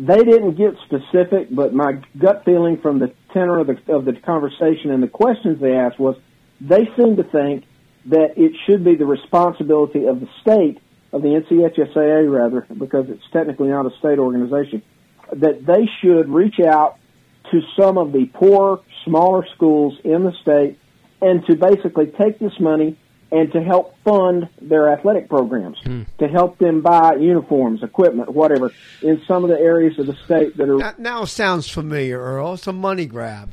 they 0.01 0.24
didn't 0.24 0.55
get 0.55 0.74
specific, 0.86 1.48
but 1.55 1.74
my 1.74 2.01
gut 2.16 2.42
feeling 2.46 2.78
from 2.80 3.01
the 3.01 3.12
tenor 3.32 3.58
of 3.58 3.66
the 3.66 3.92
of 3.92 4.04
the 4.04 4.12
conversation 4.14 4.90
and 4.90 5.02
the 5.02 5.08
questions 5.08 5.60
they 5.60 5.74
asked 5.74 5.98
was 5.98 6.16
they 6.60 6.84
seem 6.96 7.16
to 7.16 7.24
think 7.24 7.64
that 8.06 8.36
it 8.36 8.52
should 8.66 8.84
be 8.84 8.94
the 8.96 9.06
responsibility 9.06 10.06
of 10.06 10.20
the 10.20 10.28
state 10.40 10.80
of 11.12 11.22
the 11.22 11.28
NCHSAA 11.28 12.30
rather 12.30 12.66
because 12.76 13.08
it's 13.08 13.22
technically 13.32 13.68
not 13.68 13.86
a 13.86 13.96
state 13.98 14.18
organization 14.18 14.82
that 15.32 15.64
they 15.64 15.88
should 16.00 16.28
reach 16.28 16.60
out 16.60 16.98
to 17.50 17.60
some 17.78 17.98
of 17.98 18.12
the 18.12 18.26
poor 18.26 18.80
smaller 19.04 19.46
schools 19.54 19.98
in 20.04 20.24
the 20.24 20.32
state 20.42 20.78
and 21.20 21.44
to 21.46 21.56
basically 21.56 22.06
take 22.06 22.38
this 22.38 22.58
money 22.60 22.96
and 23.32 23.52
to 23.52 23.62
help 23.62 23.94
fund 24.04 24.48
their 24.60 24.92
athletic 24.92 25.28
programs, 25.28 25.78
to 26.18 26.28
help 26.28 26.58
them 26.58 26.80
buy 26.80 27.14
uniforms, 27.14 27.82
equipment, 27.82 28.32
whatever, 28.32 28.72
in 29.02 29.22
some 29.26 29.44
of 29.44 29.50
the 29.50 29.58
areas 29.58 29.98
of 29.98 30.06
the 30.06 30.16
state 30.24 30.56
that 30.56 30.68
are 30.68 30.78
That 30.78 30.98
now 30.98 31.24
sounds 31.24 31.68
familiar, 31.68 32.20
Earl. 32.20 32.54
It's 32.54 32.66
a 32.66 32.72
money 32.72 33.06
grab. 33.06 33.52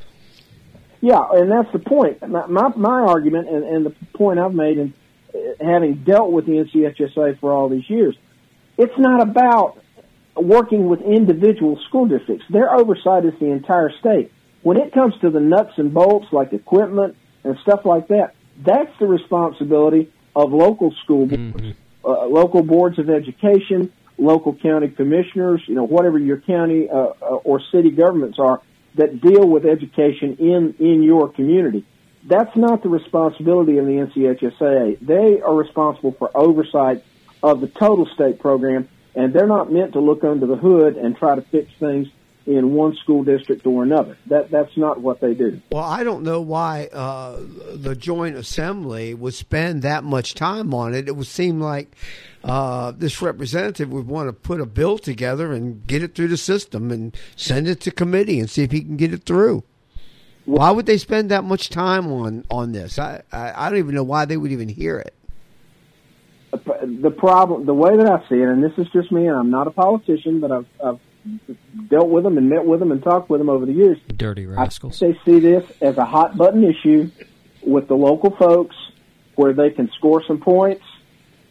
Yeah, 1.00 1.22
and 1.30 1.50
that's 1.50 1.72
the 1.72 1.78
point. 1.78 2.26
My 2.28 2.46
my, 2.46 2.68
my 2.74 3.00
argument 3.00 3.48
and, 3.48 3.64
and 3.64 3.86
the 3.86 3.94
point 4.14 4.40
I've 4.40 4.54
made 4.54 4.78
in 4.78 4.94
uh, 5.32 5.38
having 5.60 6.02
dealt 6.02 6.32
with 6.32 6.46
the 6.46 6.52
NCHSAA 6.52 7.38
for 7.38 7.52
all 7.52 7.68
these 7.68 7.88
years, 7.88 8.16
it's 8.76 8.98
not 8.98 9.22
about 9.22 9.78
working 10.34 10.88
with 10.88 11.00
individual 11.02 11.78
school 11.88 12.06
districts. 12.06 12.44
Their 12.50 12.74
oversight 12.74 13.24
is 13.24 13.34
the 13.38 13.46
entire 13.46 13.92
state. 14.00 14.32
When 14.62 14.76
it 14.76 14.92
comes 14.92 15.14
to 15.20 15.30
the 15.30 15.40
nuts 15.40 15.74
and 15.76 15.94
bolts 15.94 16.26
like 16.32 16.52
equipment 16.52 17.16
and 17.44 17.56
stuff 17.62 17.84
like 17.84 18.08
that, 18.08 18.34
that's 18.58 18.96
the 18.98 19.06
responsibility 19.06 20.10
of 20.34 20.52
local 20.52 20.92
school 21.04 21.26
boards, 21.26 21.76
uh, 22.04 22.26
local 22.26 22.62
boards 22.62 22.98
of 22.98 23.08
education, 23.10 23.92
local 24.18 24.54
county 24.54 24.88
commissioners, 24.88 25.62
you 25.66 25.74
know, 25.74 25.84
whatever 25.84 26.18
your 26.18 26.38
county 26.38 26.88
uh, 26.88 26.96
uh, 26.96 27.24
or 27.44 27.60
city 27.72 27.90
governments 27.90 28.38
are 28.38 28.60
that 28.96 29.20
deal 29.20 29.46
with 29.48 29.64
education 29.64 30.36
in 30.38 30.74
in 30.78 31.02
your 31.02 31.28
community. 31.28 31.84
That's 32.24 32.54
not 32.56 32.82
the 32.82 32.88
responsibility 32.88 33.78
of 33.78 33.86
the 33.86 33.92
NCHSAA. 33.92 34.98
They 35.00 35.40
are 35.40 35.54
responsible 35.54 36.12
for 36.12 36.30
oversight 36.36 37.04
of 37.42 37.60
the 37.60 37.68
total 37.68 38.06
state 38.06 38.40
program, 38.40 38.88
and 39.14 39.32
they're 39.32 39.46
not 39.46 39.72
meant 39.72 39.92
to 39.92 40.00
look 40.00 40.24
under 40.24 40.46
the 40.46 40.56
hood 40.56 40.96
and 40.96 41.16
try 41.16 41.36
to 41.36 41.42
fix 41.42 41.70
things 41.78 42.08
in 42.48 42.72
one 42.72 42.96
school 42.96 43.22
district 43.24 43.66
or 43.66 43.82
another. 43.82 44.16
That 44.26 44.50
that's 44.50 44.74
not 44.76 45.00
what 45.02 45.20
they 45.20 45.34
do. 45.34 45.60
Well, 45.70 45.84
I 45.84 46.02
don't 46.02 46.22
know 46.22 46.40
why 46.40 46.88
uh, 46.92 47.40
the 47.74 47.94
Joint 47.94 48.36
Assembly 48.36 49.12
would 49.12 49.34
spend 49.34 49.82
that 49.82 50.02
much 50.02 50.34
time 50.34 50.72
on 50.72 50.94
it. 50.94 51.08
It 51.08 51.16
would 51.16 51.26
seem 51.26 51.60
like 51.60 51.94
uh, 52.42 52.92
this 52.92 53.20
representative 53.20 53.92
would 53.92 54.06
want 54.06 54.28
to 54.28 54.32
put 54.32 54.62
a 54.62 54.66
bill 54.66 54.96
together 54.96 55.52
and 55.52 55.86
get 55.86 56.02
it 56.02 56.14
through 56.14 56.28
the 56.28 56.38
system 56.38 56.90
and 56.90 57.14
send 57.36 57.68
it 57.68 57.80
to 57.82 57.90
committee 57.90 58.40
and 58.40 58.48
see 58.48 58.62
if 58.62 58.70
he 58.70 58.80
can 58.80 58.96
get 58.96 59.12
it 59.12 59.24
through. 59.24 59.62
Why 60.46 60.70
would 60.70 60.86
they 60.86 60.96
spend 60.96 61.30
that 61.30 61.44
much 61.44 61.68
time 61.68 62.10
on 62.10 62.46
on 62.50 62.72
this? 62.72 62.98
I 62.98 63.22
I, 63.30 63.66
I 63.66 63.68
don't 63.68 63.78
even 63.78 63.94
know 63.94 64.04
why 64.04 64.24
they 64.24 64.38
would 64.38 64.52
even 64.52 64.70
hear 64.70 64.98
it. 64.98 65.14
The 66.50 67.10
problem, 67.10 67.66
the 67.66 67.74
way 67.74 67.94
that 67.94 68.10
I 68.10 68.26
see 68.30 68.36
it, 68.36 68.48
and 68.48 68.64
this 68.64 68.72
is 68.78 68.86
just 68.90 69.12
me, 69.12 69.26
and 69.26 69.36
I'm 69.36 69.50
not 69.50 69.66
a 69.66 69.70
politician, 69.70 70.40
but 70.40 70.50
I've, 70.50 70.66
I've 70.82 70.98
dealt 71.88 72.08
with 72.08 72.24
them 72.24 72.38
and 72.38 72.48
met 72.48 72.64
with 72.64 72.80
them 72.80 72.92
and 72.92 73.02
talked 73.02 73.30
with 73.30 73.40
them 73.40 73.48
over 73.48 73.66
the 73.66 73.72
years. 73.72 73.98
Dirty 74.16 74.44
I 74.46 74.50
rascals. 74.50 74.98
they 75.00 75.18
see 75.24 75.38
this 75.40 75.64
as 75.80 75.96
a 75.96 76.04
hot 76.04 76.36
button 76.36 76.64
issue 76.64 77.10
with 77.62 77.88
the 77.88 77.94
local 77.94 78.30
folks 78.36 78.76
where 79.34 79.52
they 79.52 79.70
can 79.70 79.90
score 79.96 80.22
some 80.26 80.40
points, 80.40 80.84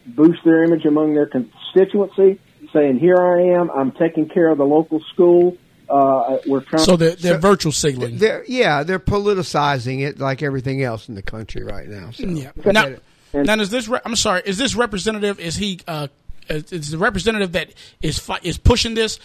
boost 0.06 0.40
their 0.44 0.64
image 0.64 0.84
among 0.84 1.14
their 1.14 1.26
constituency, 1.26 2.40
saying, 2.72 2.98
here 2.98 3.16
I 3.16 3.60
am, 3.60 3.70
I'm 3.70 3.92
taking 3.92 4.28
care 4.28 4.48
of 4.48 4.58
the 4.58 4.66
local 4.66 5.00
school, 5.12 5.56
Uh, 5.88 6.36
we're 6.46 6.60
trying. 6.60 6.84
So 6.84 6.96
they're, 6.96 7.16
they're 7.16 7.38
virtual 7.38 7.72
signaling. 7.72 8.18
They're 8.18 8.44
yeah, 8.46 8.82
they're 8.82 8.98
politicizing 8.98 10.06
it 10.06 10.18
like 10.18 10.42
everything 10.42 10.82
else 10.82 11.08
in 11.08 11.14
the 11.14 11.22
country 11.22 11.64
right 11.64 11.88
now. 11.88 12.10
So. 12.10 12.24
Yeah. 12.26 12.50
Now, 12.66 12.96
now 13.32 13.54
is 13.58 13.70
this? 13.70 13.88
Re- 13.88 14.00
I'm 14.04 14.14
sorry. 14.14 14.42
Is 14.44 14.58
this 14.58 14.74
representative? 14.74 15.40
Is 15.40 15.56
he? 15.56 15.80
Uh, 15.86 16.08
is, 16.48 16.72
is 16.72 16.90
the 16.90 16.98
representative 16.98 17.52
that 17.52 17.70
is 18.02 18.18
fi- 18.18 18.40
is 18.42 18.58
pushing 18.58 18.94
this? 18.94 19.18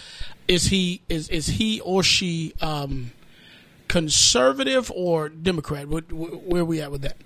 Is 0.47 0.65
he? 0.67 1.01
Is 1.09 1.29
is 1.29 1.47
he 1.47 1.79
or 1.81 2.03
she 2.03 2.53
um, 2.61 3.11
conservative 3.87 4.91
or 4.95 5.29
Democrat? 5.29 5.87
Where, 5.87 6.01
where 6.01 6.61
are 6.61 6.65
we 6.65 6.81
at 6.81 6.91
with 6.91 7.01
that? 7.01 7.17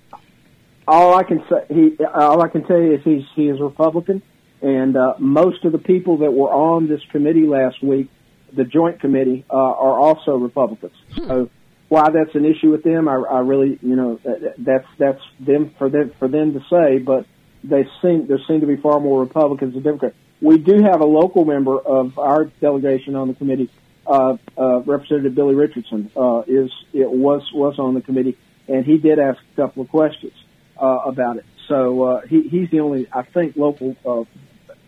all 0.86 1.14
I 1.18 1.22
can 1.22 1.44
say, 1.50 1.66
he, 1.68 2.02
all 2.14 2.40
I 2.40 2.48
can 2.48 2.64
tell 2.66 2.80
you 2.80 2.94
is 2.94 3.00
he's 3.04 3.22
he 3.34 3.48
is 3.48 3.60
Republican, 3.60 4.22
and 4.62 4.96
uh, 4.96 5.14
most 5.18 5.64
of 5.64 5.72
the 5.72 5.78
people 5.78 6.18
that 6.18 6.30
were 6.32 6.50
on 6.50 6.88
this 6.88 7.00
committee 7.12 7.46
last 7.46 7.82
week, 7.82 8.08
the 8.54 8.64
Joint 8.64 8.98
Committee, 9.00 9.44
uh, 9.50 9.54
are 9.54 9.98
also 9.98 10.36
Republicans. 10.36 10.94
So 11.14 11.50
why 11.90 12.08
that's 12.10 12.34
an 12.34 12.46
issue 12.46 12.70
with 12.70 12.84
them, 12.84 13.06
I, 13.08 13.14
I 13.16 13.40
really, 13.40 13.78
you 13.82 13.96
know, 13.96 14.18
that- 14.24 14.54
that's 14.58 14.86
that's 14.98 15.22
them 15.40 15.74
for 15.78 15.90
them 15.90 16.12
for 16.18 16.26
them 16.28 16.54
to 16.54 16.60
say. 16.70 16.98
But 16.98 17.26
they 17.64 17.88
seem 18.02 18.26
there 18.26 18.40
seem 18.46 18.60
to 18.60 18.66
be 18.66 18.76
far 18.76 19.00
more 19.00 19.20
Republicans 19.20 19.74
than 19.74 19.82
Democrats. 19.82 20.16
We 20.40 20.58
do 20.58 20.82
have 20.82 21.00
a 21.00 21.06
local 21.06 21.44
member 21.44 21.78
of 21.78 22.18
our 22.18 22.44
delegation 22.44 23.16
on 23.16 23.28
the 23.28 23.34
committee, 23.34 23.70
uh, 24.06 24.36
uh, 24.56 24.80
Representative 24.80 25.34
Billy 25.34 25.54
Richardson, 25.54 26.10
uh, 26.16 26.42
is 26.46 26.70
it 26.92 27.10
was 27.10 27.42
was 27.52 27.78
on 27.78 27.94
the 27.94 28.00
committee, 28.00 28.36
and 28.68 28.84
he 28.84 28.98
did 28.98 29.18
ask 29.18 29.40
a 29.52 29.56
couple 29.56 29.82
of 29.82 29.88
questions 29.88 30.34
uh, 30.80 31.00
about 31.04 31.38
it. 31.38 31.44
So 31.66 32.02
uh, 32.02 32.20
he, 32.26 32.42
he's 32.42 32.70
the 32.70 32.80
only, 32.80 33.06
I 33.12 33.22
think, 33.22 33.56
local 33.56 33.96
uh, 34.06 34.24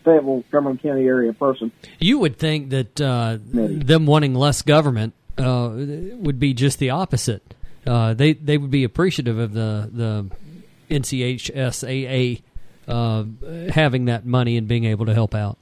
Fayetteville, 0.05 0.45
Cumberland 0.51 0.83
County 0.83 1.07
area 1.07 1.33
person. 1.33 1.73
You 1.99 2.19
would 2.19 2.39
think 2.39 2.71
that 2.71 3.01
uh, 3.01 3.39
them 3.43 4.07
wanting 4.07 4.35
less 4.35 4.63
government 4.63 5.15
uh, 5.37 5.71
would 5.73 6.39
be 6.39 6.55
just 6.55 6.79
the 6.79 6.91
opposite. 6.91 7.55
Uh, 7.87 8.15
they 8.15 8.35
they 8.35 8.59
would 8.59 8.71
be 8.71 8.85
appreciative 8.85 9.39
of 9.39 9.53
the 9.53 9.91
the 9.93 10.31
NCHSAA 10.95 12.43
uh, 12.91 13.25
having 13.73 14.07
that 14.07 14.27
money 14.27 14.57
and 14.57 14.67
being 14.69 14.85
able 14.85 15.07
to 15.07 15.15
help 15.15 15.35
out. 15.35 15.59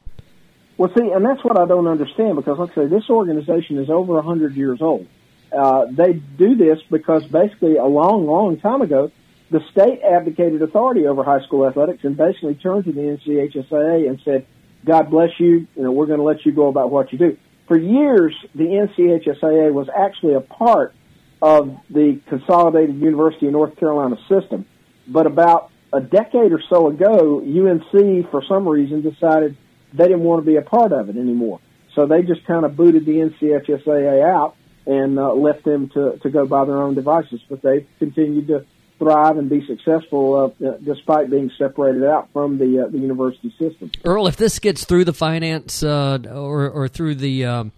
Well, 0.76 0.92
see, 0.96 1.10
and 1.10 1.24
that's 1.24 1.42
what 1.42 1.58
I 1.58 1.66
don't 1.66 1.88
understand 1.88 2.36
because, 2.36 2.58
like 2.58 2.70
I 2.72 2.74
say, 2.74 2.86
this 2.86 3.10
organization 3.10 3.78
is 3.78 3.90
over 3.90 4.18
a 4.18 4.22
hundred 4.22 4.54
years 4.54 4.80
old. 4.80 5.08
Uh, 5.52 5.86
they 5.90 6.12
do 6.12 6.54
this 6.54 6.78
because 6.90 7.24
basically, 7.24 7.76
a 7.76 7.86
long, 7.86 8.26
long 8.26 8.60
time 8.60 8.82
ago, 8.82 9.10
the 9.50 9.60
state 9.72 10.00
abdicated 10.02 10.62
authority 10.62 11.06
over 11.06 11.24
high 11.24 11.42
school 11.42 11.66
athletics 11.66 12.04
and 12.04 12.16
basically 12.16 12.54
turned 12.54 12.84
to 12.84 12.92
the 12.92 13.00
NCHSAA 13.00 14.08
and 14.08 14.20
said, 14.24 14.46
"God 14.84 15.10
bless 15.10 15.30
you. 15.40 15.66
You 15.74 15.82
know, 15.82 15.90
we're 15.90 16.06
going 16.06 16.20
to 16.20 16.24
let 16.24 16.46
you 16.46 16.52
go 16.52 16.68
about 16.68 16.90
what 16.90 17.12
you 17.12 17.18
do." 17.18 17.36
For 17.66 17.76
years, 17.76 18.34
the 18.54 18.64
NCHSAA 18.64 19.72
was 19.72 19.88
actually 19.94 20.34
a 20.34 20.40
part 20.40 20.94
of 21.42 21.76
the 21.90 22.20
Consolidated 22.28 22.96
University 22.96 23.46
of 23.46 23.52
North 23.52 23.76
Carolina 23.76 24.16
system, 24.28 24.64
but 25.06 25.26
about 25.26 25.70
a 25.92 26.00
decade 26.00 26.52
or 26.52 26.60
so 26.68 26.88
ago, 26.88 27.40
UNC, 27.40 28.30
for 28.30 28.42
some 28.48 28.68
reason, 28.68 29.02
decided 29.02 29.56
they 29.92 30.04
didn't 30.04 30.22
want 30.22 30.44
to 30.44 30.46
be 30.46 30.56
a 30.56 30.62
part 30.62 30.92
of 30.92 31.08
it 31.08 31.16
anymore. 31.16 31.60
So 31.94 32.06
they 32.06 32.22
just 32.22 32.44
kind 32.44 32.64
of 32.64 32.76
booted 32.76 33.06
the 33.06 33.12
NCHSAA 33.12 34.22
out 34.22 34.54
and 34.86 35.18
uh, 35.18 35.32
left 35.32 35.64
them 35.64 35.88
to, 35.90 36.18
to 36.22 36.30
go 36.30 36.46
by 36.46 36.64
their 36.64 36.82
own 36.82 36.94
devices. 36.94 37.40
But 37.48 37.62
they've 37.62 37.86
continued 37.98 38.48
to 38.48 38.66
thrive 38.98 39.36
and 39.36 39.48
be 39.48 39.64
successful 39.66 40.54
uh, 40.60 40.70
despite 40.84 41.30
being 41.30 41.50
separated 41.56 42.04
out 42.04 42.28
from 42.32 42.58
the 42.58 42.84
uh, 42.84 42.88
the 42.88 42.98
university 42.98 43.54
system. 43.58 43.90
Earl, 44.04 44.26
if 44.26 44.36
this 44.36 44.58
gets 44.58 44.84
through 44.84 45.04
the 45.04 45.12
finance 45.12 45.82
uh, 45.82 46.18
or 46.30 46.68
or 46.68 46.88
through 46.88 47.16
the 47.16 47.44
um, 47.44 47.72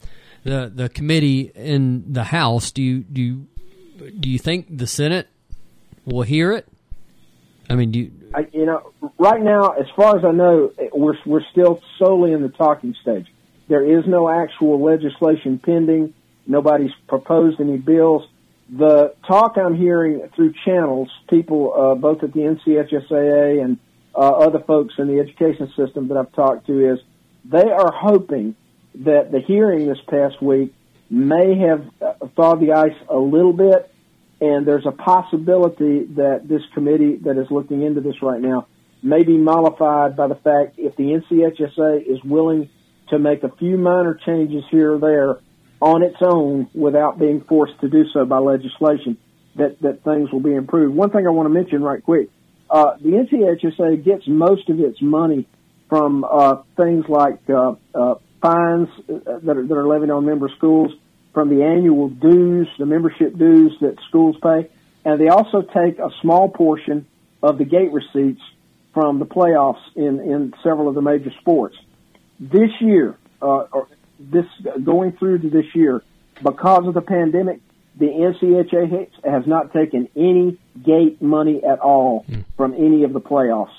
the 0.44 0.70
the 0.74 0.88
committee 0.88 1.52
in 1.54 2.12
the 2.12 2.24
House, 2.24 2.70
do 2.72 2.82
you 2.82 3.00
do 3.00 3.20
you, 3.20 3.46
do 4.18 4.28
you 4.28 4.38
think 4.38 4.76
the 4.76 4.86
Senate 4.86 5.28
will 6.04 6.22
hear 6.22 6.52
it? 6.52 6.66
I 7.70 7.76
mean, 7.76 7.94
you, 7.94 8.10
I, 8.34 8.48
you 8.52 8.66
know, 8.66 8.92
right 9.16 9.40
now, 9.40 9.70
as 9.70 9.86
far 9.94 10.18
as 10.18 10.24
I 10.24 10.32
know, 10.32 10.72
we're 10.92 11.16
we're 11.24 11.44
still 11.52 11.80
solely 11.98 12.32
in 12.32 12.42
the 12.42 12.48
talking 12.48 12.96
stage. 13.00 13.28
There 13.68 13.84
is 13.84 14.04
no 14.08 14.28
actual 14.28 14.82
legislation 14.82 15.60
pending. 15.60 16.12
Nobody's 16.48 16.90
proposed 17.06 17.60
any 17.60 17.76
bills. 17.76 18.26
The 18.68 19.14
talk 19.26 19.56
I'm 19.56 19.76
hearing 19.76 20.28
through 20.34 20.54
channels, 20.64 21.10
people 21.28 21.72
uh, 21.72 21.94
both 21.94 22.24
at 22.24 22.32
the 22.32 22.40
NCHSAA 22.40 23.62
and 23.62 23.78
uh, 24.16 24.18
other 24.18 24.58
folks 24.58 24.94
in 24.98 25.06
the 25.06 25.20
education 25.20 25.72
system 25.76 26.08
that 26.08 26.16
I've 26.16 26.32
talked 26.32 26.66
to, 26.66 26.92
is 26.92 26.98
they 27.44 27.70
are 27.70 27.92
hoping 27.92 28.56
that 28.96 29.30
the 29.30 29.40
hearing 29.40 29.86
this 29.86 30.00
past 30.08 30.42
week 30.42 30.74
may 31.08 31.56
have 31.58 31.88
uh, 32.02 32.26
thawed 32.34 32.60
the 32.60 32.72
ice 32.72 32.96
a 33.08 33.16
little 33.16 33.52
bit 33.52 33.92
and 34.40 34.66
there's 34.66 34.86
a 34.86 34.92
possibility 34.92 36.04
that 36.14 36.48
this 36.48 36.62
committee 36.74 37.16
that 37.16 37.36
is 37.36 37.50
looking 37.50 37.82
into 37.82 38.00
this 38.00 38.22
right 38.22 38.40
now 38.40 38.66
may 39.02 39.22
be 39.22 39.36
mollified 39.36 40.16
by 40.16 40.28
the 40.28 40.34
fact 40.34 40.78
if 40.78 40.96
the 40.96 41.04
NCHSAA 41.04 42.06
is 42.06 42.22
willing 42.24 42.68
to 43.08 43.18
make 43.18 43.42
a 43.42 43.50
few 43.56 43.76
minor 43.76 44.14
changes 44.14 44.64
here 44.70 44.94
or 44.94 44.98
there 44.98 45.40
on 45.80 46.02
its 46.02 46.16
own 46.20 46.68
without 46.74 47.18
being 47.18 47.40
forced 47.42 47.78
to 47.80 47.88
do 47.88 48.04
so 48.12 48.24
by 48.24 48.38
legislation, 48.38 49.16
that, 49.56 49.80
that 49.80 50.04
things 50.04 50.30
will 50.30 50.40
be 50.40 50.54
improved. 50.54 50.94
One 50.94 51.10
thing 51.10 51.26
I 51.26 51.30
want 51.30 51.46
to 51.46 51.54
mention 51.54 51.82
right 51.82 52.02
quick, 52.02 52.28
uh, 52.70 52.96
the 53.00 53.10
NCHSAA 53.10 54.04
gets 54.04 54.26
most 54.26 54.68
of 54.68 54.78
its 54.78 55.00
money 55.02 55.46
from 55.88 56.24
uh, 56.24 56.62
things 56.76 57.04
like 57.08 57.40
uh, 57.50 57.74
uh, 57.94 58.14
fines 58.40 58.88
that 59.08 59.56
are, 59.56 59.66
that 59.66 59.74
are 59.76 59.88
levied 59.88 60.10
on 60.10 60.24
member 60.24 60.50
schools, 60.56 60.92
from 61.32 61.48
the 61.48 61.64
annual 61.64 62.08
dues, 62.08 62.68
the 62.78 62.86
membership 62.86 63.36
dues 63.36 63.72
that 63.80 63.96
schools 64.08 64.36
pay, 64.42 64.68
and 65.04 65.20
they 65.20 65.28
also 65.28 65.62
take 65.62 65.98
a 65.98 66.10
small 66.20 66.48
portion 66.48 67.06
of 67.42 67.58
the 67.58 67.64
gate 67.64 67.92
receipts 67.92 68.42
from 68.92 69.18
the 69.18 69.26
playoffs 69.26 69.80
in, 69.94 70.20
in 70.20 70.52
several 70.62 70.88
of 70.88 70.94
the 70.94 71.02
major 71.02 71.30
sports. 71.40 71.76
This 72.38 72.70
year, 72.80 73.16
uh, 73.40 73.66
or 73.72 73.88
this 74.18 74.46
going 74.82 75.12
through 75.12 75.38
to 75.38 75.50
this 75.50 75.66
year, 75.74 76.02
because 76.42 76.86
of 76.86 76.94
the 76.94 77.00
pandemic, 77.00 77.60
the 77.98 78.06
NCHA 78.06 79.10
has 79.24 79.46
not 79.46 79.72
taken 79.72 80.08
any 80.16 80.58
gate 80.82 81.20
money 81.20 81.62
at 81.62 81.78
all 81.80 82.24
from 82.56 82.74
any 82.74 83.04
of 83.04 83.12
the 83.12 83.20
playoffs, 83.20 83.72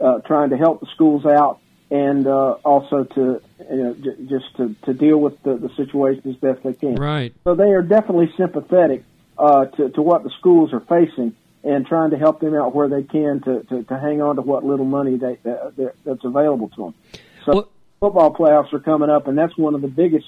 uh, 0.00 0.20
trying 0.20 0.50
to 0.50 0.56
help 0.56 0.80
the 0.80 0.86
schools 0.94 1.24
out 1.24 1.60
and 1.90 2.26
uh, 2.26 2.52
also 2.64 3.04
to 3.04 3.40
you 3.70 3.76
know, 3.76 3.94
j- 3.94 4.24
just 4.28 4.56
to, 4.56 4.74
to 4.84 4.94
deal 4.94 5.18
with 5.18 5.40
the, 5.42 5.56
the 5.56 5.68
situation 5.76 6.28
as 6.28 6.36
best 6.36 6.62
they 6.62 6.74
can. 6.74 6.96
right? 6.96 7.34
So 7.44 7.54
they 7.54 7.70
are 7.70 7.82
definitely 7.82 8.32
sympathetic 8.36 9.04
uh, 9.38 9.66
to, 9.66 9.90
to 9.90 10.02
what 10.02 10.24
the 10.24 10.30
schools 10.38 10.72
are 10.72 10.80
facing 10.80 11.34
and 11.62 11.86
trying 11.86 12.10
to 12.10 12.16
help 12.18 12.40
them 12.40 12.54
out 12.54 12.74
where 12.74 12.88
they 12.88 13.02
can 13.02 13.40
to, 13.42 13.62
to, 13.64 13.82
to 13.84 13.98
hang 13.98 14.20
on 14.22 14.36
to 14.36 14.42
what 14.42 14.64
little 14.64 14.84
money 14.84 15.16
they, 15.16 15.38
that, 15.42 15.76
that, 15.76 15.94
that's 16.04 16.24
available 16.24 16.68
to 16.70 16.76
them. 16.76 16.94
So 17.44 17.52
Well- 17.52 17.68
football 18.00 18.34
playoffs 18.34 18.72
are 18.72 18.80
coming 18.80 19.10
up, 19.10 19.26
and 19.28 19.38
that's 19.38 19.56
one 19.56 19.74
of 19.74 19.80
the 19.82 19.88
biggest, 19.88 20.26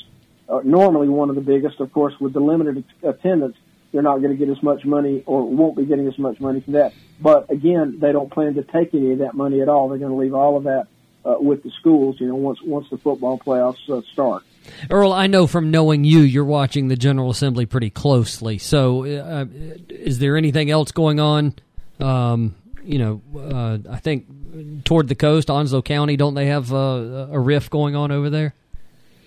uh, 0.48 0.60
normally 0.64 1.08
one 1.08 1.28
of 1.28 1.34
the 1.34 1.42
biggest, 1.42 1.80
of 1.80 1.92
course, 1.92 2.14
with 2.20 2.32
the 2.32 2.40
limited 2.40 2.84
attendance. 3.02 3.56
They're 3.92 4.02
not 4.02 4.18
going 4.18 4.30
to 4.30 4.36
get 4.36 4.50
as 4.54 4.62
much 4.62 4.84
money 4.84 5.22
or 5.26 5.42
won't 5.48 5.74
be 5.76 5.86
getting 5.86 6.06
as 6.08 6.18
much 6.18 6.40
money 6.40 6.60
from 6.60 6.74
that. 6.74 6.92
But 7.20 7.50
again, 7.50 7.98
they 8.00 8.12
don't 8.12 8.30
plan 8.30 8.54
to 8.54 8.62
take 8.62 8.92
any 8.94 9.12
of 9.12 9.18
that 9.20 9.32
money 9.34 9.62
at 9.62 9.68
all. 9.70 9.88
They're 9.88 9.98
going 9.98 10.12
to 10.12 10.16
leave 10.18 10.34
all 10.34 10.58
of 10.58 10.64
that 10.64 10.88
uh, 11.24 11.36
with 11.38 11.62
the 11.62 11.70
schools, 11.78 12.16
you 12.20 12.28
know, 12.28 12.34
once 12.34 12.60
once 12.62 12.88
the 12.90 12.98
football 12.98 13.38
playoffs 13.38 13.88
uh, 13.90 14.02
start. 14.12 14.42
Earl, 14.90 15.12
I 15.12 15.26
know 15.26 15.46
from 15.46 15.70
knowing 15.70 16.04
you, 16.04 16.20
you're 16.20 16.44
watching 16.44 16.88
the 16.88 16.96
General 16.96 17.30
Assembly 17.30 17.66
pretty 17.66 17.90
closely. 17.90 18.58
So, 18.58 19.04
uh, 19.04 19.46
is 19.88 20.18
there 20.18 20.36
anything 20.36 20.70
else 20.70 20.92
going 20.92 21.20
on? 21.20 21.54
Um, 22.00 22.54
you 22.82 22.98
know, 22.98 23.22
uh, 23.36 23.78
I 23.90 23.98
think 23.98 24.84
toward 24.84 25.08
the 25.08 25.14
coast, 25.14 25.50
Onslow 25.50 25.82
County, 25.82 26.16
don't 26.16 26.34
they 26.34 26.46
have 26.46 26.72
uh, 26.72 27.28
a 27.30 27.38
rift 27.38 27.70
going 27.70 27.94
on 27.96 28.10
over 28.10 28.30
there? 28.30 28.54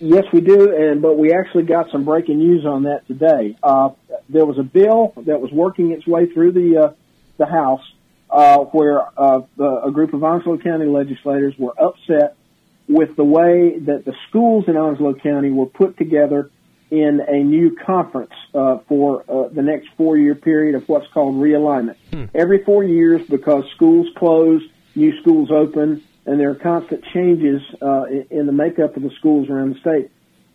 Yes, 0.00 0.24
we 0.32 0.40
do, 0.40 0.74
and 0.74 1.00
but 1.00 1.16
we 1.16 1.32
actually 1.32 1.62
got 1.62 1.90
some 1.92 2.04
breaking 2.04 2.38
news 2.38 2.66
on 2.66 2.84
that 2.84 3.06
today. 3.06 3.56
Uh, 3.62 3.90
there 4.28 4.44
was 4.44 4.58
a 4.58 4.64
bill 4.64 5.12
that 5.16 5.40
was 5.40 5.52
working 5.52 5.92
its 5.92 6.04
way 6.06 6.26
through 6.26 6.52
the 6.52 6.86
uh, 6.86 6.92
the 7.38 7.46
House, 7.46 7.82
uh, 8.32 8.58
where 8.58 9.02
uh, 9.18 9.42
a 9.58 9.90
group 9.90 10.14
of 10.14 10.24
Onslow 10.24 10.58
County 10.58 10.86
legislators 10.86 11.54
were 11.58 11.74
upset 11.78 12.34
with 12.88 13.14
the 13.14 13.24
way 13.24 13.78
that 13.78 14.04
the 14.04 14.14
schools 14.28 14.64
in 14.68 14.76
Onslow 14.76 15.14
County 15.14 15.50
were 15.50 15.66
put 15.66 15.96
together 15.98 16.50
in 16.90 17.20
a 17.26 17.42
new 17.42 17.76
conference 17.76 18.32
uh, 18.54 18.78
for 18.88 19.24
uh, 19.28 19.48
the 19.48 19.62
next 19.62 19.88
four 19.96 20.16
year 20.16 20.34
period 20.34 20.74
of 20.74 20.88
what's 20.88 21.06
called 21.12 21.36
realignment. 21.36 21.96
Every 22.34 22.64
four 22.64 22.84
years, 22.84 23.26
because 23.28 23.64
schools 23.76 24.08
close, 24.16 24.62
new 24.94 25.18
schools 25.20 25.50
open, 25.50 26.02
and 26.24 26.40
there 26.40 26.50
are 26.50 26.54
constant 26.54 27.04
changes 27.12 27.62
uh, 27.80 28.04
in, 28.04 28.26
in 28.30 28.46
the 28.46 28.52
makeup 28.52 28.96
of 28.96 29.02
the 29.02 29.10
schools 29.18 29.48
around 29.48 29.74
the 29.74 29.80
state. 29.80 30.10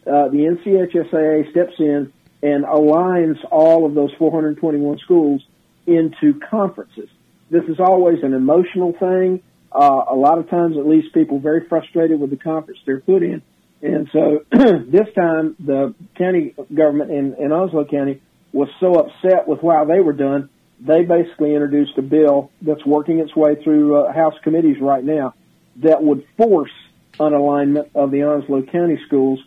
Uh, 0.06 0.30
the 0.30 0.38
NCHSAA 0.38 1.52
steps 1.52 1.74
in 1.80 2.12
and 2.42 2.66
aligns 2.66 3.38
all 3.52 3.86
of 3.86 3.94
those 3.94 4.14
421 4.14 5.00
schools 5.00 5.44
into 5.86 6.40
conferences. 6.40 7.10
This 7.50 7.64
is 7.66 7.80
always 7.80 8.24
an 8.24 8.34
emotional 8.34 8.94
thing. 8.94 9.42
Uh, 9.72 10.06
a 10.10 10.16
lot 10.16 10.38
of 10.38 10.50
times 10.50 10.76
it 10.76 10.86
leaves 10.86 11.08
people 11.14 11.40
very 11.40 11.68
frustrated 11.68 12.20
with 12.20 12.30
the 12.30 12.38
conference 12.38 12.80
they're 12.86 13.00
put 13.00 13.24
in. 13.24 13.42
And 13.82 14.10
so 14.12 14.46
this 14.52 15.08
time 15.16 15.56
the 15.60 15.94
county 16.18 16.56
government 16.74 17.12
in, 17.12 17.36
in 17.36 17.52
Onslow 17.52 17.86
County 17.86 18.22
was 18.52 18.70
so 18.80 18.96
upset 18.96 19.48
with 19.48 19.62
how 19.62 19.86
they 19.86 20.00
were 20.00 20.14
done, 20.14 20.50
they 20.80 21.04
basically 21.04 21.54
introduced 21.54 21.98
a 21.98 22.02
bill 22.02 22.52
that's 22.62 22.86
working 22.86 23.20
its 23.20 23.36
way 23.36 23.56
through 23.64 23.98
uh, 23.98 24.14
House 24.14 24.36
committees 24.44 24.78
right 24.82 25.04
now 25.04 25.34
that 25.78 26.02
would 26.02 26.26
force 26.38 26.72
an 27.20 27.34
alignment 27.34 27.90
of 27.96 28.12
the 28.12 28.24
Onslow 28.24 28.64
County 28.64 29.00
schools 29.06 29.40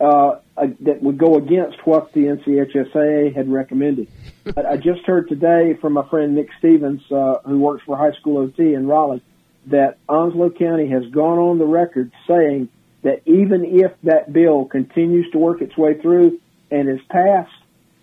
uh, 0.00 0.38
uh, 0.56 0.66
that 0.80 1.02
would 1.02 1.18
go 1.18 1.36
against 1.36 1.86
what 1.86 2.12
the 2.12 2.22
NCHSAA 2.22 3.34
had 3.34 3.50
recommended. 3.50 4.08
But 4.54 4.66
I 4.66 4.76
just 4.76 5.06
heard 5.06 5.30
today 5.30 5.72
from 5.80 5.94
my 5.94 6.06
friend 6.10 6.34
Nick 6.34 6.50
Stevens, 6.58 7.00
uh, 7.10 7.38
who 7.46 7.58
works 7.60 7.82
for 7.86 7.96
High 7.96 8.12
School 8.20 8.36
OT 8.36 8.74
in 8.74 8.86
Raleigh, 8.86 9.22
that 9.68 9.96
Onslow 10.06 10.50
County 10.50 10.86
has 10.90 11.06
gone 11.06 11.38
on 11.38 11.58
the 11.58 11.64
record 11.64 12.12
saying 12.28 12.68
that 13.00 13.22
even 13.24 13.64
if 13.64 13.92
that 14.02 14.30
bill 14.34 14.66
continues 14.66 15.30
to 15.32 15.38
work 15.38 15.62
its 15.62 15.74
way 15.78 15.98
through 15.98 16.40
and 16.70 16.90
is 16.90 17.00
passed, 17.08 17.54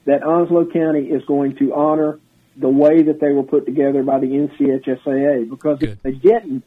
that 0.05 0.23
Onslow 0.23 0.65
County 0.65 1.11
is 1.11 1.23
going 1.25 1.57
to 1.57 1.75
honor 1.75 2.19
the 2.57 2.69
way 2.69 3.03
that 3.03 3.19
they 3.19 3.31
were 3.31 3.43
put 3.43 3.67
together 3.67 4.01
by 4.01 4.19
the 4.19 4.27
NCHSAA. 4.27 5.47
Because 5.47 5.77
Good. 5.77 5.89
if 5.89 6.01
they 6.01 6.13
didn't 6.13 6.63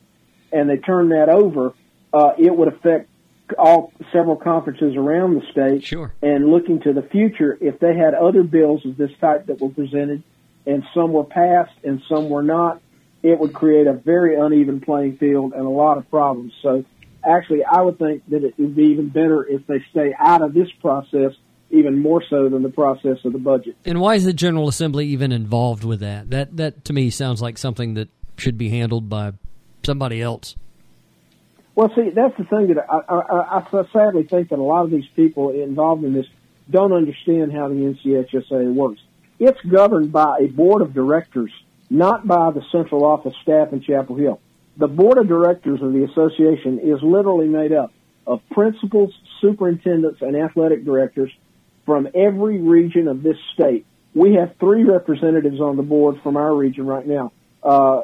and 0.53 0.70
they 0.70 0.77
turned 0.77 1.11
that 1.11 1.29
over, 1.29 1.75
uh, 2.12 2.35
it 2.39 2.55
would 2.55 2.68
affect 2.68 3.09
all 3.59 3.92
several 4.12 4.36
conferences 4.36 4.97
around 4.97 5.34
the 5.34 5.42
state. 5.51 5.84
Sure. 5.84 6.12
And 6.22 6.51
looking 6.51 6.80
to 6.80 6.92
the 6.92 7.03
future, 7.03 7.59
if 7.61 7.78
they 7.78 7.97
had 7.97 8.14
other 8.14 8.42
bills 8.42 8.84
of 8.86 8.97
this 8.97 9.11
type 9.20 9.47
that 9.47 9.61
were 9.61 9.68
presented, 9.68 10.22
and 10.66 10.82
some 10.95 11.12
were 11.12 11.24
passed 11.24 11.74
and 11.84 12.03
some 12.09 12.30
were 12.30 12.42
not, 12.42 12.80
it 13.22 13.38
would 13.38 13.53
create 13.53 13.86
a 13.86 13.92
very 13.92 14.38
uneven 14.38 14.80
playing 14.80 15.16
field 15.18 15.53
and 15.53 15.64
a 15.64 15.70
lot 15.70 15.99
of 15.99 16.09
problems. 16.11 16.53
So, 16.62 16.84
actually, 17.24 17.64
I 17.64 17.82
would 17.82 17.99
think 17.99 18.22
that 18.28 18.45
it 18.45 18.55
would 18.59 18.76
be 18.76 18.84
even 18.84 19.09
better 19.09 19.45
if 19.45 19.66
they 19.66 19.84
stay 19.90 20.14
out 20.18 20.42
of 20.42 20.55
this 20.55 20.68
process, 20.80 21.32
even 21.70 22.01
more 22.01 22.22
so 22.28 22.49
than 22.49 22.62
the 22.62 22.70
process 22.70 23.18
of 23.24 23.32
the 23.32 23.38
budget. 23.38 23.76
And 23.84 24.01
why 24.01 24.14
is 24.14 24.24
the 24.24 24.32
General 24.32 24.68
Assembly 24.68 25.07
even 25.09 25.32
involved 25.32 25.84
with 25.84 26.01
that? 26.01 26.30
That 26.30 26.57
that 26.57 26.84
to 26.86 26.92
me 26.92 27.11
sounds 27.11 27.42
like 27.42 27.59
something 27.59 27.95
that 27.95 28.09
should 28.36 28.59
be 28.59 28.70
handled 28.70 29.09
by 29.09 29.32
somebody 29.84 30.20
else. 30.20 30.57
Well, 31.75 31.91
see, 31.95 32.11
that's 32.11 32.37
the 32.37 32.45
thing 32.45 32.68
that 32.68 32.87
I, 32.89 33.01
I, 33.09 33.59
I 33.59 33.85
sadly 33.93 34.22
think 34.25 34.51
that 34.51 34.59
a 34.59 34.62
lot 34.62 34.85
of 34.85 34.91
these 34.91 35.09
people 35.16 35.51
involved 35.51 36.05
in 36.05 36.12
this 36.12 36.27
don't 36.70 36.93
understand 36.93 37.53
how 37.53 37.68
the 37.68 37.75
NCHSAA 37.75 38.72
works. 38.72 39.01
It's 39.41 39.61
governed 39.62 40.12
by 40.12 40.39
a 40.41 40.47
board 40.47 40.83
of 40.83 40.95
directors, 40.95 41.51
not 41.91 42.27
by 42.27 42.53
the 42.53 42.62
central 42.70 43.05
office 43.05 43.35
staff 43.43 43.72
in 43.72 43.83
Chapel 43.83 44.16
Hill. 44.16 44.41
The 44.77 44.87
board 44.87 45.18
of 45.18 45.29
directors 45.29 45.83
of 45.83 45.93
the 45.93 46.05
association 46.05 46.79
is 46.79 47.03
literally 47.03 47.49
made 47.49 47.72
up 47.72 47.93
of 48.27 48.41
principals, 48.51 49.12
superintendents, 49.41 50.22
and 50.22 50.37
athletic 50.37 50.85
directors 50.85 51.31
from 51.85 52.09
every 52.14 52.61
region 52.61 53.09
of 53.09 53.22
this 53.22 53.37
state. 53.53 53.85
We 54.14 54.35
have 54.35 54.57
three 54.59 54.85
representatives 54.85 55.61
on 55.61 55.77
the 55.77 55.83
board 55.83 56.20
from 56.22 56.37
our 56.37 56.55
region 56.55 56.87
right 56.87 57.07
now. 57.07 57.33
Uh, 57.62 58.03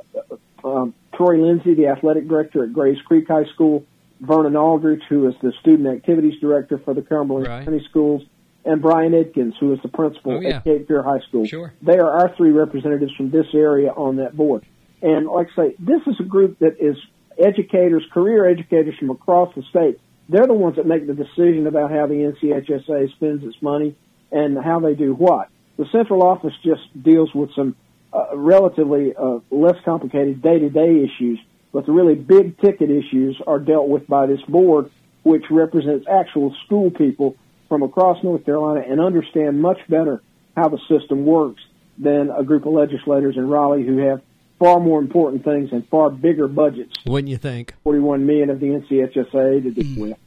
um, 0.64 0.94
Troy 1.20 1.36
Lindsay, 1.36 1.74
the 1.74 1.88
athletic 1.88 2.26
director 2.28 2.64
at 2.64 2.72
Grays 2.72 2.96
Creek 3.02 3.28
High 3.28 3.44
School, 3.52 3.84
Vernon 4.22 4.56
Aldrich, 4.56 5.02
who 5.10 5.28
is 5.28 5.34
the 5.42 5.52
student 5.60 5.86
activities 5.94 6.40
director 6.40 6.78
for 6.78 6.94
the 6.94 7.02
Cumberland 7.02 7.46
Right. 7.46 7.62
County 7.66 7.84
Schools, 7.90 8.22
and 8.64 8.80
Brian 8.80 9.12
Edkins, 9.12 9.52
who 9.60 9.70
is 9.74 9.80
the 9.82 9.88
principal 9.88 10.32
Oh, 10.38 10.40
yeah. 10.40 10.56
at 10.56 10.64
Cape 10.64 10.88
Fear 10.88 11.02
High 11.02 11.20
School. 11.28 11.44
Sure. 11.44 11.74
They 11.82 11.98
are 11.98 12.10
our 12.10 12.34
three 12.36 12.52
representatives 12.52 13.14
from 13.16 13.28
this 13.30 13.46
area 13.52 13.90
on 13.90 14.16
that 14.16 14.34
board. 14.34 14.64
And 15.02 15.26
like 15.26 15.48
I 15.52 15.56
say, 15.68 15.74
this 15.78 16.00
is 16.06 16.16
a 16.20 16.24
group 16.24 16.58
that 16.60 16.80
is 16.80 16.96
educators, 17.38 18.04
career 18.12 18.46
educators 18.48 18.96
from 18.98 19.10
across 19.10 19.54
the 19.54 19.62
state. 19.64 20.00
They're 20.30 20.46
the 20.46 20.54
ones 20.54 20.76
that 20.76 20.86
make 20.86 21.06
the 21.06 21.14
decision 21.14 21.66
about 21.66 21.90
how 21.90 22.06
the 22.06 22.14
NCHSAA 22.14 23.12
spends 23.12 23.44
its 23.44 23.60
money 23.60 23.94
and 24.32 24.56
how 24.56 24.80
they 24.80 24.94
do 24.94 25.12
what. 25.12 25.48
The 25.76 25.84
central 25.92 26.22
office 26.22 26.54
just 26.64 26.82
deals 27.02 27.34
with 27.34 27.52
some 27.54 27.76
uh, 28.20 28.36
relatively 28.36 29.14
uh, 29.14 29.38
less 29.50 29.76
complicated 29.84 30.42
day-to-day 30.42 31.04
issues, 31.04 31.38
but 31.72 31.86
the 31.86 31.92
really 31.92 32.14
big 32.14 32.58
ticket 32.60 32.90
issues 32.90 33.40
are 33.46 33.58
dealt 33.58 33.88
with 33.88 34.06
by 34.06 34.26
this 34.26 34.40
board, 34.42 34.90
which 35.22 35.44
represents 35.50 36.06
actual 36.10 36.54
school 36.64 36.90
people 36.90 37.36
from 37.68 37.82
across 37.82 38.22
North 38.24 38.44
Carolina 38.44 38.82
and 38.86 39.00
understand 39.00 39.60
much 39.60 39.78
better 39.88 40.22
how 40.56 40.68
the 40.68 40.78
system 40.88 41.24
works 41.24 41.62
than 41.98 42.30
a 42.30 42.42
group 42.42 42.66
of 42.66 42.72
legislators 42.72 43.36
in 43.36 43.48
Raleigh 43.48 43.84
who 43.84 43.98
have 43.98 44.22
far 44.58 44.80
more 44.80 44.98
important 44.98 45.44
things 45.44 45.70
and 45.72 45.86
far 45.88 46.10
bigger 46.10 46.48
budgets. 46.48 46.94
Wouldn't 47.06 47.30
you 47.30 47.38
think? 47.38 47.74
41 47.84 48.26
million 48.26 48.50
of 48.50 48.60
the 48.60 48.66
NCHSAA 48.66 49.62
to 49.62 49.70
deal 49.70 50.02
with. 50.02 50.18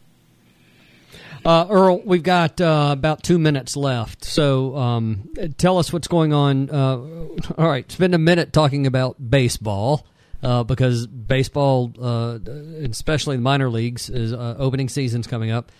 Uh, 1.46 1.68
Earl, 1.70 2.02
we've 2.06 2.24
got 2.24 2.62
uh, 2.62 2.90
about 2.92 3.22
two 3.22 3.38
minutes 3.38 3.76
left. 3.76 4.24
So 4.24 4.76
um, 4.78 5.30
tell 5.58 5.78
us 5.78 5.92
what's 5.92 6.08
going 6.08 6.32
on. 6.32 6.70
Uh, 6.70 6.98
all 7.58 7.68
right, 7.68 7.90
spend 7.92 8.16
a 8.16 8.18
minute 8.18 8.54
talking 8.54 8.88
about 8.88 9.18
baseball 9.30 10.08
uh, 10.42 10.64
because 10.64 11.06
baseball, 11.06 11.92
uh, 12.02 12.40
especially 12.90 13.36
the 13.36 13.42
minor 13.42 13.70
leagues, 13.70 14.10
is 14.10 14.32
uh, 14.32 14.56
opening 14.58 14.88
season's 14.88 15.28
coming 15.28 15.52
up. 15.52 15.72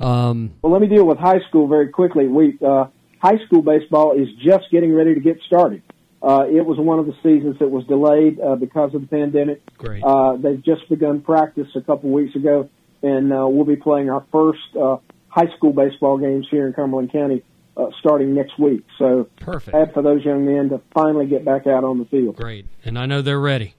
Um, 0.00 0.52
Well, 0.62 0.72
let 0.72 0.82
me 0.82 0.88
deal 0.88 1.06
with 1.06 1.18
high 1.18 1.40
school 1.48 1.68
very 1.68 1.88
quickly. 1.88 2.26
We 2.26 2.58
uh, 2.66 2.86
high 3.20 3.38
school 3.46 3.62
baseball 3.62 4.12
is 4.12 4.28
just 4.44 4.70
getting 4.70 4.92
ready 4.92 5.14
to 5.14 5.20
get 5.20 5.38
started. 5.46 5.82
Uh, 6.22 6.44
it 6.48 6.64
was 6.64 6.78
one 6.78 6.98
of 6.98 7.06
the 7.06 7.14
seasons 7.22 7.58
that 7.60 7.70
was 7.70 7.86
delayed 7.86 8.40
uh, 8.40 8.56
because 8.56 8.94
of 8.94 9.02
the 9.02 9.06
pandemic. 9.06 9.62
Great. 9.78 10.02
Uh, 10.02 10.36
they've 10.36 10.62
just 10.62 10.88
begun 10.88 11.20
practice 11.20 11.68
a 11.76 11.80
couple 11.80 12.10
weeks 12.10 12.34
ago, 12.34 12.68
and 13.02 13.32
uh, 13.32 13.46
we'll 13.48 13.64
be 13.64 13.76
playing 13.76 14.10
our 14.10 14.24
first 14.32 14.60
uh, 14.80 14.96
high 15.28 15.54
school 15.56 15.72
baseball 15.72 16.18
games 16.18 16.46
here 16.50 16.66
in 16.66 16.72
Cumberland 16.72 17.12
County 17.12 17.42
uh, 17.76 17.86
starting 18.00 18.34
next 18.34 18.58
week. 18.58 18.84
So, 18.98 19.28
Perfect. 19.40 19.72
glad 19.72 19.92
for 19.92 20.02
those 20.02 20.24
young 20.24 20.46
men 20.46 20.70
to 20.70 20.80
finally 20.94 21.26
get 21.26 21.44
back 21.44 21.66
out 21.66 21.84
on 21.84 21.98
the 21.98 22.04
field. 22.06 22.36
great, 22.36 22.66
and 22.84 22.98
I 22.98 23.06
know 23.06 23.22
they're 23.22 23.40
ready. 23.40 23.74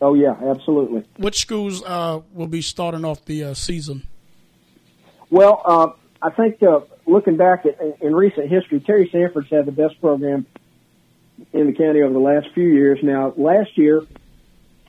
Oh 0.00 0.14
yeah, 0.14 0.34
absolutely. 0.50 1.04
Which 1.16 1.38
schools 1.38 1.82
uh, 1.82 2.20
will 2.32 2.48
be 2.48 2.60
starting 2.60 3.04
off 3.04 3.24
the 3.24 3.44
uh, 3.44 3.54
season? 3.54 4.06
Well, 5.30 5.62
uh, 5.64 5.88
I 6.20 6.30
think 6.30 6.62
uh, 6.62 6.80
looking 7.06 7.36
back 7.36 7.64
at, 7.64 7.80
in 8.00 8.14
recent 8.14 8.50
history, 8.50 8.80
Terry 8.80 9.08
Sanford's 9.10 9.50
had 9.50 9.64
the 9.64 9.72
best 9.72 10.00
program 10.00 10.46
in 11.52 11.66
the 11.66 11.72
county 11.72 12.02
over 12.02 12.12
the 12.12 12.18
last 12.18 12.48
few 12.54 12.68
years. 12.68 12.98
Now, 13.02 13.32
last 13.36 13.76
year 13.76 14.02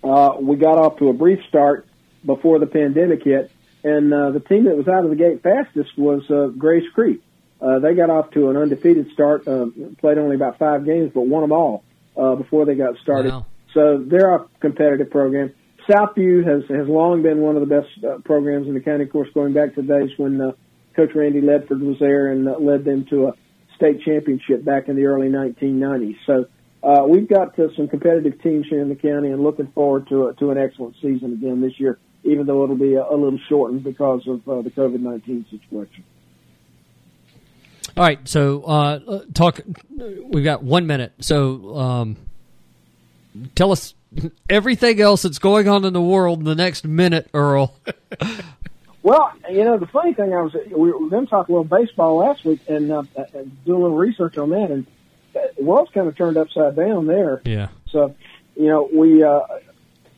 uh, 0.03 0.35
we 0.39 0.57
got 0.57 0.77
off 0.77 0.97
to 0.99 1.09
a 1.09 1.13
brief 1.13 1.39
start 1.47 1.87
before 2.25 2.59
the 2.59 2.67
pandemic 2.67 3.23
hit, 3.23 3.51
and 3.83 4.13
uh, 4.13 4.31
the 4.31 4.39
team 4.39 4.65
that 4.65 4.75
was 4.75 4.87
out 4.87 5.03
of 5.03 5.09
the 5.09 5.15
gate 5.15 5.43
fastest 5.43 5.97
was 5.97 6.23
uh, 6.29 6.47
Grays 6.47 6.87
Creek. 6.93 7.21
Uh, 7.61 7.79
they 7.79 7.95
got 7.95 8.09
off 8.09 8.31
to 8.31 8.49
an 8.49 8.57
undefeated 8.57 9.11
start, 9.13 9.47
uh, 9.47 9.65
played 9.99 10.17
only 10.17 10.35
about 10.35 10.59
five 10.59 10.85
games, 10.85 11.11
but 11.13 11.21
won 11.21 11.41
them 11.41 11.51
all 11.51 11.83
uh, 12.15 12.35
before 12.35 12.65
they 12.65 12.75
got 12.75 12.97
started. 12.97 13.31
Wow. 13.31 13.45
So 13.73 14.03
they're 14.05 14.35
a 14.35 14.45
competitive 14.59 15.09
program. 15.09 15.53
Southview 15.89 16.45
has 16.45 16.63
has 16.69 16.87
long 16.87 17.23
been 17.23 17.39
one 17.39 17.55
of 17.55 17.67
the 17.67 17.75
best 17.75 18.03
uh, 18.03 18.17
programs 18.25 18.67
in 18.67 18.73
the 18.73 18.81
county. 18.81 19.05
Of 19.05 19.11
course, 19.11 19.29
going 19.33 19.53
back 19.53 19.75
to 19.75 19.81
the 19.81 19.87
days 19.87 20.09
when 20.17 20.39
uh, 20.41 20.51
Coach 20.95 21.11
Randy 21.15 21.41
Ledford 21.41 21.79
was 21.79 21.97
there 21.99 22.31
and 22.31 22.47
uh, 22.47 22.57
led 22.59 22.83
them 22.83 23.05
to 23.09 23.27
a 23.27 23.33
state 23.75 24.01
championship 24.03 24.65
back 24.65 24.89
in 24.89 24.95
the 24.95 25.05
early 25.05 25.29
1990s. 25.29 26.17
So 26.25 26.45
uh, 26.83 27.05
we've 27.07 27.29
got 27.29 27.57
uh, 27.57 27.67
some 27.75 27.87
competitive 27.87 28.41
teams 28.41 28.65
here 28.69 28.81
in 28.81 28.89
the 28.89 28.95
county, 28.95 29.29
and 29.29 29.43
looking 29.43 29.67
forward 29.67 30.07
to 30.09 30.27
a, 30.27 30.33
to 30.35 30.51
an 30.51 30.57
excellent 30.57 30.95
season 31.01 31.33
again 31.33 31.61
this 31.61 31.79
year. 31.79 31.99
Even 32.27 32.45
though 32.45 32.63
it'll 32.63 32.75
be 32.75 32.93
a, 32.95 33.03
a 33.03 33.15
little 33.15 33.39
shortened 33.47 33.83
because 33.83 34.27
of 34.27 34.47
uh, 34.47 34.61
the 34.61 34.69
COVID 34.69 34.99
19 34.99 35.45
situation. 35.49 36.03
All 37.95 38.03
right, 38.03 38.19
so 38.27 38.63
uh, 38.63 39.23
talk. 39.33 39.61
We've 39.89 40.43
got 40.43 40.61
one 40.61 40.85
minute, 40.85 41.13
so 41.19 41.75
um, 41.77 42.17
tell 43.55 43.71
us 43.71 43.95
everything 44.49 45.01
else 45.01 45.23
that's 45.23 45.39
going 45.39 45.67
on 45.67 45.83
in 45.83 45.93
the 45.93 46.01
world 46.01 46.39
in 46.39 46.45
the 46.45 46.55
next 46.55 46.85
minute, 46.85 47.29
Earl. 47.33 47.75
Well, 49.07 49.31
you 49.49 49.63
know, 49.63 49.77
the 49.77 49.87
funny 49.87 50.13
thing, 50.13 50.33
I 50.33 50.41
was 50.41 50.53
we 50.53 50.91
were 50.91 51.09
going 51.09 51.23
to 51.23 51.29
talk 51.29 51.47
a 51.47 51.51
little 51.53 51.63
baseball 51.63 52.17
last 52.17 52.43
week 52.43 52.59
and 52.67 52.91
uh, 52.91 53.03
uh, 53.15 53.23
do 53.65 53.73
a 53.73 53.79
little 53.79 53.95
research 53.95 54.37
on 54.37 54.49
that, 54.49 54.69
and 54.69 54.85
uh, 55.33 55.39
the 55.55 55.63
world's 55.63 55.91
kind 55.91 56.09
of 56.09 56.17
turned 56.17 56.35
upside 56.35 56.75
down 56.75 57.07
there. 57.07 57.41
Yeah. 57.45 57.69
So, 57.89 58.17
you 58.57 58.67
know, 58.67 58.89
we 58.93 59.23
uh, 59.23 59.39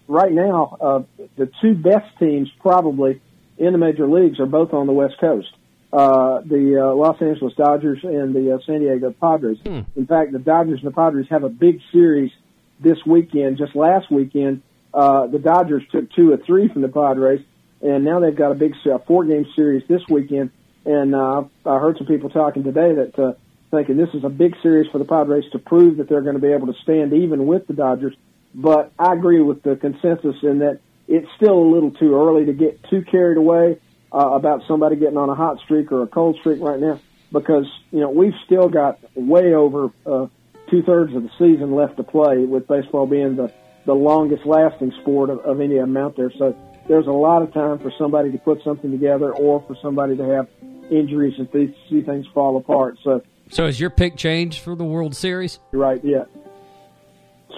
right 0.09 0.31
now 0.31 0.77
uh, 0.81 1.03
the 1.37 1.49
two 1.61 1.75
best 1.75 2.17
teams 2.17 2.49
probably 2.59 3.21
in 3.57 3.71
the 3.71 3.77
major 3.77 4.07
leagues 4.07 4.39
are 4.39 4.45
both 4.45 4.73
on 4.73 4.87
the 4.87 4.93
West 4.93 5.15
Coast. 5.19 5.49
Uh, 5.91 6.41
the 6.41 6.79
uh, 6.79 6.93
Los 6.93 7.19
Angeles 7.21 7.53
Dodgers 7.55 7.99
and 8.03 8.33
the 8.33 8.53
uh, 8.53 8.59
San 8.65 8.79
Diego 8.79 9.11
Padres. 9.11 9.57
In 9.95 10.05
fact, 10.05 10.31
the 10.31 10.39
Dodgers 10.39 10.79
and 10.83 10.91
the 10.91 10.95
Padres 10.95 11.27
have 11.29 11.43
a 11.43 11.49
big 11.49 11.79
series 11.91 12.31
this 12.79 12.97
weekend. 13.05 13.57
Just 13.57 13.75
last 13.75 14.11
weekend, 14.11 14.61
uh, 14.93 15.27
the 15.27 15.39
Dodgers 15.39 15.83
took 15.91 16.11
two 16.11 16.31
or 16.31 16.37
three 16.37 16.67
from 16.67 16.83
the 16.83 16.89
Padres, 16.89 17.41
and 17.81 18.03
now 18.03 18.19
they've 18.19 18.35
got 18.35 18.51
a 18.51 18.55
big 18.55 18.75
uh, 18.85 18.99
four-game 19.07 19.47
series 19.55 19.87
this 19.87 20.01
weekend. 20.09 20.51
And 20.85 21.15
uh, 21.15 21.43
I 21.65 21.79
heard 21.79 21.97
some 21.97 22.07
people 22.07 22.29
talking 22.29 22.63
today 22.63 22.93
that 22.93 23.19
uh, 23.19 23.33
thinking 23.71 23.97
this 23.97 24.13
is 24.13 24.23
a 24.23 24.29
big 24.29 24.55
series 24.61 24.89
for 24.91 24.99
the 24.99 25.05
Padres 25.05 25.45
to 25.51 25.59
prove 25.59 25.97
that 25.97 26.07
they're 26.07 26.21
going 26.21 26.35
to 26.35 26.41
be 26.41 26.53
able 26.53 26.67
to 26.67 26.79
stand 26.83 27.13
even 27.13 27.47
with 27.47 27.67
the 27.67 27.73
Dodgers. 27.73 28.15
But 28.53 28.91
I 28.97 29.13
agree 29.13 29.41
with 29.41 29.63
the 29.63 29.75
consensus 29.75 30.35
in 30.43 30.59
that 30.59 30.79
it's 31.07 31.27
still 31.35 31.57
a 31.57 31.69
little 31.69 31.91
too 31.91 32.15
early 32.15 32.45
to 32.45 32.53
get 32.53 32.83
too 32.89 33.03
carried 33.03 33.37
away. 33.37 33.79
uh, 34.11 34.29
about 34.29 34.63
somebody 34.67 34.95
getting 34.95 35.17
on 35.17 35.29
a 35.29 35.35
hot 35.35 35.59
streak 35.59 35.91
or 35.91 36.03
a 36.03 36.07
cold 36.07 36.37
streak 36.39 36.61
right 36.61 36.79
now 36.79 36.99
because 37.31 37.65
you 37.91 37.99
know 37.99 38.09
we've 38.09 38.33
still 38.45 38.67
got 38.67 38.99
way 39.15 39.53
over 39.53 39.91
uh, 40.05 40.27
two 40.69 40.81
thirds 40.83 41.15
of 41.15 41.23
the 41.23 41.29
season 41.37 41.75
left 41.75 41.97
to 41.97 42.03
play, 42.03 42.39
with 42.39 42.67
baseball 42.67 43.05
being 43.05 43.35
the 43.35 43.53
the 43.85 43.93
longest 43.93 44.45
lasting 44.45 44.91
sport 45.01 45.29
of, 45.29 45.39
of 45.39 45.61
any 45.61 45.77
amount 45.77 46.17
there. 46.17 46.31
So 46.37 46.55
there's 46.87 47.07
a 47.07 47.11
lot 47.11 47.41
of 47.41 47.53
time 47.53 47.79
for 47.79 47.91
somebody 47.97 48.31
to 48.31 48.37
put 48.37 48.63
something 48.63 48.91
together 48.91 49.31
or 49.31 49.63
for 49.67 49.75
somebody 49.81 50.17
to 50.17 50.23
have 50.23 50.47
injuries 50.91 51.35
and 51.37 51.51
th- 51.51 51.75
see 51.89 52.01
things 52.01 52.25
fall 52.33 52.57
apart. 52.57 52.97
So, 53.03 53.21
so 53.49 53.65
has 53.67 53.79
your 53.79 53.89
pick 53.89 54.15
changed 54.15 54.59
for 54.61 54.75
the 54.75 54.83
World 54.83 55.15
Series? 55.15 55.59
Right. 55.71 56.03
Yeah. 56.03 56.25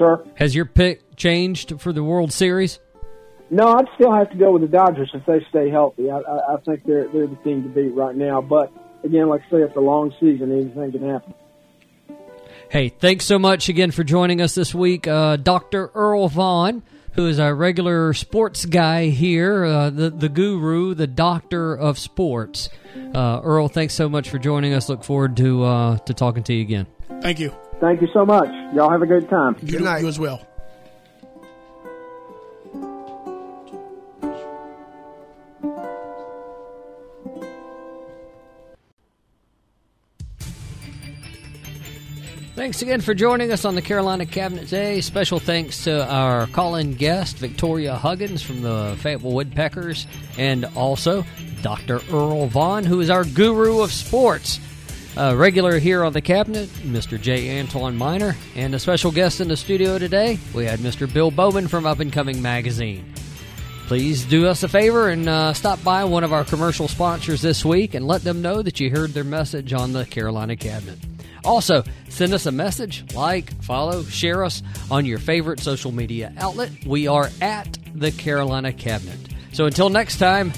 Sir, 0.02 0.26
has 0.34 0.56
your 0.56 0.66
pick 0.66 1.16
changed 1.16 1.80
for 1.80 1.94
the 1.94 2.04
World 2.04 2.34
Series? 2.34 2.80
No, 3.52 3.68
I'd 3.68 3.86
still 3.94 4.12
have 4.12 4.32
to 4.32 4.36
go 4.36 4.54
with 4.54 4.64
the 4.64 4.68
Dodgers 4.68 5.12
if 5.14 5.24
they 5.28 5.46
stay 5.50 5.70
healthy. 5.70 6.10
I, 6.10 6.18
I, 6.18 6.56
I 6.56 6.58
think 6.66 6.84
they're 6.86 7.08
they're 7.10 7.28
the 7.28 7.36
team 7.44 7.62
to 7.62 7.70
beat 7.70 7.94
right 7.94 8.16
now. 8.16 8.42
But 8.42 8.72
again, 9.04 9.28
like 9.28 9.42
I 9.48 9.50
say, 9.52 9.58
it's 9.58 9.76
a 9.76 9.80
long 9.80 10.12
season; 10.20 10.52
anything 10.52 10.92
can 10.92 11.08
happen. 11.08 11.36
Hey, 12.70 12.90
thanks 12.90 13.26
so 13.26 13.38
much 13.38 13.70
again 13.70 13.92
for 13.92 14.04
joining 14.04 14.42
us 14.42 14.56
this 14.56 14.74
week, 14.74 15.06
uh, 15.06 15.36
Dr. 15.36 15.92
Earl 15.94 16.30
Vaughan, 16.30 16.82
who 17.12 17.28
is 17.28 17.38
our 17.38 17.54
regular 17.54 18.14
sports 18.14 18.66
guy 18.66 19.10
here, 19.10 19.66
uh, 19.66 19.92
the 19.92 20.10
the 20.10 20.30
guru, 20.30 20.96
the 20.96 21.06
doctor 21.06 21.76
of 21.76 22.00
sports. 22.00 22.70
Uh, 23.14 23.40
Earl, 23.44 23.68
thanks 23.68 23.94
so 23.94 24.10
much 24.10 24.32
for 24.32 24.40
joining 24.40 24.74
us. 24.74 24.90
Look 24.90 25.04
forward 25.04 25.38
to 25.38 25.64
uh, 25.64 25.98
to 26.00 26.14
talking 26.16 26.42
to 26.44 26.54
you 26.56 26.62
again. 26.62 26.88
Thank 27.22 27.40
you. 27.40 27.54
Thank 27.82 28.00
you 28.00 28.08
so 28.14 28.26
much. 28.28 28.48
Y'all 28.76 28.92
have 28.92 29.02
a 29.02 29.08
good 29.08 29.28
time. 29.28 29.58
You, 29.60 29.80
good 29.80 29.82
night. 29.82 30.04
you 30.04 30.08
as 30.08 30.20
well. 30.20 30.46
Thanks 42.54 42.84
again 42.84 43.02
for 43.02 43.16
joining 43.16 43.52
us 43.52 43.66
on 43.66 43.74
the 43.74 43.82
Carolina 43.82 44.28
Cabinet 44.28 44.66
today. 44.66 45.02
Special 45.02 45.40
thanks 45.40 45.86
to 45.86 46.06
our 46.06 46.46
call 46.46 46.76
in 46.76 46.94
guest, 46.94 47.38
Victoria 47.38 47.96
Huggins 47.96 48.44
from 48.44 48.62
the 48.62 48.96
Fayetteville 49.00 49.32
Woodpeckers, 49.32 50.06
and 50.38 50.66
also 50.76 51.26
Dr. 51.64 52.00
Earl 52.12 52.46
Vaughan, 52.46 52.84
who 52.84 53.00
is 53.02 53.10
our 53.10 53.26
guru 53.26 53.82
of 53.82 53.92
sports. 53.92 54.60
Uh, 55.18 55.36
regular 55.36 55.78
here 55.78 56.06
on 56.06 56.14
the 56.14 56.22
cabinet, 56.22 56.70
Mr. 56.84 57.20
J. 57.20 57.60
Antoine 57.60 57.98
Miner, 57.98 58.36
and 58.56 58.74
a 58.74 58.80
special 58.80 59.12
guest 59.12 59.42
in 59.42 59.50
the 59.50 59.58
studio 59.58 60.00
today, 60.00 60.40
we 60.54 60.66
had 60.66 60.80
Mr. 60.80 61.12
Bill 61.12 61.32
Bowman 61.32 61.68
from 61.68 61.86
Up 61.86 62.00
and 62.00 62.14
Coming 62.14 62.42
Magazine. 62.42 63.14
Please 63.88 64.24
do 64.24 64.48
us 64.48 64.64
a 64.64 64.70
favor 64.70 65.10
and 65.10 65.28
uh, 65.28 65.54
stop 65.54 65.84
by 65.84 66.06
one 66.06 66.24
of 66.24 66.32
our 66.32 66.46
commercial 66.46 66.88
sponsors 66.88 67.42
this 67.42 67.66
week 67.66 67.94
and 67.94 68.08
let 68.08 68.22
them 68.24 68.42
know 68.42 68.62
that 68.62 68.80
you 68.80 68.90
heard 68.90 69.10
their 69.10 69.26
message 69.26 69.74
on 69.74 69.92
the 69.92 70.06
Carolina 70.06 70.56
Cabinet. 70.56 70.98
Also, 71.44 71.84
send 72.08 72.34
us 72.34 72.46
a 72.46 72.52
message, 72.52 73.04
like, 73.14 73.52
follow, 73.64 74.04
share 74.04 74.46
us 74.46 74.64
on 74.90 75.06
your 75.06 75.20
favorite 75.20 75.60
social 75.60 75.92
media 75.92 76.32
outlet. 76.38 76.72
We 76.86 77.08
are 77.08 77.30
at 77.42 77.78
the 77.94 78.12
Carolina 78.12 78.72
Cabinet. 78.72 79.20
So 79.52 79.66
until 79.66 79.90
next 79.90 80.20
time, 80.20 80.54